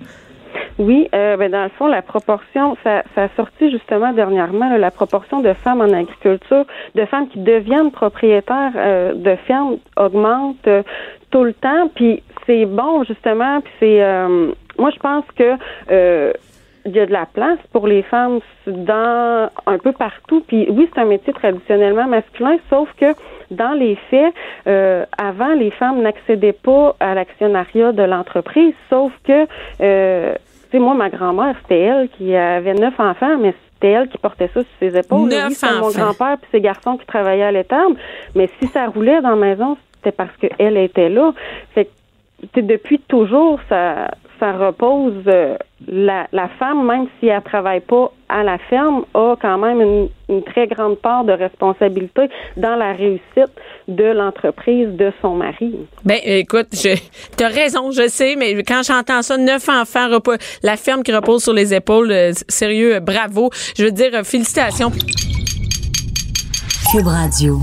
Oui, 0.79 1.09
euh, 1.15 1.37
ben 1.37 1.51
dans 1.51 1.65
le 1.65 1.69
fond, 1.71 1.87
la 1.87 2.03
proportion, 2.03 2.77
ça, 2.83 3.03
ça 3.15 3.25
a 3.25 3.29
sorti 3.37 3.71
justement 3.71 4.13
dernièrement, 4.13 4.71
là, 4.71 4.79
la 4.79 4.91
proportion 4.91 5.41
de 5.41 5.53
femmes 5.53 5.81
en 5.81 5.93
agriculture, 5.93 6.65
de 6.95 7.05
femmes 7.05 7.29
qui 7.29 7.41
deviennent 7.41 7.91
propriétaires 7.91 8.73
euh, 8.77 9.15
de 9.15 9.37
fermes 9.47 9.77
augmente 9.97 10.67
euh, 10.67 10.83
tout 11.31 11.45
le 11.45 11.53
temps. 11.53 11.89
Puis 11.95 12.23
c'est 12.47 12.67
bon 12.67 13.05
justement. 13.05 13.61
Puis 13.61 13.73
c'est, 13.81 14.03
euh, 14.03 14.53
moi 14.79 14.91
je 14.91 14.99
pense 14.99 15.25
que 15.37 15.57
euh, 15.91 16.33
il 16.87 16.93
y 16.93 17.01
a 17.01 17.07
de 17.07 17.13
la 17.13 17.27
place 17.27 17.59
pour 17.73 17.87
les 17.87 18.03
femmes 18.03 18.41
dans 18.67 19.51
un 19.67 19.79
peu 19.79 19.93
partout. 19.93 20.43
Puis 20.47 20.67
oui, 20.71 20.89
c'est 20.93 21.01
un 21.01 21.05
métier 21.05 21.33
traditionnellement 21.33 22.07
masculin, 22.07 22.57
sauf 22.71 22.89
que 22.99 23.13
dans 23.51 23.73
les 23.73 23.97
faits, 24.11 24.35
euh, 24.67 25.05
avant, 25.19 25.55
les 25.55 25.71
femmes 25.71 26.03
n'accédaient 26.03 26.53
pas 26.53 26.95
à 27.01 27.15
l'actionnariat 27.15 27.93
de 27.93 28.03
l'entreprise, 28.03 28.75
sauf 28.89 29.13
que, 29.25 29.47
euh, 29.81 30.35
tu 30.65 30.71
sais, 30.71 30.79
moi, 30.79 30.95
ma 30.95 31.11
grand-mère, 31.11 31.55
c'était 31.63 31.81
elle 31.81 32.09
qui 32.11 32.35
avait 32.35 32.75
neuf 32.75 32.99
enfants, 32.99 33.39
mais 33.39 33.55
c'était 33.75 33.93
elle 33.93 34.09
qui 34.09 34.19
portait 34.19 34.49
ça 34.49 34.61
sur 34.61 34.73
ses 34.79 34.97
épaules. 34.97 35.29
Neuf 35.29 35.49
oui, 35.49 35.55
c'était 35.55 35.81
mon 35.81 35.91
grand-père 35.91 36.39
puis 36.39 36.51
ses 36.53 36.61
garçons 36.61 36.97
qui 36.97 37.07
travaillaient 37.07 37.45
à 37.45 37.53
l'étable, 37.53 37.97
mais 38.35 38.49
si 38.61 38.69
ça 38.69 38.87
roulait 38.87 39.21
dans 39.21 39.31
la 39.31 39.37
maison, 39.37 39.77
c'était 39.97 40.13
parce 40.13 40.37
qu'elle 40.37 40.77
était 40.77 41.09
là. 41.09 41.33
Fait 41.75 41.89
que 42.55 42.61
depuis 42.61 42.99
toujours, 43.01 43.59
ça, 43.69 44.11
ça 44.41 44.53
repose 44.53 45.23
euh, 45.27 45.57
la, 45.87 46.27
la 46.33 46.49
femme, 46.59 46.87
même 46.87 47.07
si 47.19 47.27
elle 47.27 47.43
travaille 47.43 47.81
pas 47.81 48.13
à 48.29 48.43
la 48.43 48.59
ferme, 48.59 49.05
a 49.15 49.35
quand 49.41 49.59
même 49.59 49.81
une, 49.81 50.09
une 50.29 50.43
très 50.43 50.67
grande 50.67 50.99
part 50.99 51.25
de 51.25 51.33
responsabilité 51.33 52.29
dans 52.57 52.77
la 52.77 52.93
réussite 52.93 53.53
de 53.89 54.05
l'entreprise 54.05 54.89
de 54.97 55.13
son 55.21 55.35
mari. 55.35 55.75
Ben, 56.05 56.19
écoute, 56.25 56.69
je, 56.73 56.99
t'as 57.37 57.49
raison, 57.49 57.91
je 57.91 58.09
sais, 58.09 58.37
mais 58.37 58.63
quand 58.63 58.83
j'entends 58.83 59.23
ça, 59.23 59.37
neuf 59.37 59.69
enfants, 59.69 60.09
la 60.63 60.77
ferme 60.77 61.03
qui 61.03 61.13
repose 61.13 61.43
sur 61.43 61.53
les 61.53 61.75
épaules, 61.75 62.11
euh, 62.11 62.33
sérieux, 62.49 62.97
euh, 62.97 63.01
bravo. 63.01 63.51
Je 63.77 63.85
veux 63.85 63.93
dire, 63.93 64.11
euh, 64.15 64.23
félicitations. 64.23 64.91
Cube 66.91 67.07
Radio. 67.07 67.59